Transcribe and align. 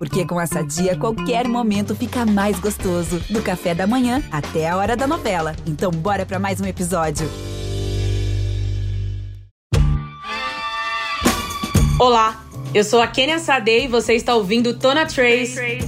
Porque 0.00 0.24
com 0.24 0.40
essa 0.40 0.62
dia, 0.62 0.96
qualquer 0.96 1.46
momento 1.46 1.94
fica 1.94 2.24
mais 2.24 2.58
gostoso. 2.58 3.20
Do 3.28 3.42
café 3.42 3.74
da 3.74 3.86
manhã 3.86 4.22
até 4.32 4.66
a 4.66 4.74
hora 4.74 4.96
da 4.96 5.06
novela. 5.06 5.54
Então, 5.66 5.90
bora 5.90 6.24
para 6.24 6.38
mais 6.38 6.58
um 6.58 6.64
episódio. 6.64 7.30
Olá, 11.98 12.42
eu 12.72 12.82
sou 12.82 13.02
a 13.02 13.06
Kenia 13.06 13.38
Sade 13.38 13.82
e 13.82 13.88
você 13.88 14.14
está 14.14 14.34
ouvindo 14.34 14.72
Tona 14.72 15.04
Trace, 15.04 15.84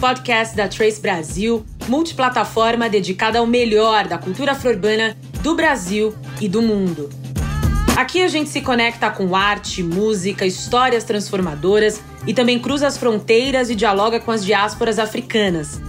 podcast 0.00 0.56
da 0.56 0.66
Trace 0.66 1.00
Brasil, 1.00 1.64
multiplataforma 1.86 2.88
dedicada 2.88 3.38
ao 3.38 3.46
melhor 3.46 4.08
da 4.08 4.18
cultura 4.18 4.52
afro-urbana 4.52 5.16
do 5.44 5.54
Brasil 5.54 6.12
e 6.40 6.48
do 6.48 6.60
mundo. 6.60 7.08
Aqui 7.96 8.22
a 8.22 8.28
gente 8.28 8.50
se 8.50 8.60
conecta 8.60 9.08
com 9.08 9.36
arte, 9.36 9.84
música, 9.84 10.44
histórias 10.44 11.04
transformadoras 11.04 12.02
e 12.26 12.34
também 12.34 12.58
cruza 12.58 12.86
as 12.86 12.96
fronteiras 12.96 13.70
e 13.70 13.74
dialoga 13.74 14.18
com 14.18 14.30
as 14.30 14.44
diásporas 14.44 14.98
africanas. 14.98 15.80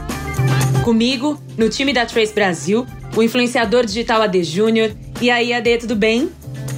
Comigo, 0.84 1.42
no 1.58 1.70
time 1.70 1.92
da 1.92 2.06
Trace 2.06 2.34
Brasil, 2.34 2.86
o 3.16 3.24
influenciador 3.24 3.86
digital 3.86 4.22
AD 4.22 4.44
Júnior. 4.44 4.92
E 5.20 5.30
aí, 5.30 5.54
AD, 5.54 5.80
tudo 5.80 5.96
bem? 5.96 6.30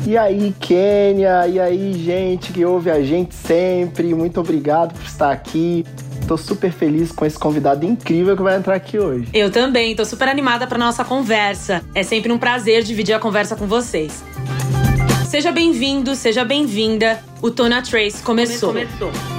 E 0.08 0.18
aí, 0.18 0.54
Kênia? 0.60 1.46
E 1.48 1.60
aí, 1.60 1.94
gente 1.94 2.54
que 2.54 2.66
ouve 2.66 2.90
a 2.90 3.02
gente 3.04 3.36
sempre? 3.36 4.14
Muito 4.16 4.40
obrigado 4.40 4.94
por 4.94 5.06
estar 5.06 5.32
aqui. 5.32 5.86
Tô 6.28 6.38
super 6.38 6.72
feliz 6.72 7.12
com 7.12 7.26
esse 7.26 7.38
convidado 7.38 7.86
incrível 7.86 8.36
que 8.36 8.42
vai 8.42 8.56
entrar 8.56 8.76
aqui 8.76 8.98
hoje. 8.98 9.28
Eu 9.34 9.52
também, 9.52 9.96
tô 9.96 10.06
super 10.06 10.28
animada 10.28 10.66
para 10.68 10.78
nossa 10.78 11.04
conversa. 11.04 11.84
É 11.94 12.04
sempre 12.04 12.32
um 12.32 12.38
prazer 12.38 12.84
dividir 12.84 13.14
a 13.14 13.20
conversa 13.20 13.56
com 13.56 13.68
vocês. 13.68 14.24
Seja 15.28 15.52
bem-vindo, 15.52 16.16
seja 16.16 16.46
bem-vinda. 16.46 17.20
O 17.42 17.52
Tona 17.52 17.82
Trace 17.82 18.24
começou. 18.24 18.70
começou. 18.70 19.39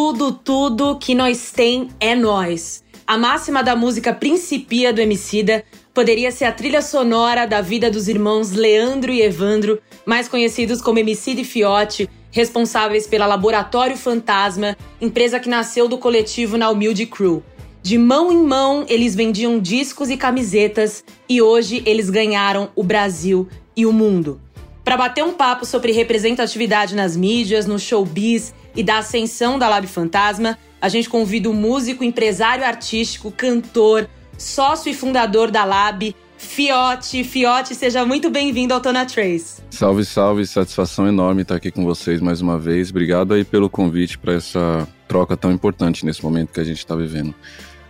Tudo, 0.00 0.30
tudo, 0.30 0.96
que 0.96 1.12
nós 1.12 1.50
tem 1.50 1.88
é 1.98 2.14
nós. 2.14 2.84
A 3.04 3.18
máxima 3.18 3.64
da 3.64 3.74
música 3.74 4.14
Principia 4.14 4.92
do 4.92 5.00
Emicida 5.00 5.64
poderia 5.92 6.30
ser 6.30 6.44
a 6.44 6.52
trilha 6.52 6.80
sonora 6.80 7.46
da 7.46 7.60
vida 7.60 7.90
dos 7.90 8.06
irmãos 8.06 8.52
Leandro 8.52 9.10
e 9.10 9.20
Evandro, 9.20 9.82
mais 10.06 10.28
conhecidos 10.28 10.80
como 10.80 11.00
Emicida 11.00 11.40
e 11.40 11.44
Fiote, 11.44 12.08
responsáveis 12.30 13.08
pela 13.08 13.26
Laboratório 13.26 13.96
Fantasma, 13.96 14.76
empresa 15.00 15.40
que 15.40 15.48
nasceu 15.48 15.88
do 15.88 15.98
coletivo 15.98 16.56
Na 16.56 16.70
Humilde 16.70 17.04
Crew. 17.04 17.42
De 17.82 17.98
mão 17.98 18.30
em 18.30 18.40
mão, 18.40 18.86
eles 18.88 19.16
vendiam 19.16 19.58
discos 19.58 20.10
e 20.10 20.16
camisetas 20.16 21.02
e 21.28 21.42
hoje 21.42 21.82
eles 21.84 22.08
ganharam 22.08 22.70
o 22.76 22.84
Brasil 22.84 23.48
e 23.76 23.84
o 23.84 23.92
mundo. 23.92 24.40
Para 24.88 24.96
bater 24.96 25.22
um 25.22 25.34
papo 25.34 25.66
sobre 25.66 25.92
representatividade 25.92 26.94
nas 26.94 27.14
mídias, 27.14 27.66
no 27.66 27.78
showbiz 27.78 28.54
e 28.78 28.82
da 28.84 28.98
ascensão 28.98 29.58
da 29.58 29.68
Lab 29.68 29.88
Fantasma, 29.88 30.56
a 30.80 30.88
gente 30.88 31.10
convida 31.10 31.50
o 31.50 31.52
músico, 31.52 32.04
empresário 32.04 32.64
artístico, 32.64 33.32
cantor, 33.32 34.08
sócio 34.38 34.88
e 34.88 34.94
fundador 34.94 35.50
da 35.50 35.64
Lab, 35.64 36.14
Fiote. 36.36 37.24
Fiote, 37.24 37.74
seja 37.74 38.06
muito 38.06 38.30
bem-vindo 38.30 38.72
ao 38.72 38.80
Tona 38.80 39.04
Trace. 39.04 39.60
Salve, 39.68 40.04
salve, 40.04 40.46
satisfação 40.46 41.08
enorme 41.08 41.42
estar 41.42 41.56
aqui 41.56 41.72
com 41.72 41.84
vocês 41.84 42.20
mais 42.20 42.40
uma 42.40 42.56
vez. 42.56 42.90
Obrigado 42.90 43.34
aí 43.34 43.42
pelo 43.42 43.68
convite 43.68 44.16
para 44.16 44.34
essa 44.34 44.86
troca 45.08 45.36
tão 45.36 45.50
importante 45.50 46.06
nesse 46.06 46.22
momento 46.22 46.52
que 46.52 46.60
a 46.60 46.64
gente 46.64 46.78
está 46.78 46.94
vivendo. 46.94 47.34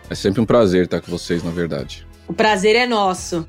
É 0.09 0.15
sempre 0.15 0.41
um 0.41 0.47
prazer 0.47 0.85
estar 0.85 1.03
com 1.03 1.11
vocês, 1.11 1.43
na 1.43 1.51
verdade. 1.51 2.07
O 2.27 2.33
prazer 2.33 2.75
é 2.75 2.87
nosso. 2.87 3.47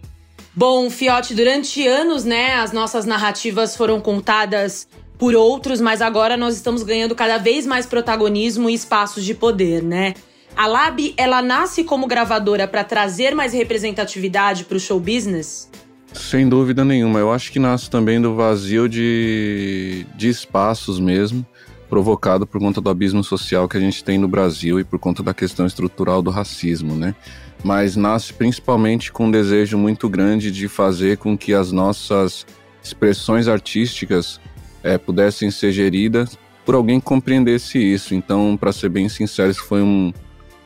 Bom, 0.54 0.90
Fiote, 0.90 1.34
durante 1.34 1.88
anos, 1.88 2.26
né, 2.26 2.56
as 2.56 2.74
nossas 2.74 3.06
narrativas 3.06 3.78
foram 3.78 4.02
contadas 4.02 4.90
por 5.20 5.36
outros, 5.36 5.82
mas 5.82 6.02
agora 6.02 6.38
nós 6.38 6.56
estamos 6.56 6.82
ganhando 6.82 7.14
cada 7.14 7.38
vez 7.38 7.68
mais 7.68 7.86
protagonismo 7.86 8.70
e 8.70 8.74
espaços 8.74 9.26
de 9.26 9.36
poder, 9.36 9.84
né? 9.84 10.14
A 10.56 10.66
Lab, 10.66 11.14
ela 11.18 11.42
nasce 11.42 11.84
como 11.84 12.08
gravadora 12.08 12.68
para 12.68 12.84
trazer 12.84 13.36
mais 13.36 13.54
representatividade 13.54 14.64
para 14.64 14.78
o 14.78 14.80
show 14.80 15.00
business? 15.00 15.70
Sem 16.14 16.48
dúvida 16.48 16.84
nenhuma. 16.84 17.20
Eu 17.20 17.32
acho 17.32 17.52
que 17.52 17.60
nasce 17.60 17.90
também 17.90 18.20
do 18.20 18.34
vazio 18.34 18.88
de, 18.88 20.08
de 20.16 20.30
espaços 20.30 21.00
mesmo 21.00 21.46
provocado 21.90 22.46
por 22.46 22.60
conta 22.60 22.80
do 22.80 22.90
abismo 22.90 23.24
social 23.24 23.68
que 23.68 23.76
a 23.76 23.80
gente 23.80 24.04
tem 24.04 24.18
no 24.18 24.28
Brasil 24.28 24.80
e 24.80 24.84
por 24.84 25.00
conta 25.00 25.24
da 25.24 25.34
questão 25.34 25.66
estrutural 25.66 26.22
do 26.22 26.30
racismo, 26.30 26.96
né? 26.96 27.16
Mas 27.64 27.96
nasce 27.96 28.32
principalmente 28.32 29.12
com 29.12 29.26
um 29.26 29.32
desejo 29.32 29.78
muito 29.78 30.08
grande 30.08 30.52
de 30.52 30.68
fazer 30.68 31.18
com 31.18 31.38
que 31.38 31.54
as 31.54 31.72
nossas 31.72 32.46
expressões 32.84 33.48
artísticas 33.48 34.40
é, 34.84 34.98
pudessem 34.98 35.52
ser 35.52 35.72
geridas 35.72 36.38
por 36.66 36.76
alguém 36.76 37.00
que 37.00 37.06
compreendesse 37.06 37.78
isso. 37.80 38.14
Então, 38.14 38.58
para 38.58 38.72
ser 38.72 38.90
bem 38.90 39.10
sincero, 39.10 39.52
isso 39.52 39.64
foi 39.64 39.82
um, 39.82 40.14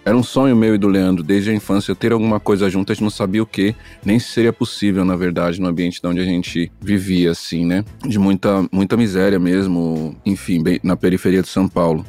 era 0.06 0.18
um 0.18 0.24
sonho 0.24 0.56
meu 0.56 0.76
e 0.76 0.78
do 0.78 0.90
Leandro, 0.90 1.24
desde 1.24 1.50
a 1.50 1.54
infância, 1.54 1.96
ter 1.96 2.12
alguma 2.12 2.40
coisa 2.40 2.70
junto, 2.70 2.92
a 2.92 2.96
gente 2.96 3.04
não 3.04 3.10
sabia 3.10 3.42
o 3.42 3.46
que, 3.46 3.74
nem 4.04 4.20
se 4.20 4.28
seria 4.28 4.52
possível, 4.52 5.06
na 5.06 5.16
verdade, 5.16 5.62
no 5.62 5.68
ambiente 5.68 6.02
de 6.02 6.08
onde 6.08 6.20
a 6.20 6.26
gente 6.26 6.70
vivia, 6.82 7.32
assim, 7.32 7.66
né? 7.66 7.86
De 8.06 8.20
muita, 8.20 8.68
muita 8.70 8.98
miséria 8.98 9.40
mesmo, 9.40 10.14
enfim, 10.26 10.62
bem, 10.62 10.80
na 10.84 10.98
periferia 10.98 11.42
de 11.42 11.48
São 11.48 11.70
Paulo. 11.70 12.06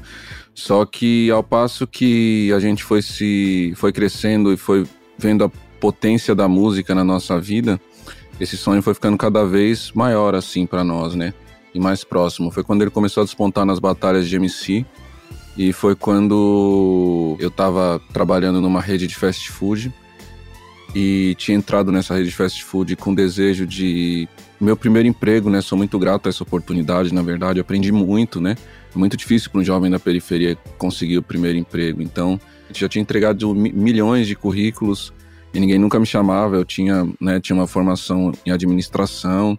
Só 0.52 0.84
que 0.84 1.30
ao 1.30 1.42
passo 1.42 1.86
que 1.86 2.52
a 2.52 2.58
gente 2.58 2.82
foi 2.82 3.00
se 3.00 3.72
foi 3.76 3.92
crescendo 3.92 4.52
e 4.52 4.56
foi 4.56 4.84
vendo 5.16 5.44
a 5.44 5.50
potência 5.78 6.34
da 6.34 6.48
música 6.48 6.94
na 6.94 7.04
nossa 7.04 7.40
vida, 7.40 7.80
esse 8.40 8.56
sonho 8.56 8.82
foi 8.82 8.94
ficando 8.94 9.16
cada 9.16 9.44
vez 9.44 9.92
maior 9.92 10.34
assim 10.34 10.66
para 10.66 10.82
nós, 10.82 11.14
né? 11.14 11.32
E 11.74 11.80
mais 11.80 12.04
próximo. 12.04 12.50
Foi 12.50 12.62
quando 12.62 12.82
ele 12.82 12.90
começou 12.90 13.22
a 13.22 13.24
despontar 13.24 13.66
nas 13.66 13.78
batalhas 13.78 14.28
de 14.28 14.36
MC 14.36 14.86
e 15.56 15.72
foi 15.72 15.94
quando 15.94 17.36
eu 17.40 17.48
estava 17.48 18.00
trabalhando 18.12 18.60
numa 18.60 18.80
rede 18.80 19.06
de 19.06 19.16
fast 19.16 19.50
food 19.50 19.92
e 20.94 21.34
tinha 21.36 21.56
entrado 21.56 21.90
nessa 21.90 22.14
rede 22.14 22.28
de 22.28 22.34
fast 22.34 22.64
food 22.64 22.94
com 22.96 23.12
desejo 23.12 23.66
de 23.66 24.28
meu 24.60 24.76
primeiro 24.76 25.08
emprego, 25.08 25.50
né? 25.50 25.60
Sou 25.60 25.76
muito 25.76 25.98
grato 25.98 26.26
a 26.26 26.30
essa 26.30 26.42
oportunidade, 26.42 27.12
na 27.12 27.22
verdade, 27.22 27.58
aprendi 27.58 27.90
muito, 27.90 28.40
né? 28.40 28.56
É 28.94 28.98
muito 28.98 29.16
difícil 29.16 29.50
para 29.50 29.60
um 29.60 29.64
jovem 29.64 29.90
da 29.90 29.98
periferia 29.98 30.56
conseguir 30.78 31.18
o 31.18 31.22
primeiro 31.22 31.58
emprego. 31.58 32.00
Então, 32.00 32.40
já 32.72 32.88
tinha 32.88 33.02
entregado 33.02 33.52
milhões 33.54 34.26
de 34.26 34.36
currículos 34.36 35.12
e 35.52 35.58
ninguém 35.58 35.78
nunca 35.78 35.98
me 35.98 36.06
chamava. 36.06 36.56
Eu 36.56 36.64
tinha, 36.64 37.08
né, 37.20 37.40
tinha 37.40 37.56
uma 37.56 37.66
formação 37.66 38.32
em 38.46 38.50
administração 38.50 39.58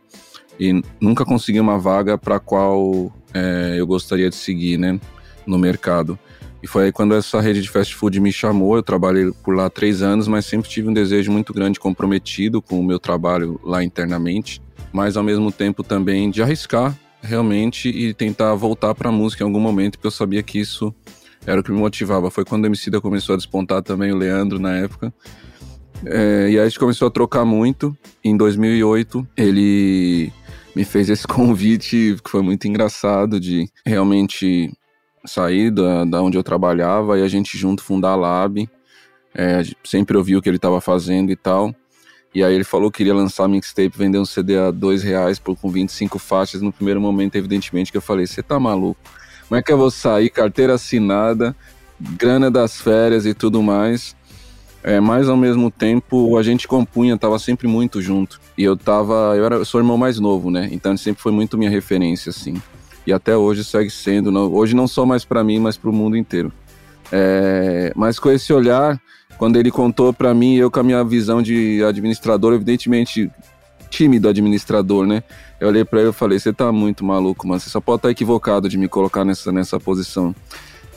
e 0.60 0.82
nunca 1.00 1.26
consegui 1.26 1.60
uma 1.60 1.78
vaga 1.78 2.18
para 2.18 2.40
qual 2.40 3.12
é, 3.34 3.76
eu 3.78 3.86
gostaria 3.86 4.30
de 4.30 4.36
seguir, 4.36 4.78
né? 4.78 5.00
no 5.46 5.58
mercado. 5.58 6.18
E 6.62 6.68
foi 6.68 6.86
aí 6.86 6.92
quando 6.92 7.14
essa 7.14 7.40
rede 7.40 7.62
de 7.62 7.70
fast 7.70 7.96
food 7.96 8.20
me 8.20 8.32
chamou. 8.32 8.76
Eu 8.76 8.84
trabalhei 8.84 9.32
por 9.44 9.56
lá 9.56 9.70
três 9.70 10.02
anos, 10.02 10.28
mas 10.28 10.46
sempre 10.46 10.70
tive 10.70 10.90
um 10.90 10.94
desejo 10.94 11.32
muito 11.32 11.54
grande, 11.54 11.80
comprometido 11.80 12.62
com 12.62 12.80
o 12.80 12.84
meu 12.84 13.00
trabalho 13.00 13.60
lá 13.64 13.84
internamente, 13.84 14.62
mas 14.92 15.16
ao 15.16 15.24
mesmo 15.24 15.52
tempo 15.52 15.84
também 15.84 16.30
de 16.30 16.42
arriscar 16.42 16.98
realmente 17.22 17.90
e 17.90 18.14
tentar 18.14 18.54
voltar 18.56 18.94
para 18.96 19.10
a 19.10 19.12
música 19.12 19.44
em 19.44 19.48
algum 19.48 19.60
momento, 19.60 19.94
porque 19.94 20.08
eu 20.08 20.12
sabia 20.12 20.44
que 20.44 20.60
isso 20.60 20.94
era 21.46 21.60
o 21.60 21.64
que 21.64 21.72
me 21.72 21.78
motivava. 21.78 22.32
Foi 22.32 22.44
quando 22.44 22.66
a 22.66 22.68
Emicida 22.68 23.00
começou 23.00 23.34
a 23.34 23.38
despontar 23.38 23.84
também, 23.84 24.12
o 24.12 24.16
Leandro 24.16 24.60
na 24.60 24.76
época. 24.76 25.14
É, 26.04 26.50
e 26.50 26.54
aí 26.54 26.60
a 26.60 26.68
gente 26.68 26.80
começou 26.80 27.08
a 27.08 27.12
trocar 27.12 27.46
muito. 27.46 27.96
Em 28.24 28.36
2008, 28.36 29.28
ele 29.38 30.32
me 30.75 30.84
fez 30.84 31.09
esse 31.09 31.25
convite 31.28 32.18
que 32.24 32.30
foi 32.30 32.41
muito 32.41 32.68
engraçado 32.68 33.40
de 33.40 33.69
realmente 33.86 34.72
saí 35.25 35.72
da, 35.72 36.06
da 36.06 36.22
onde 36.22 36.38
eu 36.38 36.44
trabalhava 36.44 37.18
e 37.18 37.24
a 37.24 37.28
gente 37.28 37.58
junto 37.58 37.84
fundar 37.84 38.12
a 38.12 38.16
Lab. 38.16 38.69
É, 39.34 39.63
sempre 39.84 40.16
ouvi 40.16 40.36
o 40.36 40.41
que 40.41 40.47
ele 40.47 40.58
estava 40.58 40.80
fazendo 40.80 41.31
e 41.31 41.36
tal. 41.36 41.74
E 42.34 42.44
aí 42.44 42.53
ele 42.53 42.63
falou 42.66 42.91
que 42.91 42.97
queria 42.97 43.13
lançar 43.13 43.47
mixtape, 43.47 43.97
vender 43.97 44.19
um 44.19 44.25
CD 44.25 44.58
a 44.58 44.69
dois 44.69 45.02
reais 45.02 45.40
por, 45.40 45.56
com 45.56 45.69
25 45.69 46.19
faixas. 46.19 46.62
No 46.62 46.72
primeiro 46.72 47.00
momento, 47.00 47.36
evidentemente, 47.36 47.92
que 47.92 47.98
eu 47.98 48.01
falei, 48.01 48.27
você 48.27 48.44
tá 48.44 48.60
maluco? 48.60 49.00
Como 49.48 49.57
é 49.57 49.63
que 49.63 49.72
eu 49.72 49.77
vou 49.77 49.89
sair, 49.89 50.30
carteira 50.30 50.74
assinada, 50.74 51.56
grana 52.00 52.51
das 52.51 52.81
férias 52.81 53.25
e 53.25 53.33
tudo 53.33 53.63
mais? 53.63 54.16
É, 54.88 55.00
mas 55.00 55.28
ao 55.28 55.36
mesmo 55.36 55.72
tempo 55.72 56.38
a 56.38 56.44
gente 56.44 56.68
compunha, 56.68 57.18
tava 57.18 57.40
sempre 57.40 57.68
muito 57.68 58.02
junto. 58.02 58.40
E 58.56 58.64
eu 58.64 58.78
tava, 58.78 59.34
eu, 59.36 59.44
era, 59.44 59.56
eu 59.56 59.66
sou 59.66 59.82
irmão 59.82 59.98
mais 59.98 60.20
novo, 60.20 60.52
né? 60.52 60.70
Então 60.72 60.92
ele 60.92 61.00
sempre 61.00 61.22
foi 61.24 61.32
muito 61.32 61.58
minha 61.58 61.72
referência, 61.72 62.30
assim 62.30 62.62
e 63.06 63.14
até 63.14 63.38
hoje 63.38 63.64
segue 63.64 63.90
sendo. 63.90 64.32
Não, 64.32 64.52
hoje 64.52 64.76
não 64.76 64.88
só 64.88 65.06
mais 65.06 65.24
para 65.24 65.44
mim, 65.44 65.60
mas 65.60 65.78
para 65.78 65.90
o 65.90 65.94
mundo 65.94 66.18
inteiro. 66.18 66.52
É, 67.12 67.94
mas 67.96 68.18
com 68.18 68.32
esse 68.32 68.52
olhar, 68.52 69.00
quando 69.38 69.58
ele 69.58 69.70
contou 69.70 70.12
para 70.12 70.34
mim, 70.34 70.56
eu 70.56 70.72
com 70.72 70.80
a 70.80 70.84
minha 70.84 71.04
visão 71.04 71.42
de 71.42 71.84
administrador, 71.84 72.54
evidentemente 72.54 73.30
tímido 73.90 74.28
administrador, 74.28 75.06
né? 75.06 75.24
Eu 75.60 75.68
olhei 75.68 75.86
para 75.86 76.02
ele 76.02 76.10
e 76.10 76.14
falei: 76.14 76.40
"Você 76.40 76.52
tá 76.52 76.72
muito 76.72 77.06
maluco, 77.06 77.48
mano. 77.48 77.60
Você 77.60 77.70
só 77.70 77.80
pode 77.80 77.98
estar 77.98 78.08
tá 78.08 78.12
equivocado 78.12 78.68
de 78.68 78.78
me 78.78 78.88
colocar 78.88 79.24
nessa 79.24 79.52
nessa 79.52 79.80
posição." 79.80 80.36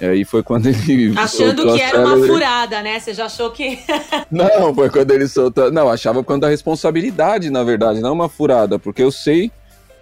E 0.00 0.04
aí 0.04 0.24
foi 0.24 0.42
quando 0.42 0.66
ele. 0.66 1.12
Achando 1.18 1.74
que 1.74 1.80
era 1.80 2.00
uma 2.00 2.26
furada, 2.26 2.82
né? 2.82 2.98
Você 3.00 3.12
já 3.12 3.26
achou 3.26 3.50
que. 3.50 3.78
não, 4.30 4.74
foi 4.74 4.90
quando 4.90 5.10
ele 5.10 5.26
soltou. 5.26 5.70
Não, 5.70 5.88
achava 5.88 6.22
quando 6.22 6.44
a 6.44 6.48
responsabilidade, 6.48 7.50
na 7.50 7.64
verdade, 7.64 8.00
não 8.00 8.12
uma 8.12 8.28
furada, 8.28 8.78
porque 8.78 9.02
eu 9.02 9.10
sei 9.10 9.50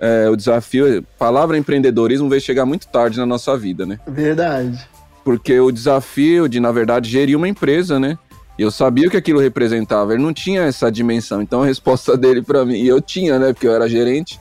é, 0.00 0.28
o 0.28 0.36
desafio, 0.36 1.04
palavra 1.18 1.56
empreendedorismo 1.56 2.28
veio 2.28 2.40
chegar 2.40 2.66
muito 2.66 2.86
tarde 2.88 3.18
na 3.18 3.26
nossa 3.26 3.56
vida, 3.56 3.86
né? 3.86 3.98
Verdade. 4.06 4.86
Porque 5.24 5.58
o 5.58 5.72
desafio 5.72 6.48
de, 6.48 6.60
na 6.60 6.70
verdade, 6.70 7.10
gerir 7.10 7.36
uma 7.36 7.48
empresa, 7.48 7.98
né? 7.98 8.18
E 8.58 8.62
eu 8.62 8.70
sabia 8.70 9.08
o 9.08 9.10
que 9.10 9.16
aquilo 9.16 9.40
representava, 9.40 10.14
ele 10.14 10.22
não 10.22 10.32
tinha 10.32 10.62
essa 10.62 10.90
dimensão. 10.90 11.42
Então 11.42 11.62
a 11.62 11.66
resposta 11.66 12.16
dele 12.18 12.42
para 12.42 12.64
mim, 12.64 12.74
e 12.74 12.86
eu 12.86 13.00
tinha, 13.00 13.38
né? 13.38 13.52
Porque 13.52 13.66
eu 13.66 13.74
era 13.74 13.88
gerente, 13.88 14.38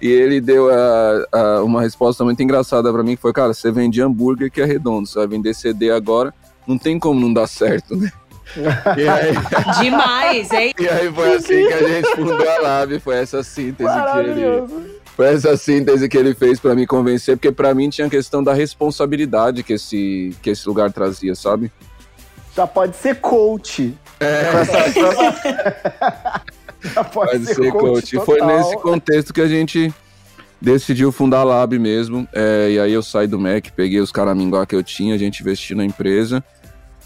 e 0.00 0.08
ele 0.08 0.40
deu 0.40 0.68
a, 0.70 1.26
a, 1.32 1.62
uma 1.62 1.82
resposta 1.82 2.24
muito 2.24 2.42
engraçada 2.42 2.92
para 2.92 3.02
mim, 3.02 3.16
que 3.16 3.22
foi, 3.22 3.32
cara, 3.32 3.54
você 3.54 3.70
vende 3.70 4.02
hambúrguer 4.02 4.50
que 4.50 4.60
é 4.60 4.64
redondo, 4.64 5.06
você 5.06 5.18
vai 5.18 5.28
vender 5.28 5.54
CD 5.54 5.90
agora, 5.90 6.32
não 6.66 6.78
tem 6.78 6.98
como 6.98 7.20
não 7.20 7.32
dar 7.32 7.46
certo, 7.46 7.96
né? 7.96 8.10
Aí, 8.56 9.82
Demais, 9.82 10.50
hein? 10.52 10.72
E 10.78 10.88
aí 10.88 11.12
foi 11.12 11.34
assim 11.34 11.66
que 11.66 11.72
a 11.72 11.88
gente 11.88 12.14
fundou 12.14 12.48
a 12.48 12.60
Lab, 12.60 13.00
foi 13.00 13.16
essa 13.16 13.42
síntese 13.42 13.90
que 13.90 14.18
ele... 14.18 14.96
Foi 15.16 15.26
essa 15.26 15.56
síntese 15.56 16.08
que 16.08 16.16
ele 16.16 16.34
fez 16.34 16.60
para 16.60 16.74
me 16.74 16.86
convencer, 16.86 17.36
porque 17.36 17.50
para 17.50 17.74
mim 17.74 17.88
tinha 17.88 18.06
a 18.06 18.10
questão 18.10 18.42
da 18.42 18.52
responsabilidade 18.52 19.62
que 19.62 19.72
esse, 19.72 20.36
que 20.42 20.50
esse 20.50 20.68
lugar 20.68 20.92
trazia, 20.92 21.34
sabe? 21.34 21.72
Já 22.54 22.66
pode 22.66 22.96
ser 22.96 23.16
coach. 23.16 23.94
É. 24.20 24.50
Pode, 26.94 27.10
pode 27.10 27.46
ser, 27.46 27.54
ser 27.54 27.72
coach. 27.72 28.16
coach. 28.16 28.24
Foi 28.24 28.40
nesse 28.40 28.76
contexto 28.76 29.32
que 29.32 29.40
a 29.40 29.48
gente 29.48 29.92
decidiu 30.60 31.12
fundar 31.12 31.40
a 31.40 31.44
Lab 31.44 31.78
mesmo. 31.78 32.26
É, 32.32 32.70
e 32.72 32.80
aí 32.80 32.92
eu 32.92 33.02
saí 33.02 33.26
do 33.26 33.38
Mac, 33.38 33.68
peguei 33.74 34.00
os 34.00 34.12
caraminguá 34.12 34.66
que 34.66 34.74
eu 34.74 34.82
tinha, 34.82 35.14
a 35.14 35.18
gente 35.18 35.40
investiu 35.40 35.76
na 35.76 35.84
empresa. 35.84 36.42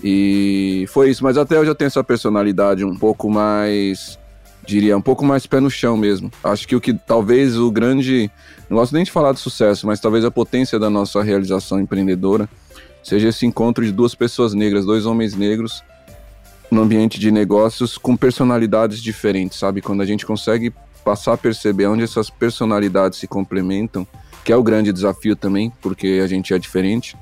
E 0.03 0.87
foi 0.88 1.11
isso, 1.11 1.23
mas 1.23 1.37
até 1.37 1.59
hoje 1.59 1.71
eu 1.71 1.75
tenho 1.75 1.88
essa 1.88 2.03
personalidade 2.03 2.85
um 2.85 2.97
pouco 2.97 3.29
mais, 3.29 4.19
diria, 4.67 4.97
um 4.97 5.03
pouco 5.03 5.25
mais 5.25 5.47
pé 5.47 5.61
no 5.61 5.71
chão 5.71 5.97
mesmo. 5.97 6.31
Acho 6.43 6.67
que 6.67 6.75
o 6.75 6.81
que 6.81 6.94
talvez 6.94 7.59
o 7.59 7.71
grande, 7.71 8.31
não 8.69 8.79
gosto 8.79 8.94
nem 8.94 9.05
de 9.05 9.11
falar 9.11 9.32
de 9.32 9.41
sucesso, 9.41 9.87
mas 9.87 10.00
talvez 10.00 10.25
a 10.25 10.31
potência 10.31 10.79
da 10.79 10.88
nossa 10.88 11.23
realização 11.23 11.81
empreendedora 11.81 12.49
seja 13.03 13.29
esse 13.29 13.44
encontro 13.44 13.85
de 13.85 13.93
duas 13.93 14.15
pessoas 14.15 14.55
negras, 14.55 14.87
dois 14.87 15.05
homens 15.05 15.35
negros 15.35 15.82
no 16.70 16.82
ambiente 16.82 17.19
de 17.19 17.31
negócios 17.31 17.99
com 17.99 18.17
personalidades 18.17 19.02
diferentes, 19.02 19.58
sabe? 19.58 19.81
Quando 19.81 20.02
a 20.02 20.06
gente 20.06 20.25
consegue 20.25 20.72
passar 21.05 21.32
a 21.32 21.38
perceber 21.38 21.87
onde 21.87 22.05
essas 22.05 22.31
personalidades 22.31 23.19
se 23.19 23.26
complementam, 23.26 24.06
que 24.44 24.52
é 24.52 24.56
o 24.56 24.62
grande 24.62 24.93
desafio 24.93 25.34
também, 25.34 25.72
porque 25.81 26.20
a 26.22 26.26
gente 26.26 26.55
é 26.55 26.58
diferente 26.58 27.17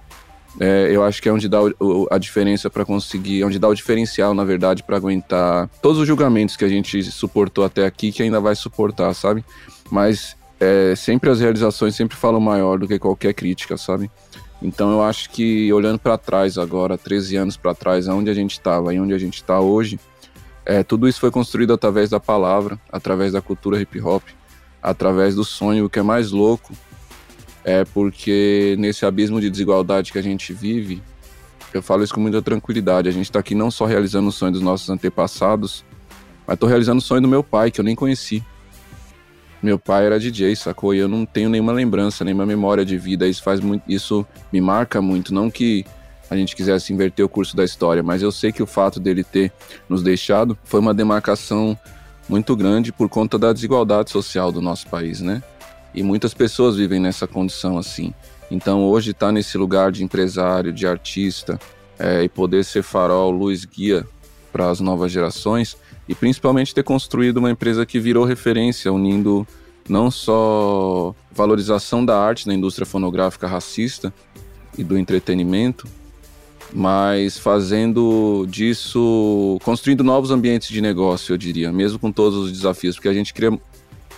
é, 0.60 0.88
eu 0.90 1.04
acho 1.04 1.22
que 1.22 1.28
é 1.28 1.32
onde 1.32 1.48
dá 1.48 1.62
o, 1.62 2.08
a 2.10 2.18
diferença 2.18 2.68
para 2.68 2.84
conseguir, 2.84 3.44
onde 3.44 3.58
dá 3.58 3.68
o 3.68 3.74
diferencial, 3.74 4.34
na 4.34 4.44
verdade, 4.44 4.82
para 4.82 4.96
aguentar 4.96 5.68
todos 5.80 5.98
os 5.98 6.06
julgamentos 6.06 6.56
que 6.56 6.64
a 6.64 6.68
gente 6.68 7.02
suportou 7.04 7.64
até 7.64 7.86
aqui, 7.86 8.10
que 8.10 8.22
ainda 8.22 8.40
vai 8.40 8.56
suportar, 8.56 9.14
sabe? 9.14 9.44
Mas 9.90 10.36
é, 10.58 10.94
sempre 10.96 11.30
as 11.30 11.40
realizações 11.40 11.94
sempre 11.94 12.16
falam 12.16 12.40
maior 12.40 12.78
do 12.78 12.88
que 12.88 12.98
qualquer 12.98 13.34
crítica, 13.34 13.76
sabe? 13.76 14.10
Então 14.60 14.90
eu 14.90 15.02
acho 15.02 15.30
que 15.30 15.72
olhando 15.72 15.98
para 15.98 16.18
trás 16.18 16.58
agora, 16.58 16.98
13 16.98 17.36
anos 17.36 17.56
para 17.56 17.74
trás, 17.74 18.08
aonde 18.08 18.30
a 18.30 18.34
gente 18.34 18.52
estava 18.52 18.92
e 18.92 19.00
onde 19.00 19.14
a 19.14 19.18
gente 19.18 19.34
está 19.34 19.60
hoje, 19.60 20.00
é, 20.66 20.82
tudo 20.82 21.08
isso 21.08 21.20
foi 21.20 21.30
construído 21.30 21.72
através 21.72 22.10
da 22.10 22.18
palavra, 22.18 22.78
através 22.92 23.32
da 23.32 23.40
cultura 23.40 23.80
hip 23.80 24.00
hop, 24.00 24.22
através 24.82 25.34
do 25.34 25.44
sonho, 25.44 25.86
o 25.86 25.90
que 25.90 25.98
é 25.98 26.02
mais 26.02 26.30
louco 26.30 26.72
é 27.68 27.84
porque 27.84 28.76
nesse 28.78 29.04
abismo 29.04 29.40
de 29.40 29.50
desigualdade 29.50 30.10
que 30.10 30.18
a 30.18 30.22
gente 30.22 30.54
vive, 30.54 31.02
eu 31.74 31.82
falo 31.82 32.02
isso 32.02 32.14
com 32.14 32.20
muita 32.20 32.40
tranquilidade. 32.40 33.10
A 33.10 33.12
gente 33.12 33.26
está 33.26 33.40
aqui 33.40 33.54
não 33.54 33.70
só 33.70 33.84
realizando 33.84 34.28
o 34.28 34.32
sonho 34.32 34.52
dos 34.52 34.62
nossos 34.62 34.88
antepassados, 34.88 35.84
mas 36.46 36.54
estou 36.54 36.66
realizando 36.66 36.98
o 36.98 37.02
sonho 37.02 37.20
do 37.20 37.28
meu 37.28 37.44
pai, 37.44 37.70
que 37.70 37.78
eu 37.78 37.84
nem 37.84 37.94
conheci. 37.94 38.42
Meu 39.62 39.78
pai 39.78 40.06
era 40.06 40.20
DJ, 40.20 40.54
sacou? 40.54 40.94
E 40.94 40.98
eu 40.98 41.08
não 41.08 41.26
tenho 41.26 41.48
nenhuma 41.48 41.72
lembrança, 41.72 42.24
nenhuma 42.24 42.46
memória 42.46 42.84
de 42.84 42.96
vida. 42.96 43.26
Isso 43.26 43.42
faz 43.42 43.60
muito, 43.60 43.82
isso 43.88 44.24
me 44.52 44.60
marca 44.60 45.02
muito. 45.02 45.34
Não 45.34 45.50
que 45.50 45.84
a 46.30 46.36
gente 46.36 46.54
quisesse 46.54 46.92
inverter 46.92 47.24
o 47.24 47.28
curso 47.28 47.56
da 47.56 47.64
história, 47.64 48.02
mas 48.02 48.22
eu 48.22 48.30
sei 48.30 48.52
que 48.52 48.62
o 48.62 48.66
fato 48.66 49.00
dele 49.00 49.24
ter 49.24 49.52
nos 49.88 50.02
deixado 50.02 50.56
foi 50.62 50.78
uma 50.78 50.94
demarcação 50.94 51.76
muito 52.28 52.54
grande 52.54 52.92
por 52.92 53.08
conta 53.08 53.38
da 53.38 53.52
desigualdade 53.52 54.10
social 54.10 54.52
do 54.52 54.60
nosso 54.60 54.86
país, 54.88 55.20
né? 55.20 55.42
E 55.94 56.02
muitas 56.02 56.34
pessoas 56.34 56.76
vivem 56.76 57.00
nessa 57.00 57.26
condição 57.26 57.78
assim. 57.78 58.12
Então 58.50 58.84
hoje 58.84 59.10
estar 59.10 59.26
tá 59.26 59.32
nesse 59.32 59.56
lugar 59.56 59.90
de 59.90 60.04
empresário, 60.04 60.72
de 60.72 60.86
artista 60.86 61.58
é, 61.98 62.22
e 62.22 62.28
poder 62.28 62.64
ser 62.64 62.82
farol, 62.82 63.30
luz, 63.30 63.64
guia 63.64 64.06
para 64.52 64.70
as 64.70 64.80
novas 64.80 65.10
gerações 65.10 65.76
e 66.08 66.14
principalmente 66.14 66.74
ter 66.74 66.82
construído 66.82 67.36
uma 67.36 67.50
empresa 67.50 67.84
que 67.84 68.00
virou 68.00 68.24
referência, 68.24 68.92
unindo 68.92 69.46
não 69.88 70.10
só 70.10 71.14
valorização 71.30 72.04
da 72.04 72.18
arte 72.18 72.46
na 72.46 72.54
indústria 72.54 72.86
fonográfica 72.86 73.46
racista 73.46 74.12
e 74.76 74.84
do 74.84 74.98
entretenimento, 74.98 75.86
mas 76.72 77.38
fazendo 77.38 78.46
disso, 78.48 79.58
construindo 79.64 80.04
novos 80.04 80.30
ambientes 80.30 80.68
de 80.68 80.80
negócio, 80.80 81.32
eu 81.32 81.38
diria, 81.38 81.72
mesmo 81.72 81.98
com 81.98 82.12
todos 82.12 82.38
os 82.38 82.52
desafios, 82.52 82.96
porque 82.96 83.08
a 83.08 83.14
gente 83.14 83.32
cria 83.32 83.58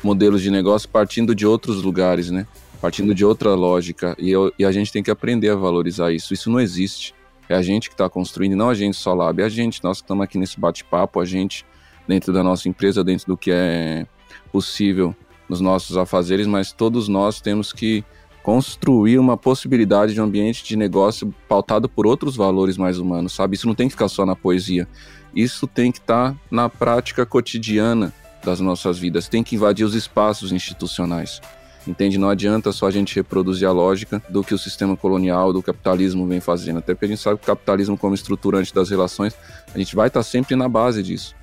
modelos 0.03 0.43
de 0.43 0.51
negócio 0.51 0.89
partindo 0.89 1.35
de 1.35 1.47
outros 1.47 1.83
lugares, 1.83 2.31
né? 2.31 2.47
Partindo 2.81 3.15
de 3.15 3.25
outra 3.25 3.55
lógica. 3.55 4.17
E, 4.19 4.31
eu, 4.31 4.53
e 4.59 4.65
a 4.65 4.73
gente 4.73 4.91
tem 4.91 5.03
que 5.03 5.11
aprender 5.11 5.51
a 5.51 5.55
valorizar 5.55 6.11
isso. 6.13 6.33
Isso 6.33 6.51
não 6.51 6.59
existe. 6.59 7.15
É 7.49 7.55
a 7.55 7.63
gente 7.63 7.89
que 7.89 7.95
está 7.95 8.09
construindo, 8.09 8.57
não 8.57 8.71
a 8.71 8.75
gente 8.75 8.97
só 8.97 9.13
lab. 9.13 9.43
É 9.43 9.45
a 9.45 9.49
gente, 9.49 9.85
nós 9.85 9.99
que 9.99 10.05
estamos 10.05 10.25
aqui 10.25 10.39
nesse 10.39 10.59
bate-papo, 10.59 11.21
a 11.21 11.25
gente 11.25 11.67
dentro 12.11 12.33
da 12.33 12.43
nossa 12.43 12.69
empresa, 12.69 13.05
dentro 13.05 13.29
do 13.29 13.37
que 13.37 13.53
é 13.53 14.05
possível 14.51 15.15
nos 15.49 15.61
nossos 15.61 15.97
afazeres, 15.97 16.45
mas 16.45 16.73
todos 16.73 17.07
nós 17.07 17.41
temos 17.41 17.73
que 17.73 18.05
construir 18.43 19.17
uma 19.17 19.37
possibilidade 19.37 20.15
de 20.15 20.21
um 20.21 20.25
ambiente 20.25 20.65
de 20.65 20.75
negócio 20.75 21.33
pautado 21.49 21.89
por 21.89 22.09
outros 22.09 22.35
valores 22.35 22.77
mais 22.77 22.99
humanos, 22.99 23.33
sabe? 23.33 23.55
Isso 23.55 23.69
não 23.69 23.77
tem 23.77 23.87
que 23.87 23.93
ficar 23.93 24.09
só 24.09 24.27
na 24.27 24.35
poesia. 24.35 24.89
Isso 25.33 25.69
tem 25.69 25.93
que 25.93 25.99
estar 25.99 26.33
tá 26.33 26.39
na 26.51 26.69
prática 26.69 27.25
cotidiana 27.25 28.13
das 28.45 28.59
nossas 28.59 28.99
vidas, 28.99 29.29
tem 29.29 29.45
que 29.45 29.55
invadir 29.55 29.85
os 29.85 29.95
espaços 29.95 30.51
institucionais. 30.51 31.41
Entende? 31.87 32.19
Não 32.19 32.29
adianta 32.29 32.73
só 32.73 32.89
a 32.89 32.91
gente 32.91 33.15
reproduzir 33.15 33.69
a 33.69 33.73
lógica 33.73 34.21
do 34.29 34.43
que 34.43 34.53
o 34.53 34.59
sistema 34.59 34.97
colonial, 34.97 35.53
do 35.53 35.63
capitalismo 35.63 36.27
vem 36.27 36.41
fazendo. 36.41 36.79
Até 36.79 36.93
porque 36.93 37.05
a 37.05 37.09
gente 37.09 37.21
sabe 37.21 37.39
que 37.39 37.45
o 37.45 37.47
capitalismo, 37.47 37.97
como 37.97 38.15
estruturante 38.15 38.75
das 38.75 38.91
relações, 38.91 39.37
a 39.73 39.79
gente 39.79 39.95
vai 39.95 40.09
estar 40.09 40.23
sempre 40.25 40.57
na 40.57 40.69
base 40.69 41.03
disso. 41.03 41.39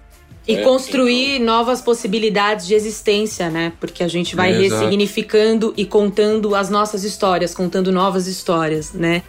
E 0.48 0.56
é, 0.56 0.62
construir 0.62 1.36
então... 1.36 1.46
novas 1.46 1.82
possibilidades 1.82 2.66
de 2.66 2.74
existência, 2.74 3.50
né? 3.50 3.74
Porque 3.80 4.02
a 4.02 4.08
gente 4.08 4.36
vai 4.36 4.54
é, 4.54 4.58
ressignificando 4.58 5.74
e 5.76 5.86
contando 5.86 6.56
as 6.56 6.70
nossas 6.70 7.04
histórias, 7.04 7.54
contando 7.54 7.92
novas 7.92 8.27
histórias, 8.27 8.94
né? 8.94 9.24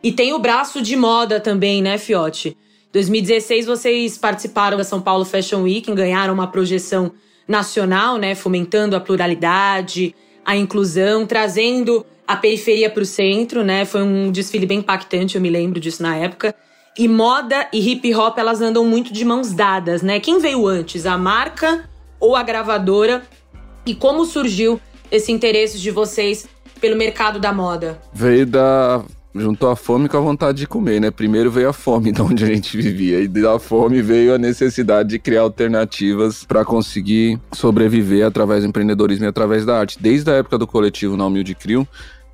E 0.00 0.12
tem 0.12 0.32
o 0.32 0.38
braço 0.38 0.80
de 0.80 0.94
moda 0.94 1.40
também, 1.40 1.82
né, 1.82 1.98
Fiote? 1.98 2.56
2016 2.92 3.66
vocês 3.66 4.16
participaram 4.16 4.78
da 4.78 4.84
São 4.84 5.00
Paulo 5.00 5.24
Fashion 5.24 5.62
Week, 5.62 5.92
ganharam 5.92 6.32
uma 6.32 6.46
projeção 6.46 7.12
nacional, 7.46 8.16
né, 8.16 8.34
fomentando 8.34 8.94
a 8.94 9.00
pluralidade, 9.00 10.14
a 10.44 10.56
inclusão, 10.56 11.26
trazendo 11.26 12.06
a 12.26 12.36
periferia 12.36 12.88
para 12.88 13.02
o 13.02 13.06
centro, 13.06 13.64
né? 13.64 13.84
Foi 13.84 14.02
um 14.02 14.30
desfile 14.30 14.66
bem 14.66 14.78
impactante, 14.78 15.34
eu 15.34 15.40
me 15.40 15.50
lembro 15.50 15.80
disso 15.80 16.02
na 16.02 16.16
época. 16.16 16.54
E 16.98 17.06
moda 17.06 17.68
e 17.72 17.78
hip 17.78 18.12
hop, 18.12 18.36
elas 18.38 18.60
andam 18.60 18.84
muito 18.84 19.12
de 19.12 19.24
mãos 19.24 19.52
dadas, 19.52 20.02
né? 20.02 20.18
Quem 20.18 20.40
veio 20.40 20.66
antes, 20.66 21.06
a 21.06 21.16
marca 21.16 21.84
ou 22.18 22.34
a 22.34 22.42
gravadora? 22.42 23.22
E 23.86 23.94
como 23.94 24.24
surgiu 24.24 24.80
esse 25.08 25.30
interesse 25.30 25.78
de 25.78 25.92
vocês 25.92 26.48
pelo 26.80 26.96
mercado 26.96 27.38
da 27.38 27.52
moda? 27.52 28.00
Veio 28.12 28.44
da 28.44 29.04
juntou 29.32 29.70
a 29.70 29.76
fome 29.76 30.08
com 30.08 30.16
a 30.16 30.20
vontade 30.20 30.58
de 30.58 30.66
comer, 30.66 31.00
né? 31.00 31.12
Primeiro 31.12 31.52
veio 31.52 31.68
a 31.68 31.72
fome 31.72 32.10
de 32.12 32.20
onde 32.20 32.42
a 32.42 32.48
gente 32.48 32.76
vivia, 32.76 33.20
e 33.20 33.28
da 33.28 33.60
fome 33.60 34.02
veio 34.02 34.34
a 34.34 34.38
necessidade 34.38 35.10
de 35.10 35.18
criar 35.20 35.42
alternativas 35.42 36.42
para 36.42 36.64
conseguir 36.64 37.38
sobreviver 37.52 38.26
através 38.26 38.64
do 38.64 38.68
empreendedorismo 38.68 39.24
e 39.24 39.28
através 39.28 39.64
da 39.64 39.78
arte. 39.78 39.98
Desde 40.00 40.30
a 40.32 40.34
época 40.34 40.58
do 40.58 40.66
coletivo 40.66 41.16
Na 41.16 41.26
Humilde 41.26 41.54
Crio, 41.54 41.86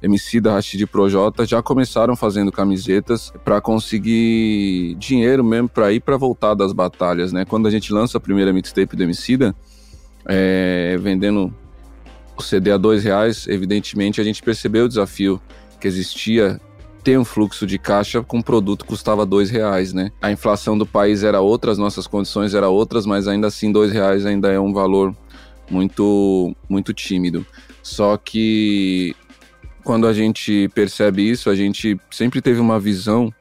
MC 0.05 0.41
da 0.41 0.53
Rashid 0.53 0.87
Projota 0.87 1.47
já 1.47 1.63
começaram 1.63 2.15
fazendo 2.15 2.53
camisetas 2.53 3.33
para 3.45 3.61
conseguir 3.61 4.95
dinheiro 4.97 5.43
mesmo 5.43 5.69
para 5.69 5.93
ir 5.93 6.01
para 6.01 6.17
voltar 6.17 6.55
das 6.55 6.73
batalhas, 6.73 7.33
né? 7.33 7.45
Quando 7.45 7.67
a 7.67 7.71
gente 7.71 7.93
lança 7.93 8.19
a 8.19 8.21
primeira 8.21 8.53
mixtape 8.53 8.95
do 8.97 9.03
Emicida, 9.03 9.55
é, 10.27 10.97
vendendo 11.01 11.53
o 12.37 12.43
CD 12.43 12.71
a 12.71 12.77
dois 12.77 13.05
reais, 13.05 13.47
evidentemente 13.49 14.21
a 14.21 14.25
gente 14.25 14.43
percebeu 14.43 14.85
o 14.85 14.89
desafio 14.89 15.41
que 15.81 15.89
existia 15.89 16.61
ter 17.03 17.19
um 17.19 17.25
fluxo 17.25 17.67
de 17.67 17.79
caixa 17.79 18.23
com 18.23 18.39
um 18.39 18.43
produto 18.43 18.83
que 18.83 18.89
custava 18.89 19.27
dois 19.27 19.51
reais, 19.51 19.93
né? 19.93 20.11
A 20.23 20.33
inflação 20.33 20.77
do 20.77 20.87
país 20.87 21.23
era 21.23 21.41
outra, 21.41 21.71
as 21.71 21.79
nossas 21.79 22.07
condições 22.07 22.55
eram 22.55 22.73
outras, 22.73 23.05
mas 23.05 23.29
ainda 23.29 23.47
assim 23.47 23.71
dois 23.71 23.93
reais 23.93 24.25
ainda 24.25 24.51
é 24.51 24.59
um 24.59 24.73
valor 24.73 25.15
muito, 25.71 26.57
muito 26.69 26.95
tímido. 26.95 27.47
Só 27.83 28.17
que 28.17 29.15
quando 29.85 30.07
a 30.07 30.13
gente 30.13 30.69
percebe 30.75 31.31
isso, 31.31 31.51
a 31.51 31.55
gente 31.55 32.01
sempre 32.11 32.41
teve 32.41 32.59
uma 32.59 32.81
visão 32.81 33.33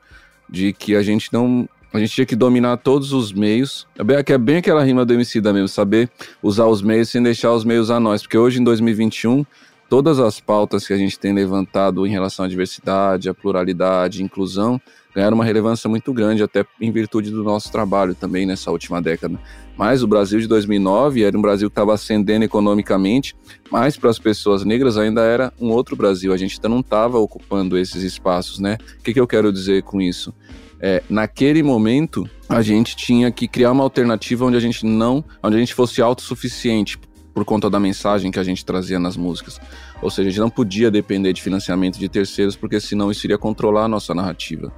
de 0.49 0.73
que 0.73 0.95
a 0.95 1.01
gente 1.01 1.31
não 1.31 1.67
A 1.93 1.99
gente 1.99 2.11
tinha 2.11 2.25
que 2.25 2.35
dominar 2.35 2.77
todos 2.77 3.13
os 3.13 3.31
meios. 3.31 3.87
É 3.97 4.03
bem, 4.03 4.55
é 4.55 4.57
aquela 4.57 4.83
rima 4.83 5.05
do 5.05 5.13
MC 5.13 5.39
da 5.39 5.53
mesmo, 5.53 5.67
saber 5.67 6.09
usar 6.41 6.65
os 6.65 6.81
meios 6.81 7.09
sem 7.09 7.21
deixar 7.21 7.53
os 7.53 7.63
meios 7.63 7.91
a 7.91 7.99
nós. 7.99 8.23
Porque 8.23 8.37
hoje, 8.37 8.59
em 8.59 8.63
2021, 8.63 9.45
todas 9.87 10.19
as 10.19 10.39
pautas 10.39 10.87
que 10.87 10.93
a 10.93 10.97
gente 10.97 11.19
tem 11.19 11.33
levantado 11.33 12.05
em 12.07 12.09
relação 12.09 12.45
à 12.45 12.47
diversidade, 12.47 13.29
à 13.29 13.33
pluralidade, 13.33 14.23
inclusão, 14.23 14.81
ganharam 15.13 15.35
uma 15.35 15.45
relevância 15.45 15.89
muito 15.89 16.11
grande, 16.13 16.43
até 16.43 16.65
em 16.81 16.91
virtude 16.91 17.31
do 17.31 17.43
nosso 17.43 17.71
trabalho 17.71 18.15
também 18.15 18.45
nessa 18.45 18.71
última 18.71 19.01
década. 19.01 19.39
Mas 19.77 20.03
o 20.03 20.07
Brasil 20.07 20.39
de 20.39 20.47
2009 20.47 21.23
era 21.23 21.37
um 21.37 21.41
Brasil 21.41 21.69
que 21.69 21.71
estava 21.71 21.93
ascendendo 21.93 22.45
economicamente, 22.45 23.35
mas 23.71 23.97
para 23.97 24.09
as 24.09 24.19
pessoas 24.19 24.63
negras 24.63 24.97
ainda 24.97 25.21
era 25.21 25.53
um 25.59 25.69
outro 25.69 25.95
Brasil. 25.95 26.31
A 26.31 26.37
gente 26.37 26.55
ainda 26.57 26.69
não 26.69 26.79
estava 26.79 27.17
ocupando 27.17 27.77
esses 27.77 28.03
espaços, 28.03 28.59
né? 28.59 28.77
O 28.99 29.03
que, 29.03 29.13
que 29.13 29.19
eu 29.19 29.27
quero 29.27 29.51
dizer 29.51 29.83
com 29.83 30.01
isso? 30.01 30.33
É, 30.79 31.01
naquele 31.09 31.63
momento, 31.63 32.29
a 32.49 32.61
gente 32.61 32.95
tinha 32.95 33.31
que 33.31 33.47
criar 33.47 33.71
uma 33.71 33.83
alternativa 33.83 34.45
onde 34.45 34.57
a 34.57 34.59
gente 34.59 34.85
não, 34.85 35.23
onde 35.41 35.55
a 35.55 35.59
gente 35.59 35.73
fosse 35.73 36.01
autossuficiente 36.01 36.99
por 37.33 37.43
conta 37.45 37.69
da 37.69 37.79
mensagem 37.79 38.31
que 38.31 38.37
a 38.37 38.43
gente 38.43 38.63
trazia 38.63 38.99
nas 38.99 39.17
músicas. 39.17 39.59
Ou 40.01 40.11
seja, 40.11 40.27
a 40.27 40.31
gente 40.31 40.41
não 40.41 40.49
podia 40.49 40.91
depender 40.91 41.33
de 41.33 41.41
financiamento 41.41 41.97
de 41.97 42.07
terceiros, 42.07 42.55
porque 42.55 42.79
senão 42.79 43.09
isso 43.09 43.25
iria 43.25 43.37
controlar 43.37 43.85
a 43.85 43.87
nossa 43.87 44.13
narrativa. 44.13 44.71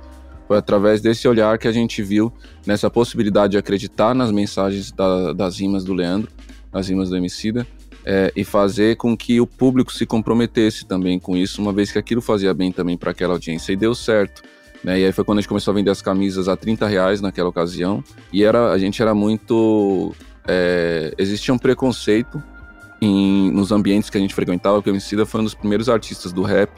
Foi 0.48 0.58
através 0.58 1.02
desse 1.02 1.28
olhar 1.28 1.58
que 1.58 1.68
a 1.68 1.72
gente 1.72 2.04
viu 2.04 2.32
nessa 2.66 2.90
possibilidade 2.90 3.52
de 3.52 3.58
acreditar 3.58 4.14
nas 4.14 4.32
mensagens 4.32 4.92
da, 4.92 5.34
das 5.34 5.60
rimas 5.60 5.84
do 5.84 5.94
Leandro, 5.94 6.32
nas 6.72 6.88
rimas 6.88 7.10
do 7.10 7.18
Emicida, 7.18 7.66
é, 8.06 8.32
e 8.36 8.44
fazer 8.44 8.98
com 8.98 9.18
que 9.18 9.42
o 9.42 9.48
público 9.48 9.92
se 9.92 10.06
comprometesse 10.06 10.86
também 10.86 11.20
com 11.20 11.36
isso, 11.36 11.62
uma 11.62 11.74
vez 11.74 11.92
que 11.92 11.98
aquilo 11.98 12.22
fazia 12.22 12.54
bem 12.54 12.72
também 12.72 12.96
para 12.96 13.12
aquela 13.12 13.34
audiência. 13.34 13.74
E 13.74 13.76
deu 13.76 13.96
certo. 13.96 14.44
Né? 14.84 15.00
E 15.00 15.06
aí 15.06 15.12
foi 15.12 15.24
quando 15.24 15.40
a 15.40 15.42
gente 15.42 15.50
começou 15.50 15.72
a 15.72 15.76
vender 15.76 15.90
as 15.90 16.02
camisas 16.02 16.48
a 16.48 16.56
30 16.56 16.86
reais 16.86 17.22
naquela 17.22 17.50
ocasião. 17.50 18.04
E 18.32 18.44
era, 18.44 18.72
a 18.72 18.78
gente 18.78 19.02
era 19.02 19.16
muito. 19.16 20.14
É, 20.48 21.12
existia 21.18 21.52
um 21.52 21.58
preconceito 21.58 22.42
em, 23.02 23.50
nos 23.52 23.72
ambientes 23.72 24.12
que 24.12 24.18
a 24.18 24.22
gente 24.22 24.36
frequentava, 24.36 24.76
porque 24.76 24.92
o 24.92 24.94
Emicida 24.94 25.26
foi 25.26 25.42
um 25.42 25.44
dos 25.44 25.56
primeiros 25.56 25.90
artistas 25.90 26.32
do 26.32 26.44
rap 26.44 26.70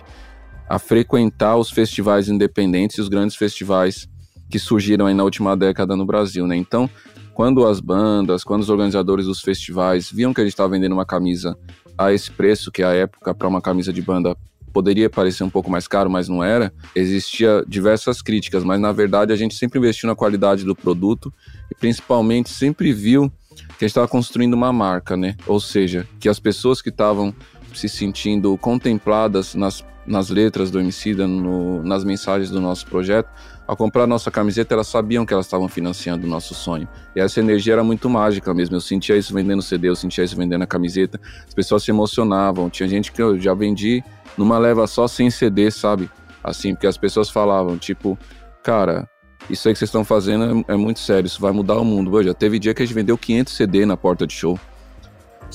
a 0.70 0.80
frequentar 0.80 1.58
os 1.58 1.70
festivais 1.70 2.30
independentes 2.30 2.98
e 2.98 3.02
os 3.02 3.08
grandes 3.08 3.36
festivais 3.36 4.08
que 4.50 4.60
surgiram 4.60 5.08
aí 5.08 5.14
na 5.14 5.24
última 5.24 5.56
década 5.56 5.96
no 5.96 6.06
Brasil, 6.06 6.48
né? 6.48 6.56
Então, 6.56 6.90
quando 7.34 7.66
as 7.66 7.80
bandas, 7.80 8.44
quando 8.44 8.62
os 8.62 8.70
organizadores 8.70 9.26
dos 9.26 9.42
festivais 9.42 10.10
viam 10.12 10.34
que 10.34 10.42
a 10.42 10.44
gente 10.44 10.54
estava 10.54 10.70
vendendo 10.70 10.94
uma 10.94 11.06
camisa 11.06 11.58
a 11.98 12.12
esse 12.12 12.32
preço, 12.32 12.72
que 12.72 12.84
a 12.84 12.94
época 12.94 13.34
para 13.34 13.48
uma 13.48 13.62
camisa 13.62 13.92
de 13.92 14.02
banda 14.02 14.36
poderia 14.74 15.10
parecer 15.10 15.44
um 15.44 15.50
pouco 15.50 15.72
mais 15.72 15.88
caro, 15.88 16.10
mas 16.10 16.30
não 16.30 16.44
era, 16.44 16.72
existia 16.96 17.64
diversas 17.68 18.22
críticas, 18.22 18.64
mas 18.64 18.80
na 18.80 18.92
verdade 18.92 19.34
a 19.34 19.36
gente 19.36 19.56
sempre 19.56 19.80
investiu 19.80 20.08
na 20.08 20.16
qualidade 20.16 20.64
do 20.64 20.76
produto 20.76 21.34
e 21.72 21.76
principalmente 21.76 22.50
sempre 22.50 22.94
viu 22.94 23.32
que 23.56 23.86
a 23.86 23.88
gente 23.88 23.92
estava 23.92 24.08
construindo 24.08 24.54
uma 24.54 24.72
marca, 24.72 25.18
né? 25.18 25.36
Ou 25.48 25.60
seja, 25.60 26.08
que 26.20 26.30
as 26.30 26.40
pessoas 26.40 26.82
que 26.82 26.90
estavam 26.90 27.34
se 27.74 27.90
sentindo 27.90 28.58
contempladas 28.58 29.56
nas, 29.56 29.84
nas 30.06 30.30
letras 30.30 30.72
do 30.72 30.80
Emicida, 30.80 31.28
no, 31.28 31.84
nas 31.84 32.04
mensagens 32.04 32.50
do 32.50 32.62
nosso 32.62 32.86
projeto, 32.88 33.30
ao 33.68 33.76
comprar 33.76 34.08
nossa 34.08 34.32
camiseta, 34.32 34.74
elas 34.74 34.88
sabiam 34.88 35.26
que 35.26 35.34
elas 35.34 35.46
estavam 35.46 35.68
financiando 35.68 36.26
o 36.26 36.30
nosso 36.30 36.56
sonho. 36.56 36.88
E 37.16 37.20
essa 37.20 37.40
energia 37.42 37.74
era 37.74 37.84
muito 37.84 38.10
mágica 38.10 38.54
mesmo. 38.54 38.78
Eu 38.78 38.82
sentia 38.82 39.18
isso 39.18 39.34
vendendo 39.34 39.62
CD, 39.62 39.90
eu 39.90 39.96
sentia 39.96 40.24
isso 40.24 40.38
vendendo 40.38 40.62
a 40.62 40.68
camiseta. 40.68 41.20
As 41.46 41.54
pessoas 41.54 41.84
se 41.84 41.92
emocionavam. 41.92 42.70
Tinha 42.70 42.88
gente 42.88 43.12
que 43.12 43.22
eu 43.22 43.38
já 43.38 43.54
vendi 43.54 44.02
numa 44.38 44.58
leva 44.58 44.88
só 44.88 45.06
sem 45.06 45.30
CD, 45.30 45.70
sabe? 45.70 46.10
Assim, 46.42 46.74
porque 46.74 46.88
as 46.88 46.98
pessoas 46.98 47.30
falavam, 47.30 47.78
tipo, 47.78 48.18
cara, 48.64 49.10
isso 49.50 49.68
aí 49.68 49.74
que 49.74 49.80
vocês 49.80 49.90
estão 49.90 50.06
fazendo 50.06 50.64
é, 50.68 50.74
é, 50.74 50.76
muito 50.78 51.00
sério, 51.00 51.28
isso 51.28 51.42
vai 51.42 51.52
mudar 51.52 51.78
o 51.78 51.84
mundo. 51.84 52.12
Pô, 52.12 52.24
já 52.24 52.34
teve 52.34 52.60
dia 52.60 52.74
que 52.74 52.84
a 52.84 52.86
gente 52.86 52.96
vendeu 52.96 53.18
500 53.18 53.54
CD 53.54 53.86
na 53.86 53.98
porta 53.98 54.26
de 54.26 54.34
show. 54.34 54.58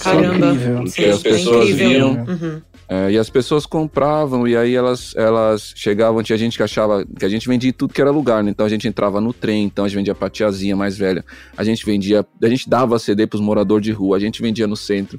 Caramba, 0.01 0.47
incrível. 0.53 0.87
Sim, 0.87 1.05
as 1.07 1.23
pessoas 1.23 1.71
é 1.71 1.73
viam. 1.73 2.13
Uhum. 2.13 2.61
É, 2.89 3.11
e 3.13 3.19
as 3.19 3.31
pessoas 3.31 3.65
compravam, 3.65 4.47
e 4.47 4.55
aí 4.55 4.75
elas, 4.75 5.15
elas 5.17 5.73
chegavam, 5.75 6.23
tinha 6.23 6.37
gente 6.37 6.59
que 6.59 6.63
achava 6.63 7.07
que 7.07 7.25
a 7.25 7.29
gente 7.29 7.49
vendia 7.49 7.73
tudo 7.73 7.95
que 7.95 8.03
era 8.03 8.11
lugar, 8.11 8.45
né? 8.45 8.51
Então 8.51 8.67
a 8.67 8.69
gente 8.69 8.87
entrava 8.87 9.19
no 9.19 9.33
trem, 9.33 9.65
então 9.65 9.87
a 9.87 9.89
gente 9.89 9.97
vendia 9.97 10.15
pra 10.15 10.29
tiazinha 10.29 10.77
mais 10.77 10.99
velha, 10.99 11.25
a 11.57 11.65
gente 11.65 11.87
vendia, 11.87 12.27
a 12.43 12.49
gente 12.49 12.69
dava 12.69 12.99
CD 12.99 13.27
pros 13.27 13.41
moradores 13.41 13.83
de 13.83 13.93
rua, 13.93 14.19
a 14.19 14.21
gente 14.21 14.43
vendia 14.43 14.67
no 14.67 14.77
centro. 14.77 15.19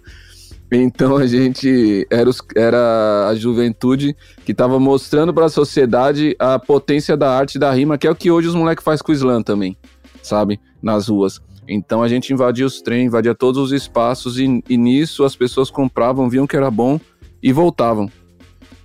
Então 0.71 1.17
a 1.17 1.25
gente 1.25 2.05
era, 2.11 2.29
os, 2.29 2.41
era 2.55 3.27
a 3.27 3.35
juventude 3.35 4.15
que 4.45 4.51
estava 4.51 4.79
mostrando 4.79 5.33
para 5.33 5.45
a 5.45 5.49
sociedade 5.49 6.35
a 6.37 6.59
potência 6.59 7.17
da 7.17 7.35
arte 7.35 7.57
da 7.57 7.71
rima, 7.71 7.97
que 7.97 8.05
é 8.05 8.11
o 8.11 8.15
que 8.15 8.29
hoje 8.29 8.47
os 8.47 8.55
moleques 8.55 8.83
faz 8.83 9.01
com 9.01 9.11
o 9.11 9.15
slam 9.15 9.41
também, 9.41 9.75
sabe? 10.21 10.59
Nas 10.81 11.07
ruas. 11.07 11.41
Então 11.67 12.03
a 12.03 12.08
gente 12.08 12.34
invadia 12.34 12.65
os 12.65 12.82
trens, 12.82 13.08
invadia 13.08 13.34
todos 13.34 13.62
os 13.62 13.72
espaços 13.72 14.38
e, 14.38 14.63
e 14.70 14.77
nisso 14.77 15.24
as 15.24 15.36
pessoas 15.36 15.70
compravam, 15.70 16.29
viam 16.29 16.48
que 16.48 16.55
era 16.55 16.70
bom 16.70 17.00
e 17.41 17.51
voltavam. 17.51 18.10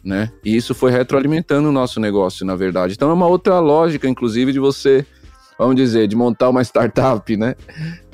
Né? 0.04 0.30
E 0.44 0.56
isso 0.56 0.74
foi 0.74 0.90
retroalimentando 0.90 1.68
o 1.68 1.72
nosso 1.72 2.00
negócio, 2.00 2.46
na 2.46 2.54
verdade. 2.54 2.94
Então 2.94 3.10
é 3.10 3.12
uma 3.12 3.26
outra 3.26 3.58
lógica, 3.58 4.08
inclusive, 4.08 4.52
de 4.52 4.60
você, 4.60 5.04
vamos 5.58 5.76
dizer, 5.76 6.06
de 6.06 6.16
montar 6.16 6.48
uma 6.48 6.62
startup, 6.62 7.36
né? 7.36 7.54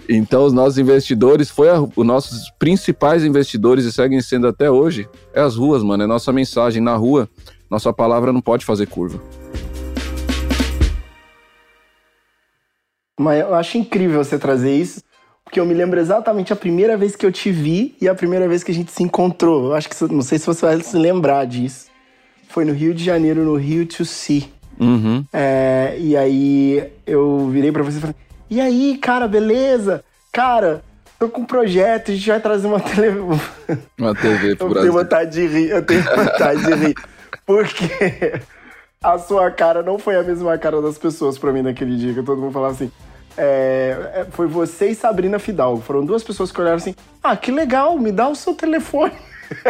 Então, 0.08 0.44
os 0.44 0.52
nossos 0.52 0.76
investidores, 0.76 1.48
foi 1.48 1.70
a, 1.70 1.80
os 1.80 2.06
nossos 2.06 2.50
principais 2.58 3.24
investidores 3.24 3.84
e 3.84 3.92
seguem 3.92 4.20
sendo 4.20 4.46
até 4.46 4.70
hoje, 4.70 5.08
é 5.32 5.40
as 5.40 5.56
ruas, 5.56 5.82
mano. 5.82 6.02
É 6.02 6.06
nossa 6.06 6.32
mensagem. 6.32 6.82
Na 6.82 6.94
rua, 6.94 7.28
nossa 7.70 7.92
palavra 7.92 8.32
não 8.32 8.40
pode 8.40 8.64
fazer 8.64 8.86
curva. 8.86 9.20
Mas 13.18 13.40
eu 13.40 13.54
acho 13.54 13.78
incrível 13.78 14.22
você 14.22 14.38
trazer 14.38 14.74
isso, 14.74 15.02
porque 15.44 15.60
eu 15.60 15.66
me 15.66 15.74
lembro 15.74 16.00
exatamente 16.00 16.52
a 16.52 16.56
primeira 16.56 16.96
vez 16.96 17.14
que 17.14 17.24
eu 17.24 17.30
te 17.30 17.50
vi 17.50 17.96
e 18.00 18.08
a 18.08 18.14
primeira 18.14 18.48
vez 18.48 18.64
que 18.64 18.72
a 18.72 18.74
gente 18.74 18.90
se 18.90 19.02
encontrou. 19.02 19.66
Eu 19.66 19.74
acho 19.74 19.88
que 19.88 20.04
não 20.12 20.22
sei 20.22 20.38
se 20.38 20.46
você 20.46 20.66
vai 20.66 20.80
se 20.80 20.96
lembrar 20.96 21.46
disso. 21.46 21.86
Foi 22.48 22.64
no 22.64 22.72
Rio 22.72 22.94
de 22.94 23.04
Janeiro, 23.04 23.44
no 23.44 23.56
Rio 23.56 23.86
to 23.86 24.04
See. 24.04 24.52
Uhum. 24.78 25.24
É, 25.32 25.96
e 25.98 26.16
aí 26.16 26.90
eu 27.06 27.48
virei 27.48 27.70
para 27.70 27.82
você 27.82 27.98
e 27.98 28.00
falei: 28.00 28.16
e 28.50 28.60
aí, 28.60 28.98
cara, 28.98 29.26
beleza? 29.28 30.04
Cara, 30.32 30.82
tô 31.18 31.28
com 31.28 31.42
um 31.42 31.44
projeto, 31.44 32.10
a 32.10 32.14
gente 32.14 32.28
vai 32.28 32.40
trazer 32.40 32.66
uma 32.66 32.80
TV. 32.80 33.10
Uma 33.98 34.14
TV 34.14 34.56
pro 34.56 34.66
eu 34.66 34.70
Brasil. 34.70 34.74
Eu 34.74 34.80
tenho 34.80 34.92
vontade 34.92 35.30
de 35.30 35.46
rir, 35.46 35.70
eu 35.70 35.82
tenho 35.82 36.02
vontade 36.02 36.64
de 36.64 36.74
rir. 36.74 36.94
Porque 37.46 38.40
a 39.04 39.18
sua 39.18 39.50
cara 39.50 39.82
não 39.82 39.98
foi 39.98 40.16
a 40.16 40.22
mesma 40.22 40.56
cara 40.56 40.80
das 40.80 40.96
pessoas 40.96 41.36
pra 41.36 41.52
mim 41.52 41.60
naquele 41.60 41.96
dia, 41.96 42.14
que 42.14 42.22
todo 42.22 42.40
mundo 42.40 42.52
falava 42.52 42.72
assim. 42.72 42.90
É, 43.36 44.12
é, 44.14 44.26
foi 44.30 44.46
você 44.46 44.90
e 44.90 44.94
Sabrina 44.94 45.38
Fidalgo. 45.38 45.82
Foram 45.82 46.04
duas 46.04 46.22
pessoas 46.22 46.50
que 46.50 46.60
olharam 46.60 46.78
assim: 46.78 46.94
ah, 47.22 47.36
que 47.36 47.50
legal, 47.50 47.98
me 47.98 48.10
dá 48.10 48.28
o 48.28 48.34
seu 48.34 48.54
telefone. 48.54 49.12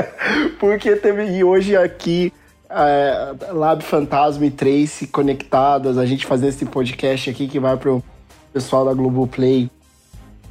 Porque 0.61 0.95
teve. 0.97 1.37
E 1.37 1.43
hoje 1.43 1.77
aqui, 1.77 2.33
é, 2.71 3.35
Lab 3.51 3.83
Fantasma 3.83 4.47
e 4.47 4.51
Trace 4.51 5.09
conectadas, 5.09 5.99
a 5.99 6.07
gente 6.07 6.27
fazendo 6.27 6.51
esse 6.51 6.67
podcast 6.67 7.29
aqui 7.29 7.49
que 7.49 7.59
vai 7.59 7.77
pro 7.77 8.03
pessoal 8.53 8.85
da 8.85 8.95
Globoplay 8.95 9.69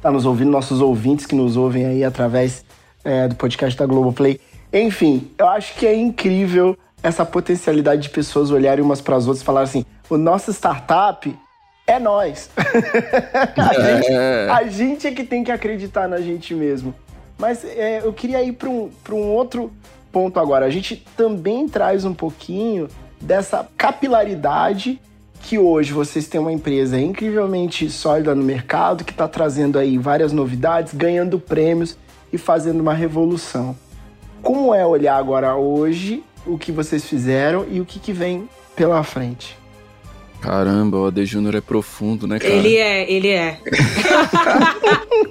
tá 0.02 0.10
nos 0.10 0.26
ouvindo, 0.26 0.50
nossos 0.50 0.82
ouvintes 0.82 1.24
que 1.24 1.34
nos 1.34 1.56
ouvem 1.56 1.86
aí 1.86 2.04
através 2.04 2.62
é, 3.02 3.26
do 3.26 3.34
podcast 3.36 3.78
da 3.78 3.86
Globoplay. 3.86 4.38
Enfim, 4.70 5.30
eu 5.38 5.48
acho 5.48 5.74
que 5.76 5.86
é 5.86 5.96
incrível 5.96 6.76
essa 7.04 7.26
potencialidade 7.26 8.04
de 8.04 8.08
pessoas 8.08 8.50
olharem 8.50 8.82
umas 8.82 9.02
para 9.02 9.14
as 9.14 9.26
outras 9.26 9.42
e 9.42 9.44
falar 9.44 9.60
assim: 9.60 9.84
o 10.08 10.16
nosso 10.16 10.50
startup 10.52 11.38
é 11.86 11.98
nós. 12.00 12.48
a, 12.56 13.74
gente, 13.74 14.10
é. 14.10 14.48
a, 14.50 14.64
gente, 14.66 15.06
é 15.06 15.12
que 15.12 15.22
tem 15.22 15.44
que 15.44 15.52
acreditar 15.52 16.08
na 16.08 16.18
gente 16.22 16.54
mesmo. 16.54 16.94
Mas 17.38 17.62
é, 17.62 18.00
eu 18.02 18.12
queria 18.12 18.42
ir 18.42 18.52
para 18.52 18.70
um, 18.70 18.90
um 19.10 19.28
outro 19.32 19.70
ponto 20.10 20.40
agora. 20.40 20.64
A 20.64 20.70
gente 20.70 20.96
também 21.14 21.68
traz 21.68 22.06
um 22.06 22.14
pouquinho 22.14 22.88
dessa 23.20 23.68
capilaridade 23.76 24.98
que 25.42 25.58
hoje 25.58 25.92
vocês 25.92 26.26
têm 26.26 26.40
uma 26.40 26.52
empresa 26.52 26.98
incrivelmente 26.98 27.90
sólida 27.90 28.34
no 28.34 28.42
mercado, 28.42 29.04
que 29.04 29.12
está 29.12 29.28
trazendo 29.28 29.78
aí 29.78 29.98
várias 29.98 30.32
novidades, 30.32 30.94
ganhando 30.94 31.38
prêmios 31.38 31.98
e 32.32 32.38
fazendo 32.38 32.80
uma 32.80 32.94
revolução. 32.94 33.76
Como 34.40 34.74
é 34.74 34.86
olhar 34.86 35.16
agora 35.16 35.54
hoje 35.54 36.24
o 36.46 36.58
que 36.58 36.72
vocês 36.72 37.04
fizeram 37.04 37.66
e 37.70 37.80
o 37.80 37.84
que, 37.84 37.98
que 37.98 38.12
vem 38.12 38.48
pela 38.76 39.02
frente? 39.02 39.56
Caramba, 40.40 40.98
o 40.98 41.06
AD 41.06 41.24
Júnior 41.24 41.54
é 41.54 41.60
profundo, 41.60 42.26
né, 42.26 42.38
cara? 42.38 42.52
Ele 42.52 42.76
é, 42.76 43.10
ele 43.10 43.30
é. 43.30 43.58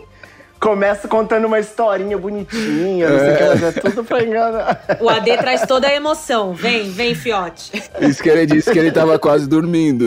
Começa 0.60 1.08
contando 1.08 1.46
uma 1.46 1.60
historinha 1.60 2.18
bonitinha, 2.18 3.10
não 3.10 3.20
sei 3.20 3.34
o 3.34 3.38
que, 3.38 3.44
mas 3.44 3.64
é 3.64 3.72
tudo 3.74 4.04
pra 4.04 4.24
enganar. 4.24 4.82
O 5.02 5.10
AD 5.10 5.38
traz 5.38 5.62
toda 5.68 5.88
a 5.88 5.94
emoção. 5.94 6.54
Vem, 6.54 6.90
vem, 6.90 7.14
fiote. 7.14 7.84
Isso 8.00 8.24
que 8.24 8.30
ele 8.30 8.46
disse 8.46 8.72
que 8.72 8.80
ele 8.80 8.92
tava 8.92 9.20
quase 9.20 9.48
dormindo. 9.48 10.06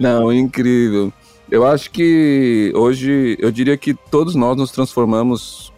não, 0.00 0.32
incrível. 0.32 1.12
Eu 1.50 1.66
acho 1.66 1.90
que 1.90 2.72
hoje, 2.74 3.36
eu 3.38 3.52
diria 3.52 3.76
que 3.76 3.92
todos 3.92 4.34
nós 4.34 4.56
nos 4.56 4.72
transformamos 4.72 5.70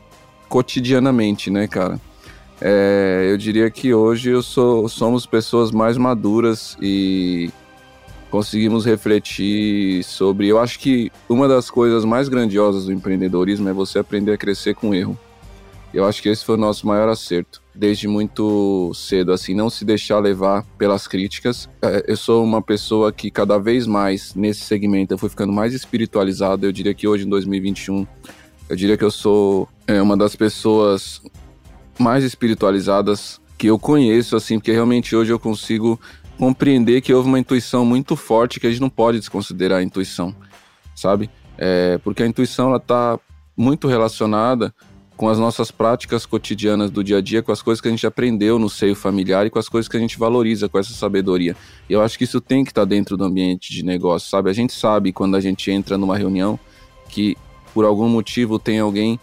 cotidianamente, 0.49 1.51
né, 1.51 1.67
cara? 1.67 2.01
É, 2.61 3.29
eu 3.31 3.37
diria 3.37 3.71
que 3.71 3.93
hoje 3.93 4.31
eu 4.31 4.43
sou, 4.43 4.89
somos 4.89 5.27
pessoas 5.27 5.71
mais 5.71 5.97
maduras 5.97 6.77
e 6.81 7.51
conseguimos 8.31 8.85
refletir 8.85 10.03
sobre. 10.05 10.49
Eu 10.49 10.59
acho 10.59 10.79
que 10.79 11.11
uma 11.29 11.47
das 11.47 11.71
coisas 11.71 12.05
mais 12.05 12.29
grandiosas 12.29 12.87
do 12.87 12.93
empreendedorismo 12.93 13.69
é 13.69 13.73
você 13.73 13.99
aprender 13.99 14.33
a 14.33 14.37
crescer 14.37 14.75
com 14.75 14.95
erro. 14.95 15.19
Eu 15.93 16.05
acho 16.05 16.21
que 16.21 16.29
esse 16.29 16.45
foi 16.45 16.57
o 16.57 16.59
nosso 16.59 16.89
maior 16.89 17.09
acerto, 17.09 17.63
desde 17.73 18.09
muito 18.09 18.93
cedo, 18.95 19.31
assim, 19.31 19.55
não 19.55 19.71
se 19.71 19.85
deixar 19.85 20.19
levar 20.19 20.65
pelas 20.77 21.07
críticas. 21.07 21.69
É, 21.81 22.05
eu 22.09 22.17
sou 22.17 22.43
uma 22.43 22.61
pessoa 22.61 23.13
que 23.13 23.31
cada 23.31 23.59
vez 23.59 23.87
mais 23.87 24.35
nesse 24.35 24.63
segmento 24.63 25.15
eu 25.15 25.19
fui 25.19 25.29
ficando 25.29 25.53
mais 25.53 25.73
espiritualizado. 25.73 26.67
Eu 26.67 26.73
diria 26.73 26.93
que 26.93 27.07
hoje, 27.07 27.25
em 27.25 27.29
2021, 27.29 28.05
eu 28.69 28.75
diria 28.75 28.97
que 28.97 29.05
eu 29.05 29.11
sou 29.11 29.69
é, 29.87 30.03
uma 30.03 30.17
das 30.17 30.35
pessoas 30.35 31.23
mais 31.99 32.25
espiritualizadas 32.25 33.41
que 33.57 33.67
eu 33.69 33.79
conheço, 33.79 34.37
assim, 34.37 34.59
porque 34.59 34.73
realmente 34.73 35.15
hoje 35.15 35.33
eu 35.33 35.39
consigo 35.39 36.01
compreender 36.39 37.01
que 37.01 37.15
houve 37.15 37.29
uma 37.29 37.39
intuição 37.39 37.85
muito 37.85 38.17
forte 38.17 38.59
que 38.59 38.67
a 38.67 38.71
gente 38.71 38.81
não 38.81 38.91
pode 38.91 39.19
desconsiderar 39.19 39.79
a 39.79 39.83
intuição, 39.83 40.35
sabe? 40.95 41.31
É, 41.57 41.99
porque 41.99 42.23
a 42.23 42.27
intuição 42.27 42.69
ela 42.69 42.79
está 42.79 43.19
muito 43.57 43.87
relacionada 43.87 44.75
com 45.17 45.29
as 45.29 45.39
nossas 45.39 45.71
práticas 45.71 46.27
cotidianas 46.27 46.91
do 46.91 47.05
dia 47.05 47.19
a 47.19 47.21
dia, 47.21 47.43
com 47.43 47.53
as 47.53 47.63
coisas 47.63 47.81
que 47.81 47.87
a 47.87 47.91
gente 47.91 48.07
aprendeu 48.07 48.59
no 48.59 48.69
seio 48.69 48.97
familiar 48.97 49.47
e 49.47 49.51
com 49.51 49.61
as 49.61 49.69
coisas 49.69 49.89
que 49.89 49.97
a 49.97 50.01
gente 50.01 50.19
valoriza 50.19 50.69
com 50.69 50.79
essa 50.79 50.93
sabedoria. 50.93 51.57
E 51.89 51.93
eu 51.93 52.03
acho 52.03 52.19
que 52.19 52.25
isso 52.25 52.41
tem 52.41 52.65
que 52.65 52.73
estar 52.73 52.83
tá 52.83 52.87
dentro 52.87 53.17
do 53.17 53.25
ambiente 53.25 53.73
de 53.73 53.85
negócio, 53.85 54.29
sabe? 54.29 54.51
A 54.51 54.53
gente 54.53 54.73
sabe 54.73 55.13
quando 55.13 55.37
a 55.37 55.41
gente 55.41 55.71
entra 55.71 55.97
numa 55.97 56.19
reunião 56.19 56.59
que 57.09 57.37
por 57.73 57.85
algum 57.85 58.09
motivo 58.09 58.59
tem 58.59 58.81
alguém 58.81 59.19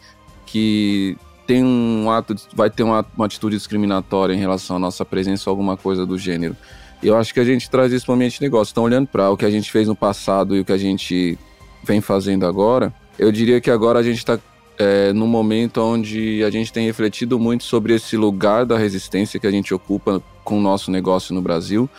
que 0.45 1.17
tem 1.51 1.65
um 1.65 2.09
ato, 2.09 2.33
vai 2.53 2.69
ter 2.69 2.81
uma, 2.81 3.05
uma 3.13 3.25
atitude 3.25 3.57
discriminatória 3.57 4.33
em 4.33 4.37
relação 4.37 4.77
à 4.77 4.79
nossa 4.79 5.03
presença 5.03 5.49
ou 5.49 5.51
alguma 5.51 5.75
coisa 5.75 6.05
do 6.05 6.17
gênero. 6.17 6.55
E 7.03 7.07
eu 7.07 7.17
acho 7.17 7.33
que 7.33 7.41
a 7.41 7.43
gente 7.43 7.69
traz 7.69 7.91
isso 7.91 8.05
para 8.05 8.13
o 8.13 8.15
ambiente 8.15 8.35
de 8.35 8.41
negócio. 8.41 8.71
Então, 8.71 8.85
olhando 8.85 9.07
para 9.07 9.29
o 9.29 9.35
que 9.35 9.43
a 9.43 9.49
gente 9.49 9.69
fez 9.69 9.85
no 9.85 9.95
passado 9.95 10.55
e 10.55 10.61
o 10.61 10.65
que 10.65 10.71
a 10.71 10.77
gente 10.77 11.37
vem 11.83 11.99
fazendo 11.99 12.45
agora, 12.45 12.93
eu 13.19 13.33
diria 13.33 13.59
que 13.59 13.69
agora 13.69 13.99
a 13.99 14.03
gente 14.03 14.19
está 14.19 14.39
é, 14.79 15.11
no 15.11 15.27
momento 15.27 15.81
onde 15.81 16.41
a 16.41 16.49
gente 16.49 16.71
tem 16.71 16.85
refletido 16.85 17.37
muito 17.37 17.65
sobre 17.65 17.95
esse 17.95 18.15
lugar 18.15 18.65
da 18.65 18.77
resistência 18.77 19.37
que 19.37 19.45
a 19.45 19.51
gente 19.51 19.73
ocupa 19.73 20.23
com 20.45 20.57
o 20.57 20.61
nosso 20.61 20.89
negócio 20.89 21.35
no 21.35 21.41
Brasil 21.41 21.89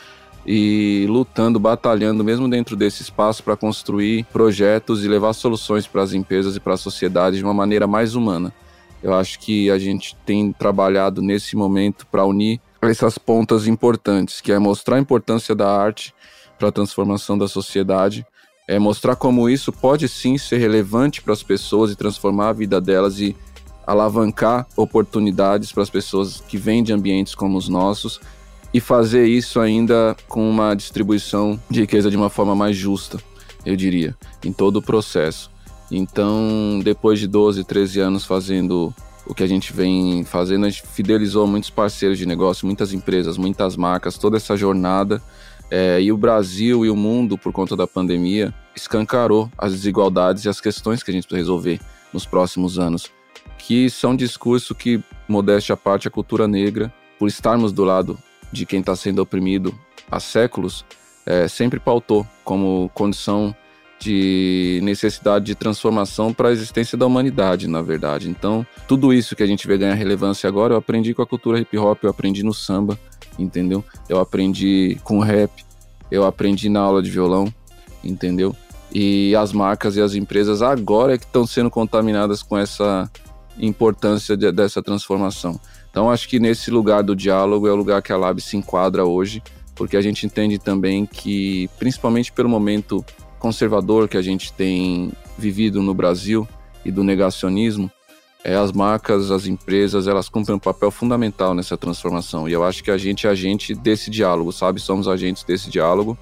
e 0.46 1.04
lutando, 1.10 1.60
batalhando 1.60 2.24
mesmo 2.24 2.48
dentro 2.48 2.74
desse 2.74 3.02
espaço 3.02 3.42
para 3.42 3.54
construir 3.54 4.24
projetos 4.32 5.04
e 5.04 5.08
levar 5.08 5.34
soluções 5.34 5.86
para 5.86 6.00
as 6.00 6.14
empresas 6.14 6.56
e 6.56 6.60
para 6.60 6.72
a 6.72 6.78
sociedade 6.78 7.36
de 7.36 7.44
uma 7.44 7.52
maneira 7.52 7.86
mais 7.86 8.14
humana. 8.14 8.50
Eu 9.02 9.14
acho 9.14 9.38
que 9.40 9.70
a 9.70 9.78
gente 9.78 10.16
tem 10.24 10.52
trabalhado 10.52 11.20
nesse 11.20 11.56
momento 11.56 12.06
para 12.06 12.24
unir 12.24 12.60
essas 12.80 13.18
pontas 13.18 13.66
importantes, 13.66 14.40
que 14.40 14.52
é 14.52 14.58
mostrar 14.58 14.96
a 14.96 15.00
importância 15.00 15.54
da 15.54 15.68
arte 15.68 16.14
para 16.58 16.68
a 16.68 16.72
transformação 16.72 17.36
da 17.36 17.48
sociedade, 17.48 18.24
é 18.68 18.78
mostrar 18.78 19.16
como 19.16 19.48
isso 19.48 19.72
pode 19.72 20.08
sim 20.08 20.38
ser 20.38 20.58
relevante 20.58 21.20
para 21.20 21.32
as 21.32 21.42
pessoas 21.42 21.90
e 21.90 21.96
transformar 21.96 22.50
a 22.50 22.52
vida 22.52 22.80
delas 22.80 23.18
e 23.18 23.36
alavancar 23.86 24.66
oportunidades 24.76 25.72
para 25.72 25.82
as 25.82 25.90
pessoas 25.90 26.40
que 26.40 26.56
vêm 26.56 26.82
de 26.82 26.92
ambientes 26.92 27.34
como 27.34 27.58
os 27.58 27.68
nossos 27.68 28.20
e 28.72 28.80
fazer 28.80 29.26
isso 29.26 29.60
ainda 29.60 30.16
com 30.28 30.48
uma 30.48 30.74
distribuição 30.74 31.60
de 31.68 31.80
riqueza 31.80 32.10
de 32.10 32.16
uma 32.16 32.30
forma 32.30 32.54
mais 32.54 32.76
justa, 32.76 33.18
eu 33.66 33.76
diria, 33.76 34.16
em 34.44 34.52
todo 34.52 34.76
o 34.76 34.82
processo. 34.82 35.50
Então, 35.94 36.80
depois 36.82 37.20
de 37.20 37.26
12, 37.26 37.64
13 37.64 38.00
anos 38.00 38.24
fazendo 38.24 38.94
o 39.26 39.34
que 39.34 39.42
a 39.42 39.46
gente 39.46 39.74
vem 39.74 40.24
fazendo, 40.24 40.64
a 40.64 40.70
gente 40.70 40.82
fidelizou 40.86 41.46
muitos 41.46 41.68
parceiros 41.68 42.16
de 42.16 42.24
negócio, 42.24 42.66
muitas 42.66 42.94
empresas, 42.94 43.36
muitas 43.36 43.76
marcas, 43.76 44.16
toda 44.16 44.38
essa 44.38 44.56
jornada. 44.56 45.22
É, 45.70 46.00
e 46.00 46.10
o 46.10 46.16
Brasil 46.16 46.84
e 46.84 46.90
o 46.90 46.96
mundo, 46.96 47.36
por 47.36 47.52
conta 47.52 47.76
da 47.76 47.86
pandemia, 47.86 48.54
escancarou 48.74 49.50
as 49.56 49.72
desigualdades 49.72 50.44
e 50.44 50.48
as 50.48 50.60
questões 50.60 51.02
que 51.02 51.10
a 51.10 51.14
gente 51.14 51.26
precisa 51.26 51.42
resolver 51.42 51.80
nos 52.12 52.26
próximos 52.26 52.78
anos, 52.78 53.10
que 53.58 53.88
são 53.88 54.16
discurso 54.16 54.74
que, 54.74 55.02
modéstia 55.28 55.74
à 55.74 55.76
parte, 55.76 56.08
a 56.08 56.10
cultura 56.10 56.48
negra, 56.48 56.92
por 57.18 57.28
estarmos 57.28 57.70
do 57.70 57.84
lado 57.84 58.18
de 58.50 58.66
quem 58.66 58.80
está 58.80 58.96
sendo 58.96 59.20
oprimido 59.20 59.74
há 60.10 60.18
séculos, 60.20 60.84
é, 61.24 61.48
sempre 61.48 61.78
pautou 61.78 62.26
como 62.44 62.90
condição 62.92 63.54
de 64.02 64.80
necessidade 64.82 65.44
de 65.44 65.54
transformação 65.54 66.34
para 66.34 66.48
a 66.48 66.52
existência 66.52 66.98
da 66.98 67.06
humanidade, 67.06 67.68
na 67.68 67.80
verdade. 67.80 68.28
Então, 68.28 68.66
tudo 68.88 69.12
isso 69.12 69.36
que 69.36 69.42
a 69.42 69.46
gente 69.46 69.66
vê 69.68 69.78
ganhar 69.78 69.94
relevância 69.94 70.48
agora, 70.48 70.74
eu 70.74 70.78
aprendi 70.78 71.14
com 71.14 71.22
a 71.22 71.26
cultura 71.26 71.60
hip 71.60 71.78
hop, 71.78 72.02
eu 72.02 72.10
aprendi 72.10 72.42
no 72.42 72.52
samba, 72.52 72.98
entendeu? 73.38 73.84
Eu 74.08 74.18
aprendi 74.18 74.98
com 75.04 75.20
rap, 75.20 75.52
eu 76.10 76.24
aprendi 76.24 76.68
na 76.68 76.80
aula 76.80 77.00
de 77.00 77.10
violão, 77.10 77.52
entendeu? 78.02 78.56
E 78.92 79.36
as 79.36 79.52
marcas 79.52 79.96
e 79.96 80.00
as 80.00 80.14
empresas 80.14 80.62
agora 80.62 81.14
é 81.14 81.18
que 81.18 81.24
estão 81.24 81.46
sendo 81.46 81.70
contaminadas 81.70 82.42
com 82.42 82.58
essa 82.58 83.08
importância 83.56 84.36
de, 84.36 84.50
dessa 84.50 84.82
transformação. 84.82 85.60
Então, 85.90 86.10
acho 86.10 86.28
que 86.28 86.40
nesse 86.40 86.72
lugar 86.72 87.02
do 87.02 87.14
diálogo 87.14 87.68
é 87.68 87.72
o 87.72 87.76
lugar 87.76 88.02
que 88.02 88.12
a 88.12 88.16
Lab 88.16 88.40
se 88.40 88.56
enquadra 88.56 89.04
hoje, 89.04 89.40
porque 89.76 89.96
a 89.96 90.02
gente 90.02 90.26
entende 90.26 90.58
também 90.58 91.06
que, 91.06 91.70
principalmente 91.78 92.32
pelo 92.32 92.48
momento 92.48 93.04
conservador 93.42 94.08
que 94.08 94.16
a 94.16 94.22
gente 94.22 94.52
tem 94.52 95.10
vivido 95.36 95.82
no 95.82 95.92
Brasil 95.92 96.46
e 96.84 96.92
do 96.92 97.02
negacionismo, 97.02 97.90
é, 98.44 98.54
as 98.54 98.70
marcas, 98.70 99.32
as 99.32 99.46
empresas, 99.46 100.06
elas 100.06 100.28
cumprem 100.28 100.54
um 100.54 100.60
papel 100.60 100.92
fundamental 100.92 101.52
nessa 101.52 101.76
transformação. 101.76 102.48
E 102.48 102.52
eu 102.52 102.62
acho 102.62 102.84
que 102.84 102.90
a 102.90 102.96
gente 102.96 103.26
é 103.26 103.30
agente 103.30 103.74
desse 103.74 104.10
diálogo, 104.10 104.52
sabe? 104.52 104.80
Somos 104.80 105.08
agentes 105.08 105.42
desse 105.42 105.68
diálogo 105.68 106.16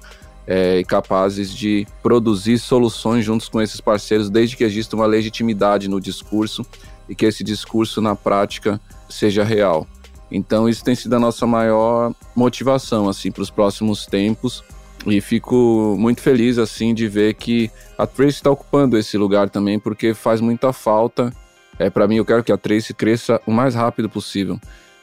é, 0.47 0.79
e 0.79 0.83
capazes 0.83 1.53
de 1.55 1.85
produzir 2.01 2.57
soluções 2.57 3.23
juntos 3.23 3.47
com 3.47 3.61
esses 3.61 3.79
parceiros, 3.79 4.27
desde 4.27 4.57
que 4.57 4.63
exista 4.63 4.95
uma 4.95 5.05
legitimidade 5.05 5.87
no 5.87 6.01
discurso 6.01 6.65
e 7.07 7.13
que 7.13 7.27
esse 7.27 7.43
discurso 7.43 8.01
na 8.01 8.15
prática 8.15 8.81
seja 9.07 9.43
real. 9.43 9.87
Então, 10.31 10.67
isso 10.67 10.83
tem 10.83 10.95
sido 10.95 11.15
a 11.15 11.19
nossa 11.19 11.45
maior 11.45 12.15
motivação 12.35 13.07
assim 13.07 13.31
para 13.31 13.43
os 13.43 13.51
próximos 13.51 14.07
tempos 14.07 14.63
e 15.05 15.19
fico 15.19 15.95
muito 15.97 16.21
feliz 16.21 16.57
assim 16.57 16.93
de 16.93 17.07
ver 17.07 17.33
que 17.33 17.71
a 17.97 18.05
Trace 18.05 18.31
está 18.31 18.51
ocupando 18.51 18.97
esse 18.97 19.17
lugar 19.17 19.49
também, 19.49 19.79
porque 19.79 20.13
faz 20.13 20.39
muita 20.41 20.71
falta. 20.71 21.33
É 21.79 21.89
para 21.89 22.07
mim, 22.07 22.17
eu 22.17 22.25
quero 22.25 22.43
que 22.43 22.51
a 22.51 22.57
Trace 22.57 22.93
cresça 22.93 23.41
o 23.45 23.51
mais 23.51 23.73
rápido 23.73 24.09
possível, 24.09 24.59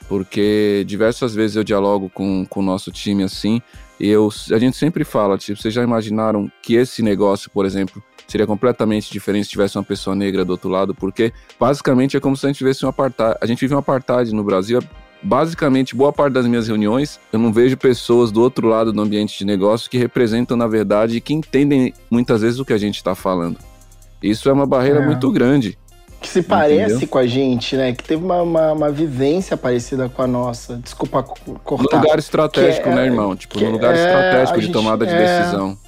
porque 0.08 0.84
diversas 0.86 1.34
vezes 1.34 1.56
eu 1.56 1.64
dialogo 1.64 2.08
com, 2.08 2.46
com 2.46 2.60
o 2.60 2.62
nosso 2.62 2.92
time 2.92 3.24
assim, 3.24 3.60
e 3.98 4.08
eu, 4.08 4.28
a 4.52 4.58
gente 4.58 4.76
sempre 4.76 5.04
fala, 5.04 5.36
tipo, 5.36 5.60
vocês 5.60 5.74
já 5.74 5.82
imaginaram 5.82 6.50
que 6.62 6.74
esse 6.74 7.02
negócio, 7.02 7.50
por 7.50 7.66
exemplo, 7.66 8.00
seria 8.28 8.46
completamente 8.46 9.10
diferente 9.10 9.44
se 9.44 9.50
tivesse 9.50 9.76
uma 9.76 9.82
pessoa 9.82 10.14
negra 10.14 10.44
do 10.44 10.50
outro 10.50 10.68
lado, 10.68 10.94
porque 10.94 11.32
basicamente 11.58 12.16
é 12.16 12.20
como 12.20 12.36
se 12.36 12.46
a 12.46 12.48
gente 12.48 12.58
tivesse 12.58 12.86
um 12.86 12.88
apartheid. 12.88 13.36
A 13.40 13.46
gente 13.46 13.58
vive 13.58 13.74
um 13.74 13.78
apartheid 13.78 14.32
no 14.32 14.44
Brasil 14.44 14.80
basicamente, 15.22 15.94
boa 15.94 16.12
parte 16.12 16.34
das 16.34 16.46
minhas 16.46 16.68
reuniões, 16.68 17.18
eu 17.32 17.38
não 17.38 17.52
vejo 17.52 17.76
pessoas 17.76 18.30
do 18.30 18.40
outro 18.40 18.68
lado 18.68 18.92
do 18.92 19.00
ambiente 19.00 19.38
de 19.38 19.44
negócio 19.44 19.90
que 19.90 19.98
representam, 19.98 20.56
na 20.56 20.66
verdade, 20.66 21.20
que 21.20 21.34
entendem 21.34 21.92
muitas 22.10 22.42
vezes 22.42 22.58
o 22.58 22.64
que 22.64 22.72
a 22.72 22.78
gente 22.78 22.96
está 22.96 23.14
falando. 23.14 23.58
Isso 24.22 24.48
é 24.48 24.52
uma 24.52 24.66
barreira 24.66 25.00
é. 25.00 25.06
muito 25.06 25.30
grande. 25.30 25.78
Que 26.20 26.28
se 26.28 26.42
parece 26.42 26.94
entendeu? 26.94 27.08
com 27.08 27.18
a 27.18 27.26
gente, 27.26 27.76
né? 27.76 27.92
Que 27.92 28.02
teve 28.02 28.24
uma, 28.24 28.42
uma, 28.42 28.72
uma, 28.72 28.90
vivência 28.90 29.56
parecida 29.56 30.08
com 30.08 30.20
a 30.20 30.26
nossa. 30.26 30.76
Desculpa 30.78 31.22
cortar. 31.22 31.96
No 31.96 32.02
lugar 32.02 32.18
estratégico, 32.18 32.88
é, 32.88 32.94
né, 32.94 33.06
irmão? 33.06 33.36
Tipo, 33.36 33.60
no 33.60 33.70
lugar 33.70 33.94
é, 33.94 34.04
estratégico 34.04 34.58
de 34.58 34.66
gente, 34.66 34.72
tomada 34.72 35.06
de 35.06 35.14
é. 35.14 35.40
decisão. 35.40 35.78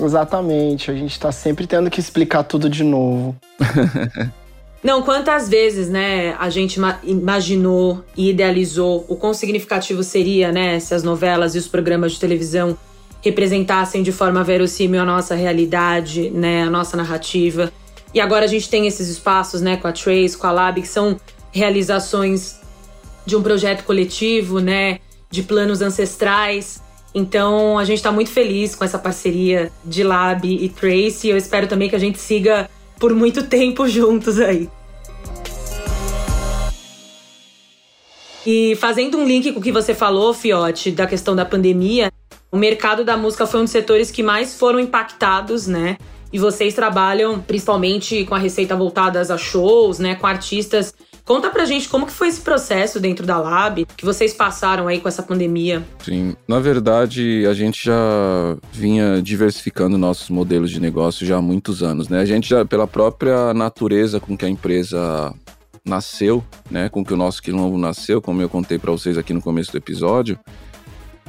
Exatamente. 0.00 0.90
A 0.90 0.94
gente 0.94 1.18
tá 1.18 1.30
sempre 1.30 1.68
tendo 1.68 1.88
que 1.90 2.00
explicar 2.00 2.42
tudo 2.42 2.68
de 2.68 2.82
novo. 2.82 3.36
Não, 4.82 5.00
quantas 5.02 5.48
vezes, 5.48 5.88
né, 5.88 6.34
a 6.40 6.50
gente 6.50 6.80
imaginou 7.04 8.04
e 8.16 8.30
idealizou 8.30 9.04
o 9.08 9.14
quão 9.14 9.32
significativo 9.32 10.02
seria, 10.02 10.50
né, 10.50 10.80
se 10.80 10.92
as 10.92 11.04
novelas 11.04 11.54
e 11.54 11.58
os 11.58 11.68
programas 11.68 12.12
de 12.12 12.18
televisão 12.18 12.76
representassem 13.22 14.02
de 14.02 14.10
forma 14.10 14.42
verossímil 14.42 15.00
a 15.00 15.04
nossa 15.04 15.36
realidade, 15.36 16.30
né, 16.30 16.64
a 16.64 16.70
nossa 16.70 16.96
narrativa. 16.96 17.72
E 18.12 18.20
agora 18.20 18.44
a 18.44 18.48
gente 18.48 18.68
tem 18.68 18.88
esses 18.88 19.08
espaços, 19.08 19.60
né, 19.60 19.76
com 19.76 19.86
a 19.86 19.92
Trace, 19.92 20.36
com 20.36 20.48
a 20.48 20.50
Lab, 20.50 20.82
que 20.82 20.88
são 20.88 21.16
realizações 21.52 22.60
de 23.24 23.36
um 23.36 23.42
projeto 23.42 23.84
coletivo, 23.84 24.58
né, 24.58 24.98
de 25.30 25.44
planos 25.44 25.80
ancestrais. 25.80 26.82
Então 27.14 27.78
a 27.78 27.84
gente 27.84 27.98
está 27.98 28.10
muito 28.10 28.30
feliz 28.30 28.74
com 28.74 28.84
essa 28.84 28.98
parceria 28.98 29.70
de 29.84 30.02
Lab 30.02 30.44
e 30.44 30.68
Trace. 30.68 31.28
E 31.28 31.30
eu 31.30 31.36
espero 31.36 31.68
também 31.68 31.88
que 31.88 31.94
a 31.94 32.00
gente 32.00 32.18
siga 32.18 32.68
por 33.02 33.12
muito 33.12 33.42
tempo 33.42 33.88
juntos 33.88 34.38
aí. 34.38 34.70
E 38.46 38.76
fazendo 38.76 39.18
um 39.18 39.26
link 39.26 39.50
com 39.50 39.58
o 39.58 39.62
que 39.62 39.72
você 39.72 39.92
falou, 39.92 40.32
Fiote, 40.32 40.92
da 40.92 41.04
questão 41.04 41.34
da 41.34 41.44
pandemia, 41.44 42.12
o 42.48 42.56
mercado 42.56 43.04
da 43.04 43.16
música 43.16 43.44
foi 43.44 43.58
um 43.58 43.64
dos 43.64 43.72
setores 43.72 44.12
que 44.12 44.22
mais 44.22 44.56
foram 44.56 44.78
impactados, 44.78 45.66
né? 45.66 45.98
E 46.32 46.38
vocês 46.38 46.74
trabalham 46.74 47.40
principalmente 47.40 48.24
com 48.24 48.36
a 48.36 48.38
receita 48.38 48.76
voltadas 48.76 49.32
a 49.32 49.36
shows, 49.36 49.98
né? 49.98 50.14
Com 50.14 50.28
artistas 50.28 50.94
Conta 51.24 51.50
pra 51.50 51.64
gente 51.64 51.88
como 51.88 52.06
que 52.06 52.12
foi 52.12 52.28
esse 52.28 52.40
processo 52.40 52.98
dentro 52.98 53.24
da 53.24 53.38
Lab, 53.38 53.86
que 53.96 54.04
vocês 54.04 54.34
passaram 54.34 54.88
aí 54.88 55.00
com 55.00 55.08
essa 55.08 55.22
pandemia. 55.22 55.82
Sim, 56.04 56.34
na 56.48 56.58
verdade, 56.58 57.46
a 57.48 57.54
gente 57.54 57.84
já 57.84 58.56
vinha 58.72 59.22
diversificando 59.22 59.96
nossos 59.96 60.28
modelos 60.30 60.70
de 60.70 60.80
negócio 60.80 61.24
já 61.24 61.36
há 61.36 61.42
muitos 61.42 61.82
anos, 61.82 62.08
né? 62.08 62.20
A 62.20 62.24
gente 62.24 62.48
já, 62.48 62.64
pela 62.64 62.86
própria 62.86 63.54
natureza 63.54 64.18
com 64.18 64.36
que 64.36 64.44
a 64.44 64.48
empresa 64.48 65.32
nasceu, 65.84 66.44
né, 66.70 66.88
com 66.88 67.04
que 67.04 67.12
o 67.12 67.16
nosso 67.16 67.42
quilombo 67.42 67.76
nasceu, 67.76 68.22
como 68.22 68.40
eu 68.40 68.48
contei 68.48 68.78
para 68.78 68.92
vocês 68.92 69.18
aqui 69.18 69.32
no 69.32 69.42
começo 69.42 69.72
do 69.72 69.78
episódio, 69.78 70.38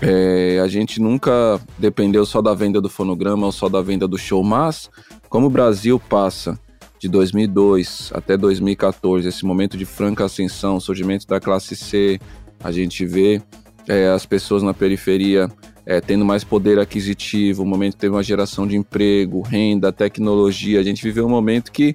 é, 0.02 0.60
a 0.64 0.68
gente 0.68 1.02
nunca 1.02 1.60
dependeu 1.78 2.26
só 2.26 2.42
da 2.42 2.54
venda 2.54 2.82
do 2.82 2.90
fonograma 2.90 3.46
ou 3.46 3.52
só 3.52 3.70
da 3.70 3.82
venda 3.82 4.08
do 4.08 4.18
show, 4.18 4.44
mas 4.44 4.90
como 5.30 5.48
o 5.48 5.50
Brasil 5.50 6.00
passa 6.00 6.60
de 7.04 7.10
2002 7.10 8.12
até 8.14 8.38
2014, 8.38 9.28
esse 9.28 9.46
momento 9.46 9.78
de 9.78 9.84
franca 9.84 10.24
ascensão, 10.24 10.80
surgimento 10.80 11.28
da 11.28 11.38
classe 11.38 11.76
C, 11.76 12.18
a 12.64 12.72
gente 12.72 13.06
vê 13.06 13.42
é, 13.90 14.08
as 14.08 14.26
pessoas 14.26 14.64
na 14.64 14.74
periferia 14.74 15.52
é, 15.86 16.00
tendo 16.00 16.24
mais 16.24 16.46
poder 16.46 16.80
aquisitivo, 16.80 17.64
o 17.64 17.66
momento 17.66 17.98
teve 17.98 18.16
uma 18.16 18.24
geração 18.24 18.66
de 18.66 18.78
emprego, 18.78 19.42
renda, 19.42 19.92
tecnologia. 19.92 20.80
A 20.80 20.84
gente 20.84 21.04
viveu 21.04 21.26
um 21.26 21.30
momento 21.30 21.74
que 21.74 21.94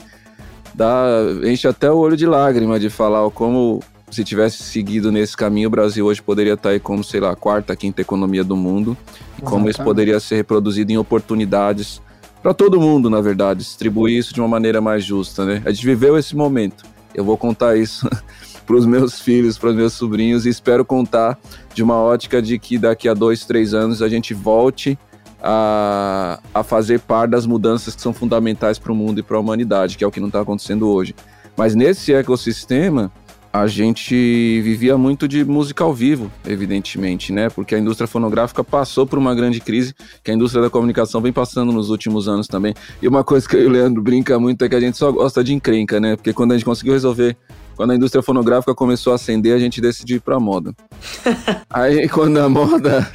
dá, 0.74 1.08
enche 1.42 1.66
até 1.66 1.90
o 1.90 1.96
olho 1.96 2.14
de 2.14 2.26
lágrima 2.26 2.78
de 2.78 2.90
falar 2.90 3.30
como 3.30 3.80
se 4.10 4.22
tivesse 4.22 4.62
seguido 4.62 5.10
nesse 5.10 5.34
caminho, 5.34 5.68
o 5.68 5.70
Brasil 5.70 6.04
hoje 6.04 6.20
poderia 6.20 6.52
estar 6.52 6.70
aí 6.70 6.80
como, 6.80 7.02
sei 7.02 7.20
lá, 7.20 7.30
a 7.30 7.36
quarta, 7.36 7.74
quinta 7.74 8.02
economia 8.02 8.44
do 8.44 8.56
mundo, 8.56 8.94
e 9.38 9.42
como 9.42 9.70
isso 9.70 9.82
poderia 9.82 10.20
ser 10.20 10.36
reproduzido 10.36 10.92
em 10.92 10.98
oportunidades 10.98 12.02
para 12.42 12.54
todo 12.54 12.80
mundo, 12.80 13.10
na 13.10 13.20
verdade, 13.20 13.60
distribuir 13.60 14.18
isso 14.18 14.32
de 14.32 14.40
uma 14.40 14.48
maneira 14.48 14.80
mais 14.80 15.04
justa, 15.04 15.44
né? 15.44 15.62
A 15.64 15.70
gente 15.70 15.84
viveu 15.84 16.16
esse 16.16 16.36
momento. 16.36 16.84
Eu 17.14 17.24
vou 17.24 17.36
contar 17.36 17.76
isso 17.76 18.08
para 18.66 18.76
os 18.76 18.86
meus 18.86 19.20
filhos, 19.20 19.58
para 19.58 19.70
os 19.70 19.76
meus 19.76 19.92
sobrinhos 19.94 20.46
e 20.46 20.48
espero 20.48 20.84
contar 20.84 21.38
de 21.74 21.82
uma 21.82 21.96
ótica 21.96 22.40
de 22.40 22.58
que 22.58 22.78
daqui 22.78 23.08
a 23.08 23.14
dois, 23.14 23.44
três 23.44 23.74
anos 23.74 24.02
a 24.02 24.08
gente 24.08 24.34
volte 24.34 24.98
a, 25.42 26.38
a 26.52 26.62
fazer 26.62 27.00
par 27.00 27.26
das 27.26 27.46
mudanças 27.46 27.94
que 27.94 28.02
são 28.02 28.12
fundamentais 28.12 28.78
para 28.78 28.92
o 28.92 28.94
mundo 28.94 29.20
e 29.20 29.22
para 29.22 29.36
a 29.36 29.40
humanidade, 29.40 29.96
que 29.96 30.04
é 30.04 30.06
o 30.06 30.10
que 30.10 30.20
não 30.20 30.28
está 30.28 30.40
acontecendo 30.40 30.88
hoje. 30.88 31.14
Mas 31.56 31.74
nesse 31.74 32.12
ecossistema, 32.12 33.10
a 33.52 33.66
gente 33.66 34.60
vivia 34.62 34.96
muito 34.98 35.26
de 35.26 35.44
música 35.44 35.84
ao 35.84 35.94
vivo, 35.94 36.30
evidentemente, 36.46 37.32
né? 37.32 37.48
Porque 37.48 37.74
a 37.74 37.78
indústria 37.78 38.06
fonográfica 38.06 38.62
passou 38.62 39.06
por 39.06 39.18
uma 39.18 39.34
grande 39.34 39.60
crise 39.60 39.94
que 40.22 40.30
a 40.30 40.34
indústria 40.34 40.62
da 40.62 40.70
comunicação 40.70 41.20
vem 41.20 41.32
passando 41.32 41.72
nos 41.72 41.90
últimos 41.90 42.28
anos 42.28 42.46
também. 42.46 42.74
E 43.00 43.08
uma 43.08 43.24
coisa 43.24 43.48
que 43.48 43.56
eu 43.56 43.62
e 43.62 43.66
o 43.66 43.70
Leandro 43.70 44.02
brinca 44.02 44.38
muito 44.38 44.64
é 44.64 44.68
que 44.68 44.74
a 44.74 44.80
gente 44.80 44.96
só 44.96 45.10
gosta 45.10 45.42
de 45.42 45.54
encrenca, 45.54 45.98
né? 45.98 46.16
Porque 46.16 46.32
quando 46.32 46.52
a 46.52 46.54
gente 46.56 46.64
conseguiu 46.64 46.92
resolver 46.92 47.36
quando 47.78 47.92
a 47.92 47.94
indústria 47.94 48.20
fonográfica 48.20 48.74
começou 48.74 49.12
a 49.12 49.14
ascender, 49.14 49.54
a 49.54 49.58
gente 49.58 49.80
decidiu 49.80 50.16
ir 50.16 50.20
pra 50.20 50.40
moda. 50.40 50.74
Aí, 51.70 52.08
quando 52.08 52.36
a 52.38 52.48
moda 52.48 53.08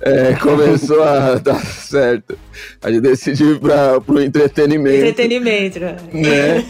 é, 0.00 0.32
começou 0.36 1.02
a 1.02 1.34
dar 1.34 1.62
certo, 1.62 2.38
a 2.82 2.90
gente 2.90 3.02
decidiu 3.02 3.56
ir 3.56 3.60
pra, 3.60 4.00
pro 4.00 4.22
entretenimento. 4.22 5.04
Entretenimento, 5.04 5.80
né? 5.80 6.64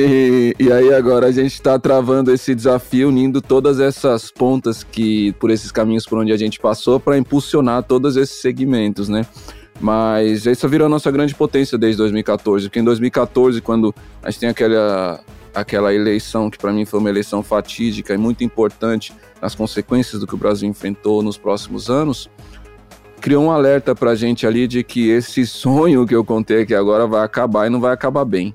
E, 0.00 0.54
e, 0.60 0.70
aí 0.70 0.94
agora 0.94 1.26
a 1.26 1.32
gente 1.32 1.54
está 1.54 1.76
travando 1.76 2.32
esse 2.32 2.54
desafio, 2.54 3.08
unindo 3.08 3.42
todas 3.42 3.80
essas 3.80 4.30
pontas 4.30 4.84
que 4.84 5.32
por 5.40 5.50
esses 5.50 5.72
caminhos 5.72 6.06
por 6.06 6.18
onde 6.18 6.30
a 6.30 6.36
gente 6.36 6.60
passou 6.60 7.00
para 7.00 7.18
impulsionar 7.18 7.82
todos 7.82 8.16
esses 8.16 8.40
segmentos, 8.40 9.08
né? 9.08 9.26
Mas 9.80 10.46
isso 10.46 10.68
virou 10.68 10.86
a 10.86 10.88
nossa 10.88 11.10
grande 11.10 11.34
potência 11.34 11.76
desde 11.76 11.98
2014, 11.98 12.68
porque 12.68 12.78
em 12.78 12.84
2014, 12.84 13.60
quando 13.60 13.92
a 14.22 14.30
gente 14.30 14.38
tem 14.38 14.48
aquela, 14.48 15.18
aquela 15.52 15.92
eleição 15.92 16.48
que 16.48 16.58
para 16.58 16.72
mim 16.72 16.84
foi 16.84 17.00
uma 17.00 17.08
eleição 17.08 17.42
fatídica 17.42 18.14
e 18.14 18.16
muito 18.16 18.44
importante 18.44 19.12
nas 19.42 19.56
consequências 19.56 20.20
do 20.20 20.28
que 20.28 20.34
o 20.34 20.38
Brasil 20.38 20.68
enfrentou 20.68 21.24
nos 21.24 21.36
próximos 21.36 21.90
anos, 21.90 22.30
criou 23.20 23.42
um 23.42 23.50
alerta 23.50 23.96
para 23.96 24.12
a 24.12 24.14
gente 24.14 24.46
ali 24.46 24.68
de 24.68 24.84
que 24.84 25.08
esse 25.08 25.44
sonho 25.44 26.06
que 26.06 26.14
eu 26.14 26.24
contei 26.24 26.62
aqui 26.62 26.74
agora 26.74 27.04
vai 27.04 27.24
acabar 27.24 27.66
e 27.66 27.70
não 27.70 27.80
vai 27.80 27.92
acabar 27.92 28.24
bem. 28.24 28.54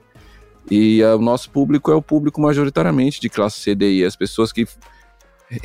E 0.69 1.03
o 1.03 1.19
nosso 1.19 1.49
público 1.49 1.91
é 1.91 1.95
o 1.95 2.01
público 2.01 2.41
majoritariamente 2.41 3.19
de 3.19 3.29
classe 3.29 3.59
CDI, 3.59 4.05
as 4.05 4.15
pessoas 4.15 4.51
que 4.51 4.65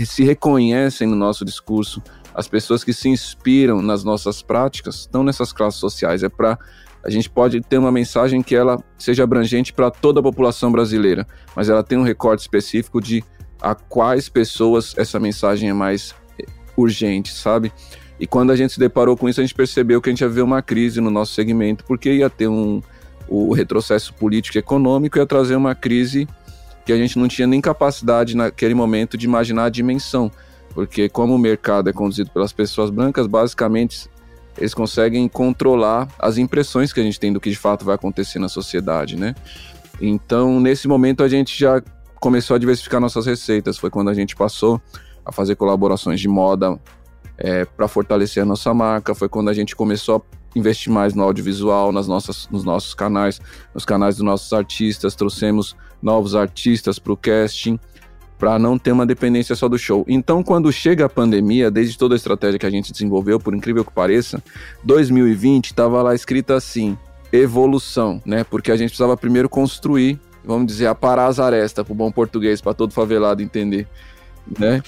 se 0.04 0.24
reconhecem 0.24 1.06
no 1.06 1.16
nosso 1.16 1.44
discurso, 1.44 2.02
as 2.34 2.48
pessoas 2.48 2.84
que 2.84 2.92
se 2.92 3.08
inspiram 3.08 3.80
nas 3.80 4.04
nossas 4.04 4.42
práticas, 4.42 5.00
estão 5.00 5.22
nessas 5.22 5.52
classes 5.52 5.80
sociais. 5.80 6.22
É 6.22 6.28
para 6.28 6.58
a 7.04 7.10
gente 7.10 7.30
pode 7.30 7.60
ter 7.60 7.78
uma 7.78 7.92
mensagem 7.92 8.42
que 8.42 8.54
ela 8.54 8.82
seja 8.98 9.22
abrangente 9.22 9.72
para 9.72 9.90
toda 9.90 10.20
a 10.20 10.22
população 10.22 10.70
brasileira, 10.70 11.26
mas 11.54 11.68
ela 11.68 11.82
tem 11.82 11.96
um 11.96 12.02
recorte 12.02 12.40
específico 12.40 13.00
de 13.00 13.24
a 13.62 13.74
quais 13.74 14.28
pessoas 14.28 14.94
essa 14.96 15.18
mensagem 15.18 15.70
é 15.70 15.72
mais 15.72 16.14
urgente, 16.76 17.32
sabe? 17.32 17.72
E 18.20 18.26
quando 18.26 18.50
a 18.50 18.56
gente 18.56 18.72
se 18.72 18.80
deparou 18.80 19.16
com 19.16 19.28
isso, 19.28 19.40
a 19.40 19.44
gente 19.44 19.54
percebeu 19.54 20.00
que 20.00 20.08
a 20.08 20.12
gente 20.12 20.20
ia 20.20 20.28
ver 20.28 20.42
uma 20.42 20.60
crise 20.60 21.00
no 21.00 21.10
nosso 21.10 21.34
segmento, 21.34 21.84
porque 21.84 22.12
ia 22.12 22.28
ter 22.28 22.48
um, 22.48 22.82
o 23.28 23.52
retrocesso 23.52 24.14
político 24.14 24.56
e 24.56 24.60
econômico 24.60 25.18
ia 25.18 25.26
trazer 25.26 25.56
uma 25.56 25.74
crise 25.74 26.26
que 26.84 26.92
a 26.92 26.96
gente 26.96 27.18
não 27.18 27.28
tinha 27.28 27.46
nem 27.46 27.60
capacidade 27.60 28.36
naquele 28.36 28.74
momento 28.74 29.18
de 29.18 29.26
imaginar 29.26 29.64
a 29.64 29.68
dimensão, 29.68 30.30
porque 30.74 31.08
como 31.08 31.34
o 31.34 31.38
mercado 31.38 31.90
é 31.90 31.92
conduzido 31.92 32.30
pelas 32.30 32.52
pessoas 32.52 32.88
brancas, 32.88 33.26
basicamente 33.26 34.08
eles 34.56 34.74
conseguem 34.74 35.28
controlar 35.28 36.08
as 36.18 36.38
impressões 36.38 36.92
que 36.92 36.98
a 36.98 37.02
gente 37.02 37.20
tem 37.20 37.32
do 37.32 37.40
que 37.40 37.50
de 37.50 37.56
fato 37.56 37.84
vai 37.84 37.94
acontecer 37.94 38.38
na 38.38 38.48
sociedade, 38.48 39.16
né? 39.16 39.34
Então, 40.00 40.60
nesse 40.60 40.88
momento 40.88 41.22
a 41.22 41.28
gente 41.28 41.58
já 41.58 41.82
começou 42.20 42.56
a 42.56 42.58
diversificar 42.58 43.00
nossas 43.00 43.26
receitas, 43.26 43.78
foi 43.78 43.90
quando 43.90 44.08
a 44.08 44.14
gente 44.14 44.34
passou 44.34 44.80
a 45.24 45.30
fazer 45.30 45.56
colaborações 45.56 46.20
de 46.20 46.28
moda 46.28 46.78
é, 47.36 47.64
para 47.64 47.86
fortalecer 47.86 48.42
a 48.42 48.46
nossa 48.46 48.72
marca, 48.74 49.14
foi 49.14 49.28
quando 49.28 49.48
a 49.48 49.54
gente 49.54 49.76
começou 49.76 50.16
a 50.16 50.37
investir 50.58 50.92
mais 50.92 51.14
no 51.14 51.22
audiovisual, 51.22 51.92
nas 51.92 52.08
nossas, 52.08 52.48
nos 52.50 52.64
nossos 52.64 52.94
canais, 52.94 53.40
nos 53.74 53.84
canais 53.84 54.16
dos 54.16 54.24
nossos 54.24 54.52
artistas, 54.52 55.14
trouxemos 55.14 55.76
novos 56.02 56.34
artistas 56.34 56.98
para 56.98 57.12
o 57.12 57.16
casting, 57.16 57.78
para 58.38 58.58
não 58.58 58.78
ter 58.78 58.92
uma 58.92 59.04
dependência 59.04 59.56
só 59.56 59.68
do 59.68 59.78
show. 59.78 60.04
Então, 60.06 60.42
quando 60.42 60.70
chega 60.72 61.06
a 61.06 61.08
pandemia, 61.08 61.70
desde 61.70 61.98
toda 61.98 62.14
a 62.14 62.16
estratégia 62.16 62.58
que 62.58 62.66
a 62.66 62.70
gente 62.70 62.92
desenvolveu, 62.92 63.40
por 63.40 63.54
incrível 63.54 63.84
que 63.84 63.92
pareça, 63.92 64.42
2020 64.84 65.66
estava 65.66 66.02
lá 66.02 66.14
escrito 66.14 66.52
assim: 66.52 66.96
evolução, 67.32 68.22
né? 68.24 68.44
Porque 68.44 68.70
a 68.70 68.76
gente 68.76 68.90
precisava 68.90 69.16
primeiro 69.16 69.48
construir, 69.48 70.20
vamos 70.44 70.66
dizer, 70.68 70.86
aparar 70.86 71.26
as 71.26 71.40
arestas, 71.40 71.84
para 71.84 71.92
o 71.92 71.96
bom 71.96 72.12
português, 72.12 72.60
para 72.60 72.74
todo 72.74 72.92
favelado 72.92 73.42
entender 73.42 73.88
né? 74.58 74.82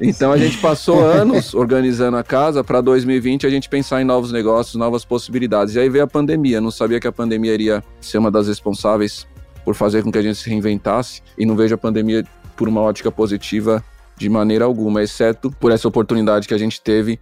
Então 0.00 0.32
a 0.32 0.36
gente 0.36 0.58
passou 0.58 1.00
anos 1.04 1.54
organizando 1.54 2.16
a 2.16 2.22
casa 2.22 2.62
para 2.62 2.80
2020 2.80 3.46
a 3.46 3.50
gente 3.50 3.68
pensar 3.68 4.00
em 4.00 4.04
novos 4.04 4.32
negócios, 4.32 4.76
novas 4.76 5.04
possibilidades. 5.04 5.74
E 5.74 5.80
aí 5.80 5.88
veio 5.88 6.04
a 6.04 6.06
pandemia. 6.06 6.60
Não 6.60 6.70
sabia 6.70 7.00
que 7.00 7.06
a 7.06 7.12
pandemia 7.12 7.54
iria 7.54 7.84
ser 8.00 8.18
uma 8.18 8.30
das 8.30 8.48
responsáveis 8.48 9.26
por 9.64 9.74
fazer 9.74 10.02
com 10.02 10.10
que 10.12 10.18
a 10.18 10.22
gente 10.22 10.36
se 10.36 10.48
reinventasse 10.48 11.22
e 11.36 11.44
não 11.44 11.56
vejo 11.56 11.74
a 11.74 11.78
pandemia 11.78 12.24
por 12.56 12.68
uma 12.68 12.80
ótica 12.80 13.10
positiva 13.10 13.82
de 14.16 14.28
maneira 14.28 14.66
alguma, 14.66 15.02
exceto 15.02 15.50
por 15.50 15.72
essa 15.72 15.88
oportunidade 15.88 16.46
que 16.46 16.52
a 16.52 16.58
gente 16.58 16.80
teve 16.80 17.18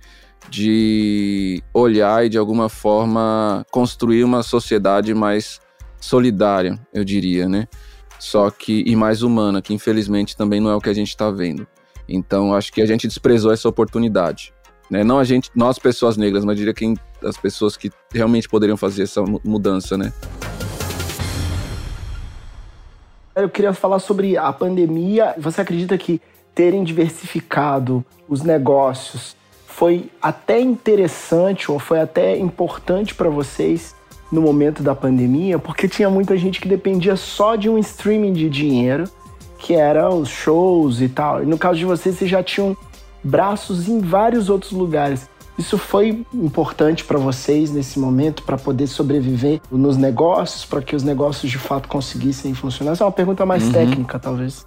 de 0.50 1.62
olhar 1.72 2.24
e 2.24 2.28
de 2.28 2.38
alguma 2.38 2.68
forma 2.68 3.64
construir 3.70 4.24
uma 4.24 4.42
sociedade 4.42 5.14
mais 5.14 5.60
solidária, 6.00 6.78
eu 6.92 7.04
diria, 7.04 7.48
né? 7.48 7.68
Só 8.18 8.50
que 8.50 8.82
e 8.86 8.96
mais 8.96 9.22
humana, 9.22 9.62
que 9.62 9.72
infelizmente 9.72 10.36
também 10.36 10.60
não 10.60 10.70
é 10.70 10.76
o 10.76 10.80
que 10.80 10.88
a 10.88 10.94
gente 10.94 11.08
está 11.08 11.30
vendo. 11.30 11.66
Então, 12.08 12.54
acho 12.54 12.72
que 12.72 12.80
a 12.80 12.86
gente 12.86 13.06
desprezou 13.06 13.52
essa 13.52 13.68
oportunidade. 13.68 14.52
Né? 14.90 15.04
Não 15.04 15.18
a 15.18 15.24
gente, 15.24 15.50
nós 15.54 15.78
pessoas 15.78 16.16
negras, 16.16 16.44
mas 16.44 16.56
diria 16.56 16.72
que 16.72 16.94
as 17.22 17.36
pessoas 17.36 17.76
que 17.76 17.90
realmente 18.12 18.48
poderiam 18.48 18.76
fazer 18.76 19.02
essa 19.02 19.22
mudança, 19.44 19.98
né? 19.98 20.12
Eu 23.36 23.48
queria 23.48 23.72
falar 23.72 23.98
sobre 23.98 24.36
a 24.36 24.52
pandemia. 24.52 25.34
Você 25.38 25.60
acredita 25.60 25.96
que 25.98 26.20
terem 26.54 26.82
diversificado 26.82 28.04
os 28.28 28.42
negócios 28.42 29.36
foi 29.66 30.10
até 30.20 30.60
interessante 30.60 31.70
ou 31.70 31.78
foi 31.78 32.00
até 32.00 32.36
importante 32.36 33.14
para 33.14 33.28
vocês 33.28 33.94
no 34.32 34.42
momento 34.42 34.82
da 34.82 34.92
pandemia? 34.92 35.56
Porque 35.56 35.86
tinha 35.86 36.10
muita 36.10 36.36
gente 36.36 36.60
que 36.60 36.66
dependia 36.66 37.14
só 37.14 37.54
de 37.54 37.68
um 37.68 37.78
streaming 37.78 38.32
de 38.32 38.50
dinheiro 38.50 39.04
que 39.58 39.74
eram 39.74 40.20
os 40.20 40.28
shows 40.28 41.00
e 41.00 41.08
tal. 41.08 41.42
E 41.42 41.46
no 41.46 41.58
caso 41.58 41.78
de 41.78 41.84
vocês, 41.84 42.16
vocês 42.16 42.30
já 42.30 42.42
tinham 42.42 42.76
braços 43.22 43.88
em 43.88 44.00
vários 44.00 44.48
outros 44.48 44.72
lugares. 44.72 45.28
Isso 45.58 45.76
foi 45.76 46.24
importante 46.32 47.04
para 47.04 47.18
vocês 47.18 47.72
nesse 47.72 47.98
momento 47.98 48.44
para 48.44 48.56
poder 48.56 48.86
sobreviver 48.86 49.60
nos 49.72 49.96
negócios, 49.96 50.64
para 50.64 50.80
que 50.80 50.94
os 50.94 51.02
negócios 51.02 51.50
de 51.50 51.58
fato 51.58 51.88
conseguissem 51.88 52.54
funcionar? 52.54 52.92
Essa 52.92 53.02
é 53.02 53.06
uma 53.06 53.12
pergunta 53.12 53.44
mais 53.44 53.64
uhum. 53.64 53.72
técnica, 53.72 54.20
talvez. 54.20 54.64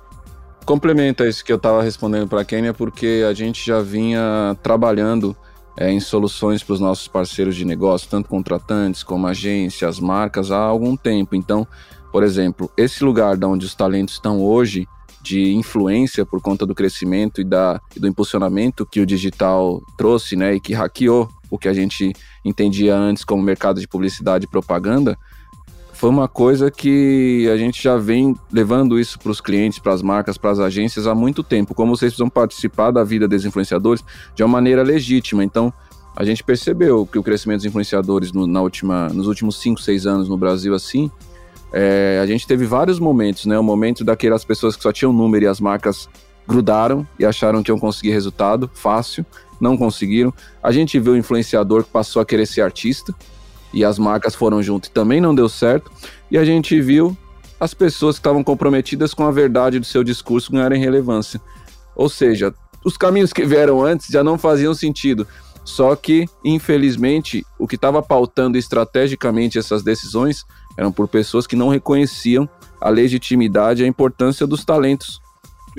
Complementa 0.65 1.25
isso 1.25 1.45
que 1.45 1.51
eu 1.51 1.56
estava 1.56 1.82
respondendo 1.82 2.27
para 2.27 2.41
a 2.41 2.45
Kênia, 2.45 2.73
porque 2.73 3.25
a 3.27 3.34
gente 3.34 3.65
já 3.65 3.82
vinha 3.82 4.56
trabalhando 4.62 5.36
é, 5.77 5.89
em 5.89 5.99
soluções 6.01 6.62
para 6.62 6.73
os 6.73 6.80
nossos 6.82 7.08
parceiros 7.08 7.56
de 7.56 7.63
negócio, 7.63 8.10
tanto 8.10 8.27
contratantes 8.27 9.01
como 9.01 9.27
agências, 9.27 9.97
marcas, 9.97 10.51
há 10.51 10.60
algum 10.60 10.97
tempo. 10.97 11.36
Então, 11.36 11.65
por 12.12 12.24
exemplo, 12.24 12.69
esse 12.76 13.04
lugar 13.04 13.38
de 13.38 13.45
onde 13.45 13.65
os 13.65 13.76
talentos 13.76 14.15
estão 14.15 14.41
hoje 14.41 14.88
de 15.21 15.54
influência 15.54 16.26
por 16.26 16.41
conta 16.41 16.65
do 16.65 16.74
crescimento 16.74 17.41
e, 17.41 17.43
da, 17.43 17.80
e 17.95 18.00
do 18.00 18.08
impulsionamento 18.08 18.86
que 18.86 19.00
o 19.00 19.06
digital 19.06 19.82
trouxe, 19.97 20.36
né, 20.36 20.56
e 20.56 20.60
que 20.60 20.74
hackeou 20.74 21.30
o 21.50 21.58
que 21.58 21.67
a 21.67 21.74
gente 21.74 22.13
entendia 22.43 22.95
antes 22.95 23.24
como 23.24 23.41
mercado 23.41 23.80
de 23.80 23.88
publicidade 23.88 24.45
e 24.45 24.47
propaganda, 24.47 25.17
foi 25.93 26.10
uma 26.10 26.28
coisa 26.28 26.71
que 26.71 27.47
a 27.54 27.58
gente 27.58 27.84
já 27.84 27.95
vem 27.95 28.36
levando 28.52 29.00
isso 29.00 29.19
para 29.19 29.32
os 29.32 29.39
clientes, 29.39 29.78
para 29.78 29.93
as 29.93 30.02
marcas, 30.02 30.36
para 30.36 30.50
as 30.50 30.58
agências 30.58 31.06
há 31.06 31.13
muito 31.13 31.43
tempo. 31.43 31.76
Como 31.76 31.95
vocês 31.95 32.13
precisam 32.13 32.28
participar 32.28 32.89
da 32.89 33.04
vida 33.04 33.28
dos 33.28 33.45
influenciadores 33.45 34.04
de 34.34 34.41
uma 34.41 34.50
maneira 34.50 34.82
legítima. 34.82 35.43
Então, 35.43 35.71
a 36.15 36.26
gente 36.26 36.43
percebeu 36.43 37.06
que 37.06 37.19
o 37.19 37.24
crescimento 37.24 37.58
dos 37.58 37.65
influenciadores 37.65 38.32
no, 38.32 38.47
na 38.47 38.63
última, 38.63 39.10
nos 39.10 39.28
últimos 39.28 39.62
5, 39.62 39.80
6 39.80 40.08
anos 40.08 40.28
no 40.28 40.38
Brasil, 40.38 40.74
assim, 40.74 41.12
é, 41.72 42.20
a 42.22 42.26
gente 42.26 42.46
teve 42.46 42.66
vários 42.66 43.00
momentos, 43.00 43.46
né? 43.46 43.58
O 43.58 43.64
momento 43.64 44.04
daquelas 44.04 44.44
pessoas 44.44 44.76
que 44.76 44.84
só 44.84 44.92
tinham 44.92 45.14
número 45.14 45.46
e 45.46 45.48
as 45.48 45.60
marcas 45.60 46.10
grudaram 46.48 47.08
e 47.18 47.26
acharam 47.26 47.64
que 47.64 47.72
iam 47.72 47.80
conseguir 47.80 48.12
resultado 48.12 48.70
fácil, 48.74 49.26
não 49.60 49.78
conseguiram. 49.78 50.34
A 50.62 50.72
gente 50.72 51.00
viu 51.00 51.14
o 51.14 51.18
influenciador 51.18 51.84
que 51.84 51.90
passou 51.90 52.22
a 52.22 52.26
querer 52.26 52.46
ser 52.46 52.62
artista, 52.62 53.14
e 53.74 53.86
as 53.86 53.98
marcas 53.98 54.36
foram 54.36 54.62
junto 54.62 54.88
e 54.88 54.92
também 54.92 55.22
não 55.22 55.34
deu 55.34 55.48
certo. 55.48 55.92
E 56.30 56.38
a 56.38 56.44
gente 56.44 56.80
viu 56.82 57.16
as 57.60 57.74
pessoas 57.74 58.16
que 58.16 58.20
estavam 58.20 58.44
comprometidas 58.44 59.14
com 59.14 59.26
a 59.26 59.32
verdade 59.32 59.80
do 59.80 59.86
seu 59.86 60.04
discurso 60.04 60.52
ganharem 60.52 60.82
relevância. 60.82 61.40
Ou 61.96 62.10
seja, 62.10 62.54
os 62.84 62.98
caminhos 62.98 63.32
que 63.32 63.46
vieram 63.46 63.84
antes 63.84 64.08
já 64.08 64.24
não 64.24 64.38
faziam 64.38 64.74
sentido. 64.74 65.28
Só 65.64 65.96
que, 65.96 66.26
infelizmente, 66.44 67.46
o 67.58 67.68
que 67.68 67.76
estava 67.76 68.02
pautando 68.02 68.58
estrategicamente 68.58 69.60
essas 69.60 69.84
decisões 69.84 70.44
eram 70.78 70.92
por 70.92 71.08
pessoas 71.08 71.46
que 71.46 71.56
não 71.56 71.70
reconheciam 71.70 72.48
a 72.80 72.90
legitimidade 72.90 73.82
e 73.82 73.86
a 73.86 73.88
importância 73.88 74.48
dos 74.48 74.66
talentos. 74.66 75.22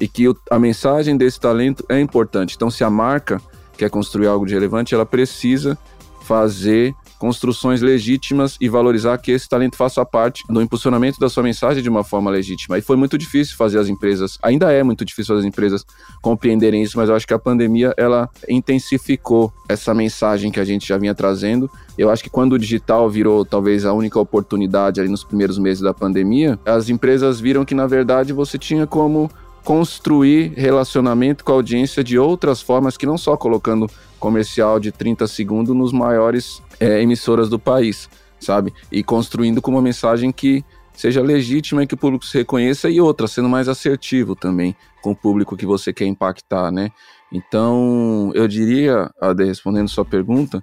E 0.00 0.08
que 0.08 0.24
a 0.50 0.58
mensagem 0.58 1.16
desse 1.16 1.38
talento 1.38 1.84
é 1.88 2.00
importante. 2.00 2.54
Então, 2.56 2.70
se 2.70 2.82
a 2.82 2.88
marca 2.90 3.40
quer 3.76 3.90
construir 3.90 4.26
algo 4.26 4.46
de 4.46 4.54
relevante, 4.54 4.94
ela 4.94 5.04
precisa 5.04 5.76
fazer 6.22 6.94
construções 7.22 7.80
legítimas 7.80 8.56
e 8.60 8.68
valorizar 8.68 9.16
que 9.16 9.30
esse 9.30 9.48
talento 9.48 9.76
faça 9.76 10.04
parte 10.04 10.42
do 10.48 10.60
impulsionamento 10.60 11.20
da 11.20 11.28
sua 11.28 11.44
mensagem 11.44 11.80
de 11.80 11.88
uma 11.88 12.02
forma 12.02 12.28
legítima. 12.28 12.76
E 12.76 12.82
foi 12.82 12.96
muito 12.96 13.16
difícil 13.16 13.56
fazer 13.56 13.78
as 13.78 13.88
empresas, 13.88 14.40
ainda 14.42 14.72
é 14.72 14.82
muito 14.82 15.04
difícil 15.04 15.38
as 15.38 15.44
empresas 15.44 15.86
compreenderem 16.20 16.82
isso, 16.82 16.98
mas 16.98 17.08
eu 17.08 17.14
acho 17.14 17.24
que 17.24 17.32
a 17.32 17.38
pandemia 17.38 17.94
ela 17.96 18.28
intensificou 18.48 19.52
essa 19.68 19.94
mensagem 19.94 20.50
que 20.50 20.58
a 20.58 20.64
gente 20.64 20.88
já 20.88 20.98
vinha 20.98 21.14
trazendo. 21.14 21.70
Eu 21.96 22.10
acho 22.10 22.24
que 22.24 22.28
quando 22.28 22.54
o 22.54 22.58
digital 22.58 23.08
virou 23.08 23.44
talvez 23.44 23.84
a 23.84 23.92
única 23.92 24.18
oportunidade 24.18 24.98
ali 25.00 25.08
nos 25.08 25.22
primeiros 25.22 25.60
meses 25.60 25.80
da 25.80 25.94
pandemia, 25.94 26.58
as 26.66 26.88
empresas 26.88 27.38
viram 27.38 27.64
que 27.64 27.72
na 27.72 27.86
verdade 27.86 28.32
você 28.32 28.58
tinha 28.58 28.84
como 28.84 29.30
construir 29.62 30.54
relacionamento 30.56 31.44
com 31.44 31.52
a 31.52 31.54
audiência 31.54 32.02
de 32.02 32.18
outras 32.18 32.60
formas 32.60 32.96
que 32.96 33.06
não 33.06 33.16
só 33.16 33.36
colocando 33.36 33.88
comercial 34.18 34.80
de 34.80 34.90
30 34.90 35.26
segundos 35.26 35.74
nos 35.74 35.92
maiores 35.92 36.60
é, 36.82 37.00
emissoras 37.00 37.48
do 37.48 37.58
país, 37.58 38.10
sabe? 38.40 38.72
E 38.90 39.02
construindo 39.04 39.62
com 39.62 39.70
uma 39.70 39.82
mensagem 39.82 40.32
que 40.32 40.64
seja 40.92 41.22
legítima 41.22 41.82
e 41.82 41.86
que 41.86 41.94
o 41.94 41.96
público 41.96 42.26
se 42.26 42.38
reconheça 42.38 42.90
e 42.90 43.00
outra, 43.00 43.28
sendo 43.28 43.48
mais 43.48 43.68
assertivo 43.68 44.34
também 44.34 44.74
com 45.00 45.12
o 45.12 45.16
público 45.16 45.56
que 45.56 45.64
você 45.64 45.92
quer 45.92 46.06
impactar, 46.06 46.70
né? 46.72 46.90
Então, 47.32 48.30
eu 48.34 48.46
diria, 48.46 49.10
Ade, 49.20 49.44
respondendo 49.44 49.88
sua 49.88 50.04
pergunta, 50.04 50.62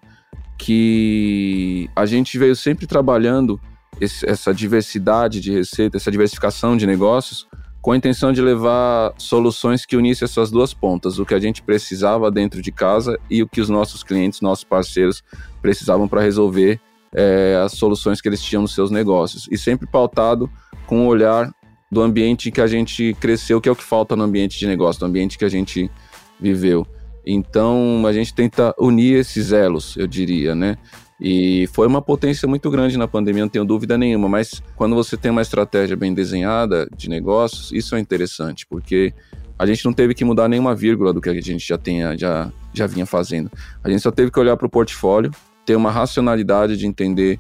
que 0.58 1.89
a 1.95 2.05
gente 2.05 2.38
veio 2.38 2.55
sempre 2.55 2.86
trabalhando 2.86 3.60
esse, 3.99 4.29
essa 4.29 4.53
diversidade 4.53 5.39
de 5.39 5.51
receita, 5.51 5.97
essa 5.97 6.12
diversificação 6.12 6.77
de 6.77 6.86
negócios, 6.86 7.47
com 7.82 7.92
a 7.92 7.98
intenção 7.98 8.34
de 8.34 8.42
levar 8.42 9.13
soluções 9.18 9.86
que 9.86 9.96
unissem 9.96 10.26
essas 10.26 10.52
duas 10.52 10.74
pontas, 10.74 11.18
o 11.18 11.26
que 11.26 11.34
a 11.34 11.39
gente 11.39 11.62
precisava 11.62 12.30
dentro 12.30 12.62
de 12.62 12.72
casa 12.72 13.18
e 13.30 13.42
o 13.42 13.48
que 13.48 13.62
os 13.62 13.70
nossos 13.70 14.04
clientes, 14.04 14.42
nossos 14.42 14.63
parceiros 14.63 15.24
precisavam 15.62 16.08
para 16.08 16.22
resolver 16.22 16.80
é, 17.13 17.60
as 17.63 17.74
soluções 17.74 18.22
que 18.22 18.28
eles 18.28 18.42
tinham 18.42 18.62
nos 18.62 18.74
seus 18.74 18.92
negócios. 18.92 19.48
E 19.50 19.58
sempre 19.58 19.88
pautado 19.88 20.50
com 20.86 21.06
o 21.06 21.08
olhar 21.08 21.54
do 21.92 22.02
ambiente 22.02 22.52
que 22.52 22.62
a 22.62 22.68
gente 22.68 23.15
cresceu, 23.20 23.60
que 23.62 23.70
é 23.70 23.72
o 23.72 23.76
que 23.76 23.84
falta 23.84 24.15
no 24.15 24.24
ambiente 24.24 24.60
de 24.60 24.68
negócio, 24.68 25.02
no 25.02 25.08
ambiente 25.08 25.38
que 25.38 25.46
a 25.46 25.50
gente 25.50 25.89
viveu. 26.39 26.86
Então 27.26 28.04
a 28.06 28.13
gente 28.13 28.34
tenta 28.34 28.74
unir 28.78 29.15
esses 29.15 29.52
elos, 29.52 29.96
eu 29.98 30.08
diria, 30.08 30.54
né? 30.54 30.78
E 31.19 31.67
foi 31.73 31.86
uma 31.86 32.01
potência 32.01 32.47
muito 32.47 32.69
grande 32.71 32.97
na 32.97 33.08
pandemia, 33.08 33.43
não 33.43 33.49
tenho 33.49 33.65
dúvida 33.65 33.97
nenhuma. 33.97 34.29
Mas 34.29 34.63
quando 34.75 34.95
você 34.95 35.17
tem 35.17 35.29
uma 35.32 35.41
estratégia 35.41 35.97
bem 35.97 36.13
desenhada 36.13 36.88
de 36.95 37.10
negócios, 37.10 37.71
isso 37.71 37.95
é 37.95 37.99
interessante, 37.99 38.65
porque 38.65 39.13
a 39.58 39.65
gente 39.65 39.84
não 39.84 39.91
teve 39.91 40.13
que 40.13 40.23
mudar 40.23 40.47
nenhuma 40.47 40.73
vírgula 40.73 41.12
do 41.12 41.19
que 41.19 41.29
a 41.29 41.34
gente 41.34 41.67
já, 41.67 41.77
tenha, 41.77 42.17
já, 42.17 42.49
já 42.73 42.88
vinha 42.88 43.05
fazendo. 43.05 43.51
A 43.84 43.89
gente 43.89 44.01
só 44.01 44.12
teve 44.12 44.32
que 44.32 44.39
olhar 44.39 44.55
para 44.55 44.65
o 44.65 44.69
portfólio, 44.69 45.32
ter 45.65 45.75
uma 45.75 45.91
racionalidade 45.91 46.77
de 46.77 46.88
entender 46.88 47.38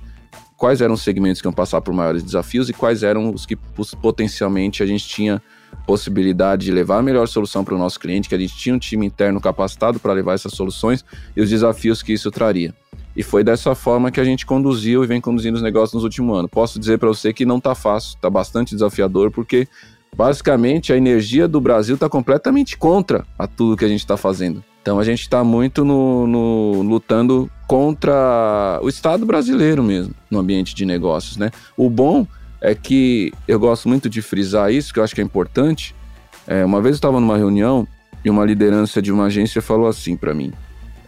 quais 0.57 0.81
eram 0.81 0.95
os 0.95 1.01
segmentos 1.01 1.41
que 1.41 1.47
iam 1.47 1.53
passar 1.53 1.79
por 1.79 1.93
maiores 1.93 2.21
desafios 2.21 2.69
e 2.69 2.73
quais 2.73 3.01
eram 3.01 3.33
os 3.33 3.45
que 3.45 3.55
potencialmente 3.55 4.83
a 4.83 4.85
gente 4.85 5.07
tinha 5.07 5.41
possibilidade 5.87 6.65
de 6.65 6.71
levar 6.73 6.97
a 6.97 7.01
melhor 7.01 7.27
solução 7.27 7.63
para 7.63 7.73
o 7.73 7.77
nosso 7.77 7.97
cliente, 7.97 8.27
que 8.27 8.35
a 8.35 8.37
gente 8.37 8.57
tinha 8.57 8.75
um 8.75 8.79
time 8.79 9.05
interno 9.05 9.39
capacitado 9.39 9.99
para 9.99 10.11
levar 10.11 10.33
essas 10.33 10.51
soluções 10.51 11.05
e 11.35 11.41
os 11.41 11.49
desafios 11.49 12.03
que 12.03 12.11
isso 12.11 12.29
traria. 12.29 12.75
E 13.19 13.23
foi 13.23 13.43
dessa 13.43 13.75
forma 13.75 14.11
que 14.11 14.21
a 14.21 14.23
gente 14.23 14.45
conduziu 14.45 15.03
e 15.03 15.07
vem 15.07 15.19
conduzindo 15.19 15.55
os 15.55 15.61
negócios 15.61 15.93
nos 15.93 16.05
últimos 16.05 16.39
anos. 16.39 16.49
Posso 16.49 16.79
dizer 16.79 16.97
para 16.97 17.09
você 17.09 17.33
que 17.33 17.45
não 17.45 17.57
está 17.57 17.75
fácil, 17.75 18.15
está 18.15 18.29
bastante 18.29 18.73
desafiador, 18.73 19.29
porque 19.29 19.67
basicamente 20.15 20.93
a 20.93 20.95
energia 20.95 21.45
do 21.45 21.59
Brasil 21.59 21.95
está 21.95 22.07
completamente 22.07 22.77
contra 22.77 23.25
a 23.37 23.45
tudo 23.45 23.75
que 23.75 23.83
a 23.83 23.89
gente 23.89 23.99
está 23.99 24.15
fazendo. 24.15 24.63
Então 24.81 24.97
a 24.97 25.03
gente 25.03 25.19
está 25.19 25.43
muito 25.43 25.83
no, 25.83 26.25
no, 26.27 26.81
lutando 26.81 27.51
contra 27.67 28.79
o 28.81 28.87
Estado 28.87 29.25
brasileiro 29.25 29.83
mesmo, 29.83 30.15
no 30.31 30.39
ambiente 30.39 30.73
de 30.73 30.85
negócios, 30.85 31.35
né? 31.35 31.51
O 31.75 31.89
bom 31.89 32.25
é 32.61 32.73
que 32.73 33.33
eu 33.45 33.59
gosto 33.59 33.89
muito 33.89 34.09
de 34.09 34.21
frisar 34.21 34.71
isso, 34.71 34.93
que 34.93 34.99
eu 35.01 35.03
acho 35.03 35.13
que 35.13 35.19
é 35.19 35.25
importante. 35.25 35.93
É, 36.47 36.63
uma 36.63 36.81
vez 36.81 36.93
eu 36.93 36.99
estava 36.99 37.19
numa 37.19 37.35
reunião 37.35 37.85
e 38.23 38.29
uma 38.29 38.45
liderança 38.45 39.01
de 39.01 39.11
uma 39.11 39.25
agência 39.25 39.61
falou 39.61 39.87
assim 39.87 40.15
para 40.15 40.33
mim: 40.33 40.53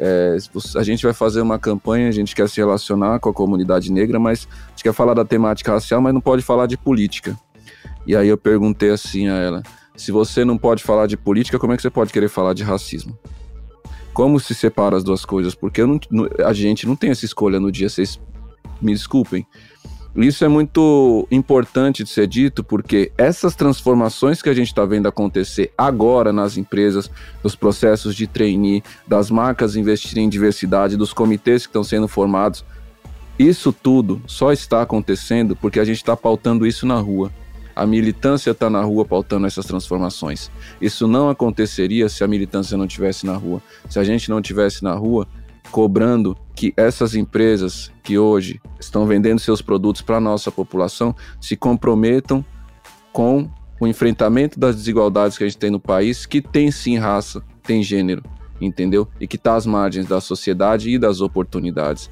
é, 0.04 0.36
a 0.76 0.84
gente 0.84 1.04
vai 1.04 1.14
fazer 1.14 1.42
uma 1.42 1.60
campanha, 1.60 2.08
a 2.08 2.12
gente 2.12 2.36
quer 2.36 2.50
se 2.50 2.58
relacionar 2.60 3.20
com 3.20 3.30
a 3.30 3.34
comunidade 3.34 3.92
negra, 3.92 4.20
mas 4.20 4.48
a 4.66 4.70
gente 4.72 4.82
quer 4.82 4.94
falar 4.94 5.14
da 5.14 5.24
temática 5.24 5.72
racial, 5.72 6.02
mas 6.02 6.12
não 6.12 6.20
pode 6.20 6.42
falar 6.42 6.66
de 6.66 6.76
política. 6.76 7.38
E 8.08 8.16
aí 8.16 8.28
eu 8.28 8.38
perguntei 8.38 8.90
assim 8.90 9.30
a 9.30 9.36
ela: 9.36 9.62
se 9.96 10.12
você 10.12 10.44
não 10.44 10.58
pode 10.58 10.82
falar 10.82 11.06
de 11.06 11.16
política, 11.16 11.60
como 11.60 11.72
é 11.72 11.76
que 11.76 11.84
você 11.84 11.90
pode 11.92 12.12
querer 12.12 12.30
falar 12.30 12.54
de 12.56 12.64
racismo? 12.64 13.16
Como 14.12 14.40
se 14.40 14.56
separa 14.56 14.98
as 14.98 15.04
duas 15.04 15.24
coisas? 15.24 15.54
Porque 15.54 15.86
não, 15.86 16.00
a 16.44 16.52
gente 16.52 16.88
não 16.88 16.96
tem 16.96 17.12
essa 17.12 17.24
escolha 17.24 17.60
no 17.60 17.72
dia, 17.72 17.88
vocês 17.88 18.20
me 18.82 18.94
desculpem. 18.94 19.46
Isso 20.16 20.44
é 20.44 20.48
muito 20.50 21.26
importante 21.32 22.04
de 22.04 22.10
ser 22.10 22.28
dito 22.28 22.66
porque 22.66 23.14
essas 23.18 23.56
transformações 23.56 24.42
que 24.42 24.50
a 24.50 24.54
gente 24.54 24.68
está 24.68 24.84
vendo 24.86 25.08
acontecer 25.08 25.72
agora 25.78 26.34
nas 26.34 26.58
empresas, 26.58 27.10
dos 27.42 27.56
processos 27.56 28.14
de 28.14 28.28
trainee, 28.28 28.84
das 29.08 29.32
marcas 29.32 29.78
investirem 29.78 30.26
em 30.26 30.30
diversidade, 30.30 30.98
dos 30.98 31.14
comitês 31.14 31.66
que 31.66 31.70
estão 31.70 31.84
sendo 31.84 32.10
formados, 32.10 32.66
isso 33.40 33.72
tudo 33.72 34.22
só 34.28 34.52
está 34.52 34.82
acontecendo 34.82 35.56
porque 35.56 35.80
a 35.80 35.86
gente 35.86 35.98
está 35.98 36.16
pautando 36.16 36.68
isso 36.68 36.86
na 36.86 37.00
rua. 37.00 37.32
A 37.74 37.86
militância 37.86 38.52
está 38.52 38.70
na 38.70 38.82
rua 38.82 39.06
pautando 39.06 39.48
essas 39.48 39.66
transformações. 39.66 40.52
Isso 40.82 41.08
não 41.08 41.30
aconteceria 41.30 42.10
se 42.10 42.22
a 42.22 42.28
militância 42.28 42.78
não 42.78 42.86
estivesse 42.86 43.26
na 43.26 43.36
rua. 43.36 43.62
Se 43.90 43.98
a 43.98 44.04
gente 44.04 44.30
não 44.30 44.40
estivesse 44.40 44.84
na 44.84 44.94
rua, 44.94 45.26
cobrando 45.72 46.38
que 46.56 46.74
essas 46.78 47.16
empresas 47.16 47.92
que 48.04 48.18
hoje 48.18 48.62
estão 48.80 49.08
vendendo 49.08 49.40
seus 49.40 49.62
produtos 49.62 50.02
para 50.02 50.18
a 50.18 50.22
nossa 50.22 50.52
população 50.52 51.16
se 51.40 51.56
comprometam 51.56 52.46
com 53.12 53.50
o 53.80 53.88
enfrentamento 53.88 54.60
das 54.60 54.76
desigualdades 54.76 55.38
que 55.38 55.44
a 55.44 55.48
gente 55.48 55.58
tem 55.58 55.72
no 55.72 55.80
país, 55.80 56.26
que 56.26 56.42
tem 56.42 56.70
sim 56.70 56.98
raça, 56.98 57.42
tem 57.64 57.82
gênero, 57.82 58.22
entendeu? 58.60 59.08
E 59.20 59.28
que 59.28 59.38
está 59.38 59.56
às 59.56 59.66
margens 59.66 60.06
da 60.06 60.22
sociedade 60.22 60.92
e 60.92 61.00
das 61.00 61.20
oportunidades. 61.20 62.10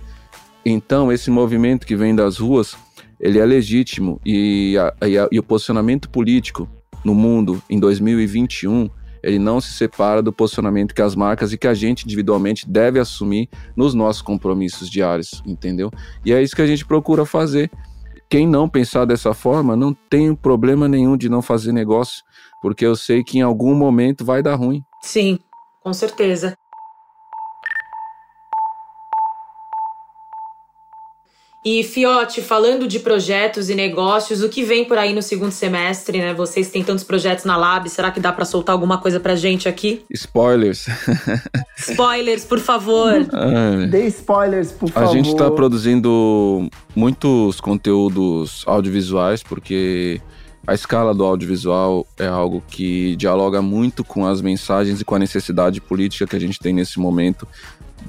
Então, 0.65 1.11
esse 1.11 1.29
movimento 1.29 1.85
que 1.85 1.95
vem 1.95 2.15
das 2.15 2.37
ruas, 2.37 2.75
ele 3.19 3.37
é 3.37 3.45
legítimo 3.45 4.19
e, 4.25 4.75
a, 4.77 5.07
e, 5.07 5.17
a, 5.17 5.27
e 5.31 5.37
o 5.37 5.43
posicionamento 5.43 6.09
político 6.09 6.67
no 7.03 7.13
mundo 7.13 7.61
em 7.69 7.79
2021 7.79 8.89
ele 9.23 9.39
não 9.39 9.59
se 9.59 9.71
separa 9.73 10.21
do 10.21 10.31
posicionamento 10.31 10.93
que 10.93 11.01
as 11.01 11.15
marcas 11.15 11.51
e 11.53 11.57
que 11.57 11.67
a 11.67 11.73
gente 11.73 12.05
individualmente 12.05 12.69
deve 12.69 12.99
assumir 12.99 13.49
nos 13.75 13.93
nossos 13.93 14.21
compromissos 14.21 14.89
diários, 14.89 15.41
entendeu? 15.45 15.91
E 16.25 16.33
é 16.33 16.41
isso 16.41 16.55
que 16.55 16.61
a 16.61 16.67
gente 16.67 16.85
procura 16.85 17.25
fazer. 17.25 17.69
Quem 18.29 18.47
não 18.47 18.69
pensar 18.69 19.05
dessa 19.05 19.33
forma 19.33 19.75
não 19.75 19.93
tem 19.93 20.35
problema 20.35 20.87
nenhum 20.87 21.17
de 21.17 21.29
não 21.29 21.41
fazer 21.41 21.71
negócio, 21.71 22.23
porque 22.61 22.85
eu 22.85 22.95
sei 22.95 23.23
que 23.23 23.39
em 23.39 23.41
algum 23.41 23.73
momento 23.73 24.23
vai 24.23 24.43
dar 24.43 24.55
ruim. 24.55 24.83
Sim, 25.01 25.39
com 25.83 25.93
certeza. 25.93 26.55
E 31.63 31.83
Fiote, 31.83 32.41
falando 32.41 32.87
de 32.87 32.99
projetos 32.99 33.69
e 33.69 33.75
negócios, 33.75 34.41
o 34.41 34.47
que 34.47 34.63
vem 34.63 34.85
por 34.85 34.97
aí 34.97 35.13
no 35.13 35.21
segundo 35.21 35.51
semestre, 35.51 36.19
né? 36.19 36.33
Vocês 36.33 36.69
têm 36.69 36.81
tantos 36.81 37.03
projetos 37.03 37.43
na 37.43 37.57
Lab, 37.57 37.89
será 37.89 38.11
que 38.11 38.19
dá 38.19 38.31
para 38.31 38.45
soltar 38.45 38.71
alguma 38.71 38.97
coisa 38.97 39.19
pra 39.19 39.35
gente 39.35 39.67
aqui? 39.67 40.01
Spoilers. 40.09 40.87
Spoilers, 41.77 42.45
por 42.45 42.59
favor. 42.59 43.27
Dê 43.89 44.07
spoilers, 44.07 44.71
por 44.71 44.89
favor. 44.89 45.09
A 45.09 45.11
gente 45.11 45.35
tá 45.35 45.51
produzindo 45.51 46.69
muitos 46.95 47.59
conteúdos 47.59 48.63
audiovisuais, 48.65 49.43
porque 49.43 50.21
a 50.65 50.73
escala 50.73 51.13
do 51.13 51.25
audiovisual 51.25 52.07
é 52.17 52.27
algo 52.27 52.63
que 52.69 53.17
dialoga 53.17 53.61
muito 53.61 54.03
com 54.03 54.25
as 54.25 54.41
mensagens 54.41 55.01
e 55.01 55.03
com 55.03 55.15
a 55.15 55.19
necessidade 55.19 55.81
política 55.81 56.25
que 56.25 56.35
a 56.35 56.39
gente 56.39 56.57
tem 56.57 56.71
nesse 56.71 56.99
momento 56.99 57.45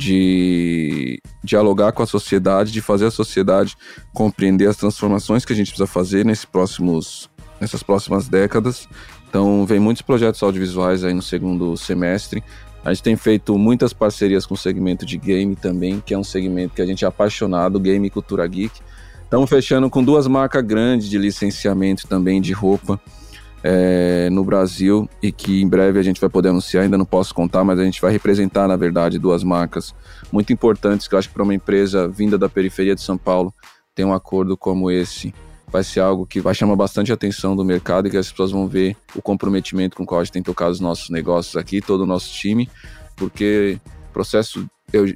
de 0.00 1.20
dialogar 1.44 1.92
com 1.92 2.02
a 2.02 2.06
sociedade, 2.06 2.72
de 2.72 2.80
fazer 2.80 3.04
a 3.04 3.10
sociedade 3.10 3.76
compreender 4.14 4.66
as 4.66 4.76
transformações 4.76 5.44
que 5.44 5.52
a 5.52 5.56
gente 5.56 5.68
precisa 5.68 5.86
fazer 5.86 6.24
nesses 6.24 6.46
próximos, 6.46 7.28
nessas 7.60 7.82
próximas 7.82 8.26
décadas. 8.26 8.88
Então, 9.28 9.66
vem 9.66 9.78
muitos 9.78 10.00
projetos 10.00 10.42
audiovisuais 10.42 11.04
aí 11.04 11.12
no 11.12 11.20
segundo 11.20 11.76
semestre. 11.76 12.42
A 12.82 12.94
gente 12.94 13.02
tem 13.02 13.14
feito 13.14 13.58
muitas 13.58 13.92
parcerias 13.92 14.46
com 14.46 14.54
o 14.54 14.56
segmento 14.56 15.04
de 15.04 15.18
game 15.18 15.54
também, 15.54 16.02
que 16.04 16.14
é 16.14 16.18
um 16.18 16.24
segmento 16.24 16.74
que 16.74 16.80
a 16.80 16.86
gente 16.86 17.04
é 17.04 17.08
apaixonado, 17.08 17.78
game 17.78 18.06
e 18.06 18.10
cultura 18.10 18.46
geek. 18.46 18.80
Estamos 19.22 19.50
fechando 19.50 19.90
com 19.90 20.02
duas 20.02 20.26
marcas 20.26 20.64
grandes 20.64 21.10
de 21.10 21.18
licenciamento 21.18 22.08
também 22.08 22.40
de 22.40 22.52
roupa 22.54 22.98
é, 23.62 24.28
no 24.30 24.44
Brasil 24.44 25.08
e 25.22 25.30
que 25.30 25.60
em 25.60 25.68
breve 25.68 25.98
a 25.98 26.02
gente 26.02 26.20
vai 26.20 26.30
poder 26.30 26.48
anunciar, 26.48 26.84
ainda 26.84 26.98
não 26.98 27.04
posso 27.04 27.34
contar, 27.34 27.62
mas 27.64 27.78
a 27.78 27.84
gente 27.84 28.00
vai 28.00 28.10
representar, 28.10 28.66
na 28.66 28.76
verdade, 28.76 29.18
duas 29.18 29.44
marcas 29.44 29.94
muito 30.32 30.52
importantes 30.52 31.06
que 31.06 31.14
eu 31.14 31.18
acho 31.18 31.28
que 31.28 31.34
para 31.34 31.42
uma 31.42 31.54
empresa 31.54 32.08
vinda 32.08 32.38
da 32.38 32.48
periferia 32.48 32.94
de 32.94 33.02
São 33.02 33.18
Paulo 33.18 33.52
ter 33.94 34.04
um 34.04 34.14
acordo 34.14 34.56
como 34.56 34.90
esse 34.90 35.34
vai 35.70 35.84
ser 35.84 36.00
algo 36.00 36.26
que 36.26 36.40
vai 36.40 36.54
chamar 36.54 36.74
bastante 36.74 37.12
atenção 37.12 37.54
do 37.54 37.64
mercado 37.64 38.08
e 38.08 38.10
que 38.10 38.16
as 38.16 38.30
pessoas 38.30 38.50
vão 38.50 38.66
ver 38.66 38.96
o 39.14 39.22
comprometimento 39.22 39.96
com 39.96 40.02
o 40.02 40.06
qual 40.06 40.20
a 40.20 40.24
gente 40.24 40.32
tem 40.32 40.42
tocado 40.42 40.72
os 40.72 40.80
nossos 40.80 41.10
negócios 41.10 41.56
aqui, 41.56 41.80
todo 41.80 42.02
o 42.02 42.06
nosso 42.06 42.32
time, 42.32 42.68
porque 43.16 43.78
o 44.08 44.12
processo 44.12 44.66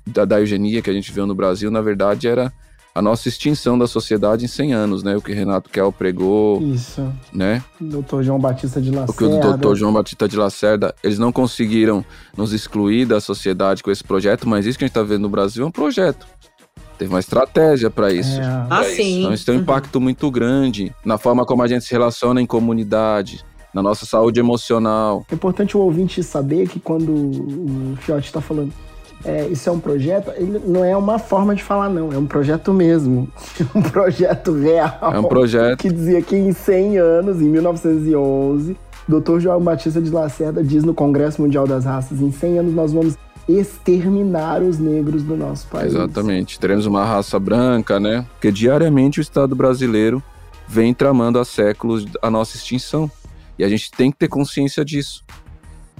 da, 0.06 0.24
da 0.24 0.40
eugenia 0.40 0.80
que 0.80 0.90
a 0.90 0.92
gente 0.92 1.10
viu 1.10 1.26
no 1.26 1.34
Brasil, 1.34 1.70
na 1.70 1.80
verdade, 1.80 2.28
era 2.28 2.52
a 2.94 3.02
nossa 3.02 3.28
extinção 3.28 3.76
da 3.76 3.88
sociedade 3.88 4.44
em 4.44 4.48
100 4.48 4.72
anos, 4.72 5.02
né? 5.02 5.16
O 5.16 5.20
que 5.20 5.32
Renato 5.32 5.68
Kell 5.68 5.90
pregou. 5.90 6.62
Isso. 6.62 7.12
Né? 7.32 7.62
Doutor 7.80 8.22
João 8.22 8.38
Batista 8.38 8.80
de 8.80 8.90
Lacerda. 8.90 9.12
O 9.12 9.16
que 9.16 9.24
o 9.24 9.40
doutor 9.40 9.74
João 9.74 9.92
Batista 9.92 10.28
de 10.28 10.36
Lacerda, 10.36 10.94
eles 11.02 11.18
não 11.18 11.32
conseguiram 11.32 12.04
nos 12.36 12.52
excluir 12.52 13.04
da 13.04 13.20
sociedade 13.20 13.82
com 13.82 13.90
esse 13.90 14.04
projeto, 14.04 14.48
mas 14.48 14.64
isso 14.64 14.78
que 14.78 14.84
a 14.84 14.86
gente 14.86 14.92
está 14.92 15.02
vendo 15.02 15.22
no 15.22 15.28
Brasil 15.28 15.64
é 15.64 15.66
um 15.66 15.72
projeto. 15.72 16.24
Teve 16.96 17.12
uma 17.12 17.18
estratégia 17.18 17.90
para 17.90 18.12
isso. 18.12 18.40
É. 18.40 18.44
Ah, 18.44 18.66
pra 18.68 18.84
sim. 18.84 19.20
Então 19.20 19.34
isso 19.34 19.44
tem 19.44 19.56
um 19.56 19.60
impacto 19.60 20.00
muito 20.00 20.30
grande 20.30 20.94
na 21.04 21.18
forma 21.18 21.44
como 21.44 21.64
a 21.64 21.66
gente 21.66 21.84
se 21.84 21.90
relaciona 21.90 22.40
em 22.40 22.46
comunidade, 22.46 23.44
na 23.74 23.82
nossa 23.82 24.06
saúde 24.06 24.38
emocional. 24.38 25.26
É 25.28 25.34
importante 25.34 25.76
o 25.76 25.80
ouvinte 25.80 26.22
saber 26.22 26.68
que 26.68 26.78
quando 26.78 27.12
o 27.12 27.96
Fiote 27.96 28.26
está 28.26 28.40
falando 28.40 28.72
é, 29.24 29.46
isso 29.46 29.68
é 29.68 29.72
um 29.72 29.80
projeto, 29.80 30.30
ele 30.36 30.60
não 30.66 30.84
é 30.84 30.94
uma 30.96 31.18
forma 31.18 31.54
de 31.54 31.62
falar, 31.62 31.88
não, 31.88 32.12
é 32.12 32.18
um 32.18 32.26
projeto 32.26 32.72
mesmo. 32.72 33.28
um 33.74 33.80
projeto 33.80 34.52
real. 34.52 34.98
É 35.00 35.18
um 35.18 35.24
projeto. 35.24 35.80
Que 35.80 35.90
dizia 35.90 36.20
que 36.20 36.36
em 36.36 36.52
100 36.52 36.98
anos, 36.98 37.40
em 37.40 37.48
1911, 37.48 38.76
Dr. 39.08 39.38
João 39.38 39.60
Batista 39.60 40.00
de 40.00 40.10
Lacerda 40.10 40.62
diz 40.62 40.84
no 40.84 40.92
Congresso 40.92 41.40
Mundial 41.40 41.66
das 41.66 41.84
Raças: 41.84 42.20
em 42.20 42.30
100 42.30 42.58
anos 42.58 42.74
nós 42.74 42.92
vamos 42.92 43.16
exterminar 43.48 44.62
os 44.62 44.78
negros 44.78 45.22
do 45.22 45.36
nosso 45.36 45.66
país. 45.68 45.94
Exatamente. 45.94 46.58
Teremos 46.58 46.86
uma 46.86 47.04
raça 47.04 47.38
branca, 47.38 48.00
né? 48.00 48.26
Porque 48.32 48.50
diariamente 48.50 49.20
o 49.20 49.22
Estado 49.22 49.54
brasileiro 49.54 50.22
vem 50.66 50.94
tramando 50.94 51.38
há 51.38 51.44
séculos 51.44 52.06
a 52.22 52.30
nossa 52.30 52.56
extinção. 52.56 53.10
E 53.58 53.64
a 53.64 53.68
gente 53.68 53.90
tem 53.90 54.10
que 54.10 54.18
ter 54.18 54.28
consciência 54.28 54.84
disso. 54.84 55.22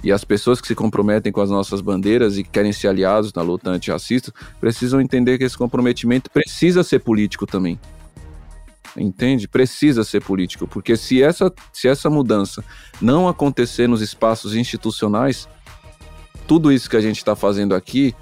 E 0.05 0.11
as 0.11 0.23
pessoas 0.23 0.61
que 0.61 0.67
se 0.67 0.75
comprometem 0.75 1.31
com 1.31 1.41
as 1.41 1.49
nossas 1.49 1.81
bandeiras 1.81 2.37
e 2.37 2.43
que 2.43 2.49
querem 2.51 2.71
ser 2.71 2.89
aliados 2.89 3.33
na 3.33 3.41
luta 3.41 3.71
antirracista 3.71 4.31
precisam 4.61 5.01
entender 5.01 5.39
que 5.39 5.43
esse 5.43 5.57
comprometimento 5.57 6.29
precisa 6.29 6.83
ser 6.83 6.99
político 6.99 7.47
também. 7.47 7.79
Entende? 8.95 9.47
Precisa 9.47 10.03
ser 10.03 10.21
político, 10.21 10.67
porque 10.67 10.95
se 10.95 11.23
essa, 11.23 11.51
se 11.73 11.87
essa 11.87 12.07
mudança 12.07 12.63
não 13.01 13.27
acontecer 13.27 13.89
nos 13.89 13.99
espaços 13.99 14.55
institucionais, 14.55 15.49
tudo 16.47 16.71
isso 16.71 16.87
que 16.87 16.95
a 16.95 17.01
gente 17.01 17.17
está 17.17 17.35
fazendo 17.35 17.73
aqui, 17.73 18.13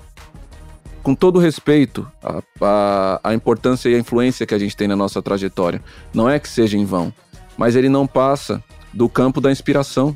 com 1.04 1.14
todo 1.14 1.38
respeito 1.38 2.10
à, 2.24 2.42
à, 2.62 3.20
à 3.26 3.34
importância 3.34 3.90
e 3.90 3.96
à 3.96 4.00
influência 4.00 4.46
que 4.46 4.56
a 4.56 4.58
gente 4.58 4.76
tem 4.78 4.88
na 4.88 4.96
nossa 4.96 5.22
trajetória, 5.22 5.84
não 6.14 6.30
é 6.30 6.40
que 6.40 6.48
seja 6.48 6.78
em 6.78 6.86
vão, 6.86 7.14
mas 7.58 7.76
ele 7.76 7.90
não 7.90 8.08
passa 8.08 8.64
do 8.94 9.10
campo 9.10 9.42
da 9.42 9.52
inspiração. 9.52 10.16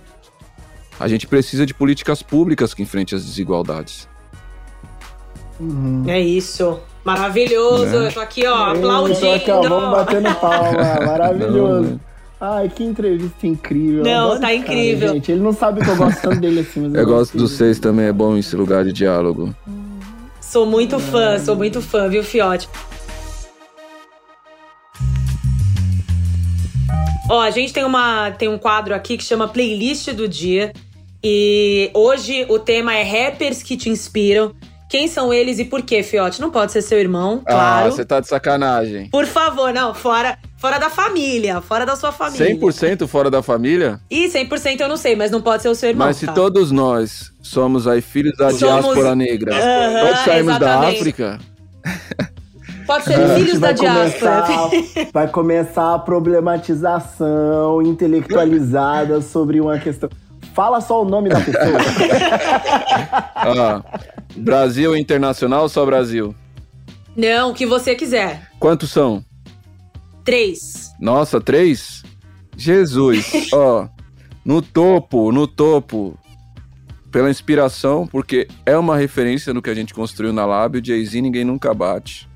A 0.99 1.07
gente 1.07 1.27
precisa 1.27 1.65
de 1.65 1.73
políticas 1.73 2.21
públicas 2.21 2.73
que 2.73 2.81
enfrentem 2.81 3.15
as 3.15 3.23
desigualdades. 3.23 4.07
Uhum. 5.59 6.03
É 6.07 6.19
isso. 6.19 6.79
Maravilhoso. 7.03 7.95
É. 7.95 8.07
Eu 8.07 8.11
tô 8.11 8.19
aqui, 8.19 8.45
ó, 8.45 8.71
aplaudindo. 8.71 9.19
Tô 9.19 9.31
aqui, 9.31 9.51
ó, 9.51 9.61
vamos 9.61 9.91
batendo 9.91 10.35
palma. 10.35 10.71
Maravilhoso. 11.05 11.89
Não, 11.91 11.99
Ai, 12.39 12.69
que 12.69 12.83
entrevista 12.83 13.47
incrível. 13.47 14.03
Não, 14.03 14.39
tá 14.39 14.53
incrível. 14.53 15.07
Cara, 15.07 15.13
gente, 15.13 15.31
ele 15.31 15.41
não 15.41 15.53
sabe 15.53 15.83
que 15.83 15.89
eu 15.89 15.95
gosto 15.95 16.21
tanto 16.21 16.39
dele 16.39 16.59
assim, 16.59 16.81
mas 16.81 16.93
eu, 16.93 17.01
eu 17.01 17.07
gosto 17.07 17.35
dos 17.35 17.53
seis 17.53 17.79
também, 17.79 18.05
é 18.05 18.13
bom 18.13 18.37
esse 18.37 18.55
lugar 18.55 18.85
de 18.85 18.93
diálogo. 18.93 19.55
Sou 20.39 20.65
muito 20.65 20.99
fã, 20.99 21.39
sou 21.39 21.55
muito 21.55 21.81
fã, 21.81 22.07
viu, 22.07 22.23
Fiote? 22.23 22.69
Ó, 27.29 27.41
a 27.41 27.49
gente 27.49 27.73
tem, 27.73 27.83
uma, 27.83 28.31
tem 28.31 28.47
um 28.47 28.57
quadro 28.57 28.93
aqui 28.93 29.17
que 29.17 29.23
chama 29.23 29.47
Playlist 29.47 30.11
do 30.11 30.27
Dia. 30.27 30.71
E 31.23 31.89
hoje 31.93 32.45
o 32.49 32.59
tema 32.59 32.93
é 32.95 33.03
rappers 33.03 33.63
que 33.63 33.75
te 33.75 33.89
inspiram. 33.89 34.53
Quem 34.89 35.07
são 35.09 35.33
eles 35.33 35.59
e 35.59 35.65
por 35.65 35.81
quê, 35.81 36.01
Fiote? 36.01 36.39
Não 36.39 36.49
pode 36.49 36.71
ser 36.71 36.81
seu 36.81 36.97
irmão, 36.97 37.41
ah, 37.45 37.51
claro. 37.51 37.87
Ah, 37.87 37.91
você 37.91 38.05
tá 38.05 38.21
de 38.21 38.27
sacanagem. 38.27 39.09
Por 39.09 39.25
favor, 39.25 39.73
não, 39.73 39.93
fora, 39.93 40.37
fora 40.57 40.77
da 40.77 40.89
família, 40.89 41.59
fora 41.59 41.85
da 41.85 41.97
sua 41.97 42.13
família. 42.13 42.55
100% 42.55 43.05
fora 43.05 43.29
da 43.29 43.43
família? 43.43 43.99
Ih, 44.09 44.29
100% 44.29 44.79
eu 44.79 44.87
não 44.87 44.95
sei, 44.95 45.13
mas 45.13 45.29
não 45.29 45.41
pode 45.41 45.61
ser 45.61 45.67
o 45.69 45.75
seu 45.75 45.89
irmão. 45.89 46.07
Mas 46.07 46.15
se 46.17 46.25
tá? 46.25 46.31
todos 46.31 46.71
nós 46.71 47.33
somos 47.41 47.85
aí 47.85 48.01
filhos 48.01 48.37
da 48.37 48.49
somos... 48.51 48.59
diáspora 48.59 49.13
negra, 49.13 49.53
uh 49.53 50.07
todos 50.07 50.19
saímos 50.19 50.55
exatamente. 50.55 50.59
da 50.59 50.97
África. 50.97 51.39
Pode 52.85 53.03
ser 53.03 53.35
filhos 53.35 53.59
da 53.59 53.73
diáspora. 53.73 54.43
Começar, 54.43 55.11
vai 55.11 55.27
começar 55.27 55.95
a 55.95 55.99
problematização 55.99 57.81
intelectualizada 57.81 59.21
sobre 59.21 59.59
uma 59.59 59.77
questão. 59.77 60.09
Fala 60.57 60.81
só 60.81 61.03
o 61.03 61.05
nome 61.05 61.29
da 61.29 61.39
pessoa. 61.39 61.77
ah, 63.35 63.83
Brasil 64.35 64.97
Internacional 64.97 65.61
ou 65.61 65.69
só 65.69 65.85
Brasil? 65.85 66.33
Não, 67.15 67.51
o 67.51 67.53
que 67.53 67.67
você 67.67 67.93
quiser. 67.93 68.49
Quantos 68.59 68.89
são? 68.89 69.23
Três. 70.25 70.91
Nossa, 70.99 71.39
três? 71.39 72.01
Jesus, 72.57 73.51
ó. 73.53 73.87
no 74.43 74.59
topo, 74.59 75.31
no 75.31 75.45
topo. 75.45 76.17
Pela 77.11 77.29
inspiração, 77.29 78.07
porque 78.07 78.47
é 78.65 78.75
uma 78.75 78.97
referência 78.97 79.53
no 79.53 79.61
que 79.61 79.69
a 79.69 79.75
gente 79.75 79.93
construiu 79.93 80.33
na 80.33 80.43
Lab. 80.43 80.79
O 80.79 80.83
Jay-Z 80.83 81.21
ninguém 81.21 81.45
nunca 81.45 81.71
bate. 81.71 82.27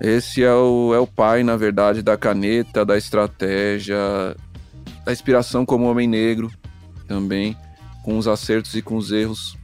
Esse 0.00 0.44
é 0.44 0.54
o, 0.54 0.94
é 0.94 0.98
o 1.00 1.08
pai, 1.08 1.42
na 1.42 1.56
verdade, 1.56 2.02
da 2.02 2.16
caneta, 2.16 2.84
da 2.84 2.96
estratégia, 2.96 3.98
da 5.04 5.12
inspiração 5.12 5.64
como 5.64 5.90
homem 5.90 6.06
negro 6.08 6.50
também, 7.06 7.56
com 8.04 8.18
os 8.18 8.28
acertos 8.28 8.74
e 8.74 8.82
com 8.82 8.96
os 8.96 9.12
erros. 9.12 9.56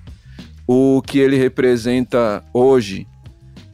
O 0.66 1.01
que 1.03 1.18
ele 1.18 1.37
representa 1.37 2.44
hoje 2.53 3.07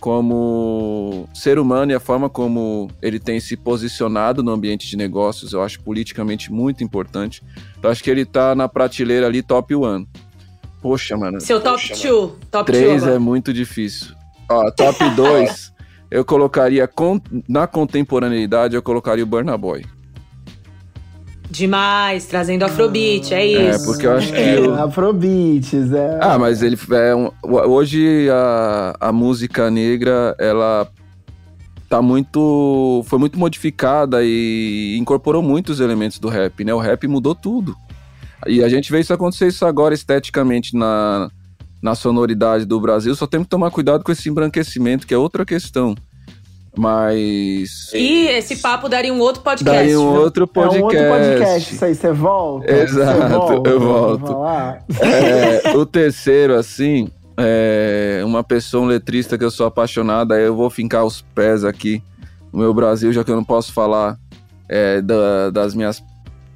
como 0.05 1.27
ser 1.33 1.59
humano 1.59 1.91
e 1.91 1.95
a 1.95 1.99
forma 1.99 2.29
como 2.29 2.91
ele 3.01 3.19
tem 3.19 3.41
se 3.41 3.57
posicionado 3.57 4.43
no 4.43 4.53
ambiente 4.53 4.87
de 4.87 4.99
negócios, 4.99 5.55
eu 5.55 5.63
acho 5.63 5.81
politicamente 5.81 6.53
muito 6.53 6.85
importante. 6.85 7.43
Então 7.79 7.91
acho 7.91 8.05
que 8.05 8.11
ele 8.11 8.27
tá 8.27 8.55
na 8.55 8.69
prateleira 8.69 9.27
ali 9.27 9.43
top 9.43 9.75
one. 9.75 10.07
Poxa, 10.83 11.17
mano. 11.17 11.41
Seu 11.41 11.59
top 11.59 11.89
2. 11.89 12.01
Top 12.51 12.71
3 12.71 13.07
é 13.07 13.19
muito 13.19 13.51
difícil. 13.51 14.15
Ó, 14.51 14.71
top 14.73 15.09
2, 15.17 15.73
eu 16.11 16.23
colocaria 16.23 16.87
na 17.49 17.67
contemporaneidade, 17.67 18.77
eu 18.77 18.83
colocaria 18.83 19.25
o 19.25 19.27
Burna 19.27 19.57
Boy. 19.57 19.87
Demais, 21.55 22.27
trazendo 22.27 22.65
Afrobeat, 22.65 23.33
é, 23.33 23.39
é 23.39 23.47
isso. 23.47 23.83
É, 23.83 23.87
porque 23.87 24.07
eu 24.07 24.13
acho 24.17 24.33
que. 24.33 24.41
É, 24.41 24.61
o... 24.61 24.75
Afrobeats, 24.75 25.93
é. 25.93 26.19
Ah, 26.21 26.37
mas 26.37 26.63
ele. 26.63 26.77
É 26.91 27.15
um... 27.15 27.31
hoje 27.45 28.29
a, 28.29 28.97
a 28.99 29.13
música 29.13 29.71
negra, 29.71 30.35
ela 30.37 30.89
tá 31.89 32.03
muito. 32.03 33.05
Foi 33.07 33.21
muito 33.21 33.39
modificada 33.39 34.25
e 34.25 34.97
incorporou 34.99 35.43
muitos 35.43 35.79
elementos 35.79 36.19
do 36.19 36.29
rap, 36.29 36.65
né? 36.65 36.75
O 36.75 36.81
rap 36.81 37.07
mudou 37.07 37.37
tudo. 37.37 37.77
E 38.49 38.61
a 38.61 38.69
gente 38.69 38.91
vê 38.91 38.99
isso 38.99 39.15
acontecer 39.15 39.47
isso 39.47 39.65
agora 39.65 39.95
esteticamente 39.95 40.77
na, 40.77 41.31
na 41.81 41.95
sonoridade 41.95 42.65
do 42.65 42.81
Brasil. 42.81 43.15
Só 43.15 43.29
temos 43.29 43.47
que 43.47 43.51
tomar 43.51 43.71
cuidado 43.71 44.03
com 44.03 44.11
esse 44.11 44.29
embranquecimento, 44.29 45.07
que 45.07 45.15
é 45.15 45.17
outra 45.19 45.47
questão. 45.47 45.95
Mas. 46.77 47.93
E 47.95 48.27
esse 48.29 48.57
papo 48.57 48.89
daria 48.89 49.13
um 49.13 49.21
outro 49.21 49.43
podcast. 49.43 49.77
Daria 49.77 50.01
um 50.01 50.15
outro 50.17 50.47
podcast. 50.47 50.79
É 50.79 50.83
um 50.83 50.85
outro 50.85 51.09
podcast. 51.09 51.75
Isso 51.75 51.85
aí, 51.85 51.95
você 51.95 52.13
volta? 52.13 52.73
Exato, 52.73 53.29
volta, 53.29 53.71
eu 53.71 53.81
volto. 53.81 54.37
É, 55.01 55.77
o 55.77 55.87
terceiro, 55.87 56.55
assim, 56.55 57.09
é 57.37 58.23
uma 58.25 58.43
pessoa, 58.43 58.85
um 58.85 58.87
letrista 58.87 59.39
que 59.39 59.45
eu 59.45 59.51
sou 59.51 59.67
apaixonado, 59.67 60.33
aí 60.33 60.45
eu 60.45 60.57
vou 60.57 60.69
fincar 60.69 61.05
os 61.05 61.23
pés 61.35 61.65
aqui 61.65 62.03
no 62.53 62.59
meu 62.61 62.75
Brasil, 62.75 63.13
já 63.13 63.23
que 63.23 63.31
eu 63.31 63.37
não 63.37 63.45
posso 63.45 63.73
falar 63.73 64.19
é, 64.69 65.01
da, 65.01 65.51
das, 65.51 65.75
minhas, 65.75 66.03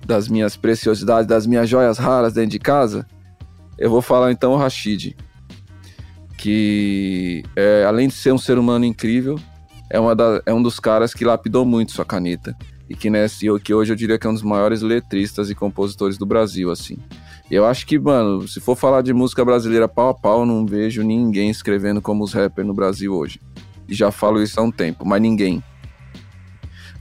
das 0.05 0.29
minhas 0.29 0.57
preciosidades, 0.57 1.27
das 1.27 1.47
minhas 1.47 1.69
joias 1.69 1.99
raras 1.99 2.33
dentro 2.33 2.51
de 2.51 2.59
casa. 2.59 3.07
Eu 3.79 3.91
vou 3.91 4.03
falar 4.03 4.33
então 4.33 4.53
o 4.53 4.57
Rashid, 4.57 5.17
que 6.37 7.45
é, 7.55 7.85
além 7.85 8.09
de 8.09 8.15
ser 8.15 8.33
um 8.33 8.39
ser 8.39 8.59
humano 8.59 8.85
incrível, 8.85 9.39
é, 9.91 9.99
uma 9.99 10.15
da, 10.15 10.43
é 10.45 10.53
um 10.53 10.63
dos 10.63 10.79
caras 10.79 11.15
que 11.15 11.25
lapidou 11.25 11.65
muito 11.65 11.93
sua 11.93 12.05
caneta. 12.05 12.57
E 12.89 12.95
que, 12.95 13.11
que 13.63 13.75
hoje 13.75 13.93
eu 13.93 13.97
diria 13.97 14.19
que 14.19 14.27
é 14.27 14.31
um 14.31 14.35
dos 14.35 14.43
maiores 14.43 14.81
letristas 14.81 15.51
e 15.51 15.55
compositores 15.55 16.17
do 16.17 16.25
Brasil, 16.25 16.71
assim. 16.71 16.97
Eu 17.51 17.65
acho 17.65 17.87
que, 17.87 17.99
mano, 17.99 18.47
se 18.49 18.61
for 18.61 18.77
falar 18.77 19.03
de 19.03 19.13
música 19.13 19.45
brasileira 19.45 19.89
pau 19.89 20.09
a 20.09 20.15
pau, 20.15 20.47
não 20.47 20.67
vejo 20.67 21.03
ninguém 21.03 21.51
escrevendo 21.51 22.01
como 22.01 22.25
os 22.25 22.33
rappers 22.33 22.67
no 22.67 22.75
Brasil 22.75 23.15
hoje. 23.15 23.41
E 23.89 23.95
já 23.95 24.11
falo 24.11 24.43
isso 24.43 24.59
há 24.61 24.63
um 24.63 24.71
tempo, 24.71 25.07
mas 25.07 25.21
ninguém. 25.21 25.63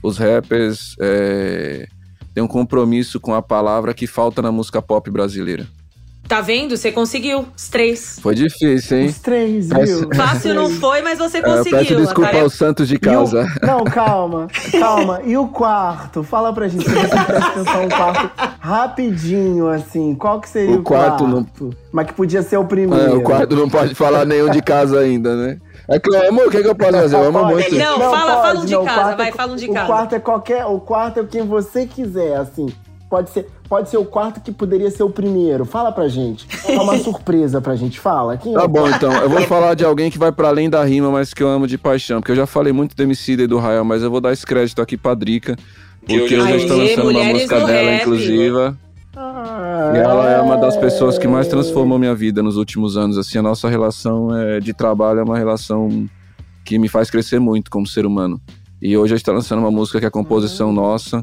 Os 0.02 0.16
rappers 0.16 0.94
é, 1.00 1.86
têm 2.34 2.42
um 2.42 2.48
compromisso 2.48 3.18
com 3.20 3.34
a 3.34 3.42
palavra 3.42 3.92
que 3.92 4.06
falta 4.06 4.40
na 4.40 4.52
música 4.52 4.80
pop 4.80 5.10
brasileira. 5.10 5.66
Tá 6.28 6.42
vendo? 6.42 6.76
Você 6.76 6.92
conseguiu 6.92 7.46
os 7.56 7.68
três. 7.70 8.18
Foi 8.20 8.34
difícil, 8.34 8.98
hein? 8.98 9.06
Os 9.06 9.18
três, 9.18 9.70
viu? 9.70 10.10
Fácil 10.14 10.54
não 10.54 10.68
foi, 10.68 11.00
mas 11.00 11.18
você 11.18 11.40
conseguiu. 11.40 11.78
É, 11.78 11.84
peço 11.84 11.96
desculpa 11.96 12.28
tarefa... 12.28 12.44
aos 12.44 12.52
Santos 12.52 12.86
de 12.86 12.98
casa. 12.98 13.46
O... 13.62 13.66
Não, 13.66 13.84
calma, 13.84 14.46
calma. 14.78 15.22
E 15.24 15.38
o 15.38 15.48
quarto? 15.48 16.22
Fala 16.22 16.52
pra 16.52 16.68
gente, 16.68 16.84
se 16.84 16.94
você 16.94 17.08
presta 17.08 17.46
atenção 17.46 17.82
no 17.82 17.88
quarto 17.88 18.30
rapidinho, 18.60 19.68
assim. 19.68 20.14
Qual 20.14 20.38
que 20.38 20.50
seria 20.50 20.76
o, 20.76 20.80
o 20.80 20.82
quarto? 20.82 21.24
quarto? 21.24 21.64
Não... 21.64 21.70
Mas 21.90 22.06
que 22.08 22.12
podia 22.12 22.42
ser 22.42 22.58
o 22.58 22.64
primeiro. 22.66 23.12
É, 23.12 23.14
o 23.14 23.22
quarto 23.22 23.56
não 23.56 23.70
pode 23.70 23.94
falar 23.94 24.26
nenhum 24.26 24.50
de 24.50 24.60
casa 24.60 25.00
ainda, 25.00 25.34
né? 25.34 25.58
É 25.88 25.98
que 25.98 26.14
eu 26.14 26.28
amo, 26.28 26.42
o 26.42 26.50
que, 26.50 26.62
que 26.62 26.68
eu 26.68 26.74
posso 26.74 26.92
fazer? 26.92 27.16
Eu 27.16 27.24
amo 27.24 27.44
muito. 27.46 27.74
Não, 27.74 27.98
não 27.98 28.10
fala, 28.10 28.42
fala 28.42 28.60
um 28.60 28.64
de 28.66 28.74
não, 28.74 28.84
casa, 28.84 29.16
vai, 29.16 29.28
é, 29.30 29.32
fala 29.32 29.52
um 29.54 29.56
de 29.56 29.70
o 29.70 29.72
casa. 29.72 29.84
O 29.84 29.86
quarto 29.86 30.14
é 30.14 30.18
qualquer, 30.18 30.66
o 30.66 30.78
quarto 30.78 31.20
é 31.20 31.24
quem 31.24 31.46
você 31.46 31.86
quiser, 31.86 32.36
assim. 32.36 32.66
Pode 33.08 33.30
ser, 33.30 33.48
pode 33.68 33.90
ser 33.90 33.98
o 33.98 34.04
quarto 34.04 34.40
que 34.40 34.50
poderia 34.50 34.90
ser 34.90 35.02
o 35.02 35.10
primeiro. 35.10 35.64
Fala 35.64 35.92
pra 35.92 36.08
gente. 36.08 36.46
É 36.64 36.80
uma 36.80 36.96
surpresa 36.98 37.60
pra 37.60 37.76
gente. 37.76 38.00
Fala. 38.00 38.36
Quem 38.36 38.54
tá 38.54 38.62
é 38.62 38.68
bom, 38.68 38.88
então. 38.88 39.12
Eu 39.12 39.28
vou 39.28 39.42
falar 39.42 39.74
de 39.74 39.84
alguém 39.84 40.10
que 40.10 40.18
vai 40.18 40.32
para 40.32 40.48
além 40.48 40.70
da 40.70 40.82
rima, 40.84 41.10
mas 41.10 41.34
que 41.34 41.42
eu 41.42 41.48
amo 41.48 41.66
de 41.66 41.76
paixão. 41.76 42.20
Porque 42.20 42.32
eu 42.32 42.36
já 42.36 42.46
falei 42.46 42.72
muito 42.72 42.96
do 42.96 43.02
Emicida 43.02 43.42
e 43.42 43.46
do 43.46 43.58
Rael, 43.58 43.84
mas 43.84 44.02
eu 44.02 44.10
vou 44.10 44.20
dar 44.20 44.32
esse 44.32 44.46
crédito 44.46 44.80
aqui 44.80 44.96
pra 44.96 45.14
Drica. 45.14 45.56
Porque 46.00 46.36
hoje 46.36 46.50
eu 46.50 46.56
estou 46.56 46.76
lançando 46.78 47.10
uma 47.10 47.24
música 47.24 47.56
dela, 47.66 47.90
rap. 47.90 48.00
inclusive. 48.02 48.74
Ah, 49.14 49.92
e 49.94 49.98
ela 49.98 50.30
é 50.30 50.40
uma 50.40 50.56
das 50.56 50.76
pessoas 50.76 51.18
que 51.18 51.26
mais 51.26 51.48
transformou 51.48 51.98
minha 51.98 52.14
vida 52.14 52.42
nos 52.42 52.56
últimos 52.56 52.96
anos. 52.96 53.18
Assim, 53.18 53.38
a 53.38 53.42
nossa 53.42 53.68
relação 53.68 54.34
é, 54.34 54.60
de 54.60 54.72
trabalho 54.72 55.20
é 55.20 55.22
uma 55.22 55.36
relação 55.36 56.08
que 56.64 56.78
me 56.78 56.88
faz 56.88 57.10
crescer 57.10 57.38
muito 57.38 57.70
como 57.70 57.86
ser 57.86 58.06
humano. 58.06 58.40
E 58.80 58.96
hoje 58.96 59.12
a 59.12 59.16
gente 59.16 59.22
está 59.22 59.32
lançando 59.32 59.58
uma 59.58 59.70
música 59.70 59.98
que 59.98 60.04
é 60.04 60.08
a 60.08 60.10
composição 60.10 60.68
uhum. 60.68 60.74
nossa 60.74 61.22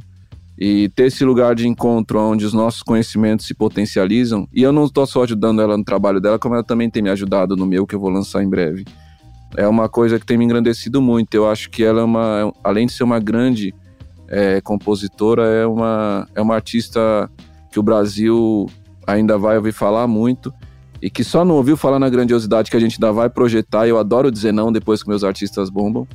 e 0.58 0.90
ter 0.90 1.06
esse 1.06 1.26
lugar 1.26 1.54
de 1.54 1.68
encontro 1.68 2.20
onde 2.20 2.46
os 2.46 2.54
nossos 2.54 2.82
conhecimentos 2.82 3.46
se 3.46 3.54
potencializam. 3.54 4.48
E 4.54 4.64
eu 4.64 4.72
não 4.72 4.86
estou 4.86 5.06
só 5.06 5.24
ajudando 5.24 5.62
ela 5.62 5.78
no 5.78 5.84
trabalho 5.84 6.22
dela, 6.22 6.40
como 6.40 6.56
ela 6.56 6.64
também 6.64 6.90
tem 6.90 7.04
me 7.04 7.10
ajudado 7.10 7.56
no 7.56 7.66
meu, 7.66 7.86
que 7.86 7.96
eu 7.96 8.00
vou 8.00 8.10
lançar 8.10 8.42
em 8.42 8.50
breve. 8.50 8.86
É 9.58 9.68
uma 9.68 9.90
coisa 9.90 10.20
que 10.20 10.26
tem 10.26 10.38
me 10.38 10.46
engrandecido 10.46 11.02
muito. 11.02 11.34
Eu 11.34 11.50
acho 11.50 11.70
que 11.70 11.84
ela 11.84 12.02
é 12.02 12.04
uma, 12.04 12.54
além 12.64 12.88
de 12.88 12.94
ser 12.94 13.04
uma 13.04 13.20
grande 13.20 13.74
é, 14.28 14.62
compositora, 14.62 15.44
é 15.44 15.66
uma, 15.66 16.28
é 16.34 16.42
uma 16.42 16.56
artista 16.56 17.30
que 17.72 17.80
o 17.80 17.84
Brasil 17.84 18.68
ainda 19.06 19.38
vai 19.38 19.58
ouvir 19.58 19.72
falar 19.72 20.08
muito 20.08 20.54
e 21.02 21.10
que 21.10 21.24
só 21.24 21.46
não 21.46 21.56
ouviu 21.56 21.78
falar 21.78 22.00
na 22.00 22.10
grandiosidade 22.10 22.72
que 22.72 22.78
a 22.78 22.80
gente 22.80 22.96
ainda 22.96 23.12
vai 23.12 23.30
projetar. 23.30 23.88
Eu 23.88 24.00
adoro 24.00 24.32
dizer 24.32 24.54
não 24.54 24.72
depois 24.72 25.04
que 25.04 25.10
meus 25.10 25.24
artistas 25.24 25.70
bombam 25.70 26.08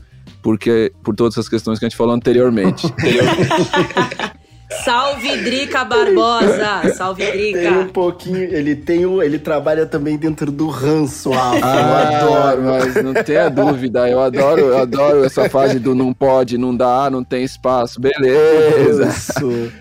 porque 0.42 0.92
por 1.02 1.14
todas 1.14 1.34
essas 1.34 1.48
questões 1.48 1.78
que 1.78 1.84
a 1.84 1.88
gente 1.88 1.96
falou 1.96 2.14
anteriormente. 2.14 2.86
Salve 4.84 5.36
Drica 5.38 5.84
Barbosa! 5.84 6.94
Salve 6.94 7.26
Drica! 7.32 7.58
Tem 7.58 7.76
um 7.76 7.88
pouquinho, 7.88 8.38
ele 8.38 8.76
tem 8.76 9.04
o, 9.04 9.20
ele 9.20 9.38
trabalha 9.38 9.84
também 9.84 10.16
dentro 10.16 10.52
do 10.52 10.68
ranço, 10.68 11.32
ah, 11.32 11.56
eu 11.58 11.96
adoro, 11.96 12.62
mas 12.62 12.94
não 13.02 13.12
tenha 13.12 13.48
dúvida, 13.50 14.08
eu 14.08 14.20
adoro, 14.20 14.60
eu 14.60 14.78
adoro 14.78 15.24
essa 15.24 15.50
fase 15.50 15.80
do 15.80 15.92
não 15.92 16.14
pode, 16.14 16.56
não 16.56 16.74
dá, 16.74 17.10
não 17.10 17.24
tem 17.24 17.42
espaço, 17.42 18.00
beleza. 18.00 19.08
Isso. 19.08 19.72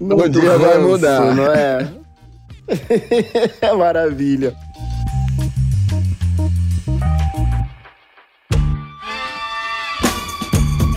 Um 0.00 0.28
dia 0.28 0.50
ranço, 0.50 0.58
vai 0.58 0.78
mudar, 0.78 1.34
não 1.34 1.46
é? 1.46 1.88
é 3.62 3.72
maravilha. 3.72 4.54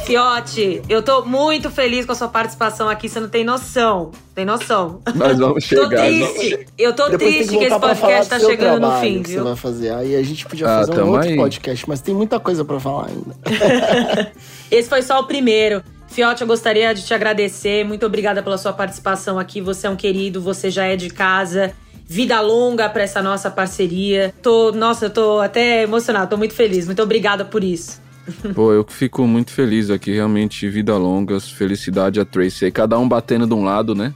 Fiote, 0.08 0.82
eu 0.88 1.04
tô 1.04 1.26
muito 1.26 1.70
feliz 1.70 2.06
com 2.06 2.14
a 2.14 2.16
sua 2.16 2.30
participação 2.30 2.88
aqui, 2.88 3.10
você 3.10 3.20
não 3.20 3.28
tem 3.28 3.44
noção. 3.44 4.12
Tem 4.34 4.46
noção. 4.46 5.02
Nós 5.14 5.38
vamos 5.38 5.66
chegar. 5.68 5.82
tô 5.84 5.90
triste. 5.90 6.66
Eu 6.78 6.96
tô 6.96 7.10
Depois 7.10 7.36
triste 7.36 7.50
que, 7.50 7.58
que 7.58 7.66
esse 7.66 7.78
podcast 7.78 8.30
tá 8.30 8.40
chegando 8.40 8.88
no 8.88 9.02
fim, 9.02 9.22
viu? 9.22 9.40
Você 9.40 9.50
vai 9.50 9.56
fazer. 9.58 9.90
Aí 9.94 10.16
a 10.16 10.24
gente 10.24 10.46
podia 10.46 10.66
ah, 10.66 10.86
fazer 10.86 11.02
um 11.02 11.12
outro 11.12 11.28
aí. 11.28 11.36
podcast, 11.36 11.90
mas 11.90 12.00
tem 12.00 12.16
muita 12.16 12.40
coisa 12.40 12.64
para 12.64 12.80
falar 12.80 13.08
ainda. 13.08 14.32
esse 14.72 14.88
foi 14.88 15.02
só 15.02 15.20
o 15.20 15.26
primeiro. 15.26 15.84
Fiote, 16.08 16.42
eu 16.42 16.48
gostaria 16.48 16.96
de 16.96 17.04
te 17.04 17.14
agradecer. 17.14 17.84
Muito 17.84 18.06
obrigada 18.06 18.42
pela 18.42 18.58
sua 18.58 18.72
participação 18.72 19.38
aqui. 19.38 19.60
Você 19.60 19.88
é 19.88 19.90
um 19.90 19.98
querido, 19.98 20.40
você 20.40 20.72
já 20.72 20.86
é 20.86 20.96
de 20.96 21.10
casa. 21.10 21.74
Vida 22.06 22.40
longa 22.40 22.88
para 22.88 23.04
essa 23.04 23.22
nossa 23.22 23.52
parceria. 23.52 24.34
Tô, 24.42 24.72
nossa, 24.72 25.08
eu 25.08 25.10
tô 25.10 25.42
até 25.42 25.84
emocionada, 25.84 26.28
tô 26.28 26.38
muito 26.38 26.54
feliz. 26.54 26.86
Muito 26.86 27.04
obrigada 27.04 27.44
por 27.44 27.62
isso. 27.62 28.07
Pô, 28.54 28.74
eu 28.74 28.86
fico 28.88 29.26
muito 29.26 29.52
feliz 29.52 29.90
aqui, 29.90 30.12
realmente, 30.12 30.68
vida 30.70 30.98
longa, 30.98 31.40
felicidade 31.40 32.20
a 32.20 32.26
Tracy. 32.26 32.72
Cada 32.72 32.98
um 33.00 33.08
batendo 33.08 33.48
de 33.48 33.54
um 33.54 33.64
lado, 33.64 33.96
né? 33.96 34.14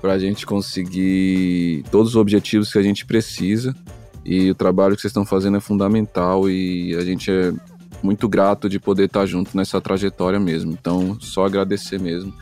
Pra 0.00 0.18
gente 0.18 0.44
conseguir 0.44 1.82
todos 1.90 2.10
os 2.10 2.16
objetivos 2.16 2.70
que 2.70 2.78
a 2.78 2.82
gente 2.82 3.06
precisa. 3.06 3.74
E 4.24 4.50
o 4.50 4.54
trabalho 4.54 4.94
que 4.94 5.02
vocês 5.02 5.10
estão 5.10 5.24
fazendo 5.24 5.56
é 5.56 5.60
fundamental 5.60 6.48
e 6.48 6.94
a 6.96 7.04
gente 7.04 7.30
é 7.30 7.52
muito 8.02 8.28
grato 8.28 8.68
de 8.68 8.78
poder 8.78 9.04
estar 9.04 9.24
junto 9.26 9.56
nessa 9.56 9.80
trajetória 9.80 10.38
mesmo. 10.38 10.72
Então, 10.72 11.16
só 11.20 11.44
agradecer 11.44 11.98
mesmo. 11.98 12.32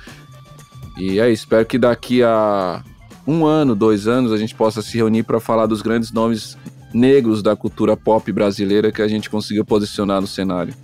E 0.99 1.19
é 1.21 1.31
isso, 1.31 1.45
espero 1.45 1.65
que 1.65 1.79
daqui 1.79 2.23
a 2.23 2.83
um 3.27 3.47
ano, 3.47 3.75
dois 3.75 4.09
anos, 4.09 4.33
a 4.33 4.37
gente 4.37 4.55
possa 4.55 4.83
se 4.83 4.97
reunir 4.97 5.23
para 5.23 5.39
falar 5.39 5.67
dos 5.67 5.81
grandes 5.81 6.11
nomes 6.13 6.57
negros 6.93 7.43
da 7.43 7.55
cultura 7.57 7.97
pop 7.97 8.31
brasileira 8.33 8.93
que 8.93 9.01
a 9.01 9.09
gente 9.09 9.31
conseguiu 9.31 9.65
posicionar 9.65 10.21
no 10.21 10.27
cenário. 10.27 10.75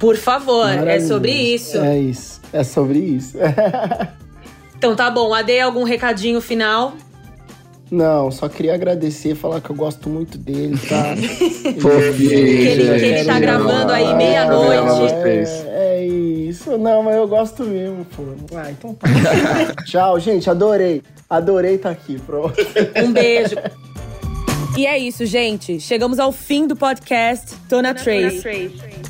Por 0.00 0.16
favor, 0.16 0.66
é 0.88 0.98
sobre 0.98 1.30
isso. 1.30 1.76
É 1.76 1.98
isso. 1.98 2.40
É 2.52 2.64
sobre 2.64 2.98
isso. 2.98 3.36
então 4.76 4.96
tá 4.96 5.10
bom. 5.10 5.34
Ade, 5.34 5.60
algum 5.60 5.84
recadinho 5.84 6.40
final? 6.40 6.94
Não, 7.90 8.30
só 8.30 8.48
queria 8.48 8.74
agradecer, 8.74 9.34
falar 9.34 9.60
que 9.60 9.68
eu 9.68 9.76
gosto 9.76 10.08
muito 10.08 10.38
dele, 10.38 10.78
tá? 10.78 11.14
que 11.16 12.24
ele, 12.32 12.98
que 12.98 13.04
ele 13.04 13.24
tá 13.24 13.38
gravando 13.38 13.92
aí 13.92 14.14
meia-noite. 14.14 15.12
É, 15.68 15.98
é, 15.98 16.06
isso. 16.06 16.78
Não, 16.78 17.02
mas 17.02 17.16
eu 17.16 17.28
gosto 17.28 17.64
mesmo, 17.64 18.06
pô. 18.16 18.22
Ah, 18.54 18.70
então 18.70 18.94
tá. 18.94 19.08
Tchau, 19.84 20.18
gente. 20.18 20.48
Adorei. 20.48 21.02
Adorei 21.28 21.74
estar 21.74 21.90
tá 21.90 21.92
aqui, 21.92 22.18
pronto. 22.20 22.54
Um 23.04 23.12
beijo. 23.12 23.56
E 24.78 24.86
é 24.86 24.96
isso, 24.96 25.26
gente. 25.26 25.80
Chegamos 25.80 26.18
ao 26.18 26.30
fim 26.30 26.66
do 26.66 26.76
podcast 26.76 27.54
Tona 27.68 27.92
Trace. 27.92 28.40
Trace. 28.40 29.09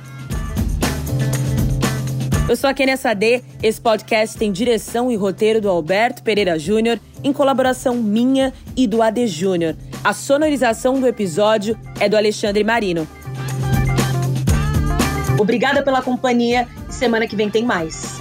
Eu 2.51 2.55
sou 2.57 2.69
a 2.69 2.73
Kenia 2.73 2.97
Sade. 2.97 3.41
Esse 3.63 3.79
podcast 3.79 4.37
tem 4.37 4.51
direção 4.51 5.09
e 5.09 5.15
roteiro 5.15 5.61
do 5.61 5.69
Alberto 5.69 6.21
Pereira 6.21 6.59
Júnior, 6.59 6.99
em 7.23 7.31
colaboração 7.31 7.95
minha 7.95 8.51
e 8.75 8.85
do 8.85 9.01
AD 9.01 9.25
Júnior. 9.25 9.73
A 10.03 10.11
sonorização 10.11 10.99
do 10.99 11.07
episódio 11.07 11.79
é 11.97 12.09
do 12.09 12.17
Alexandre 12.17 12.61
Marino. 12.61 13.07
Obrigada 15.39 15.81
pela 15.81 16.01
companhia. 16.01 16.67
Semana 16.89 17.25
que 17.25 17.37
vem 17.37 17.49
tem 17.49 17.63
mais. 17.63 18.19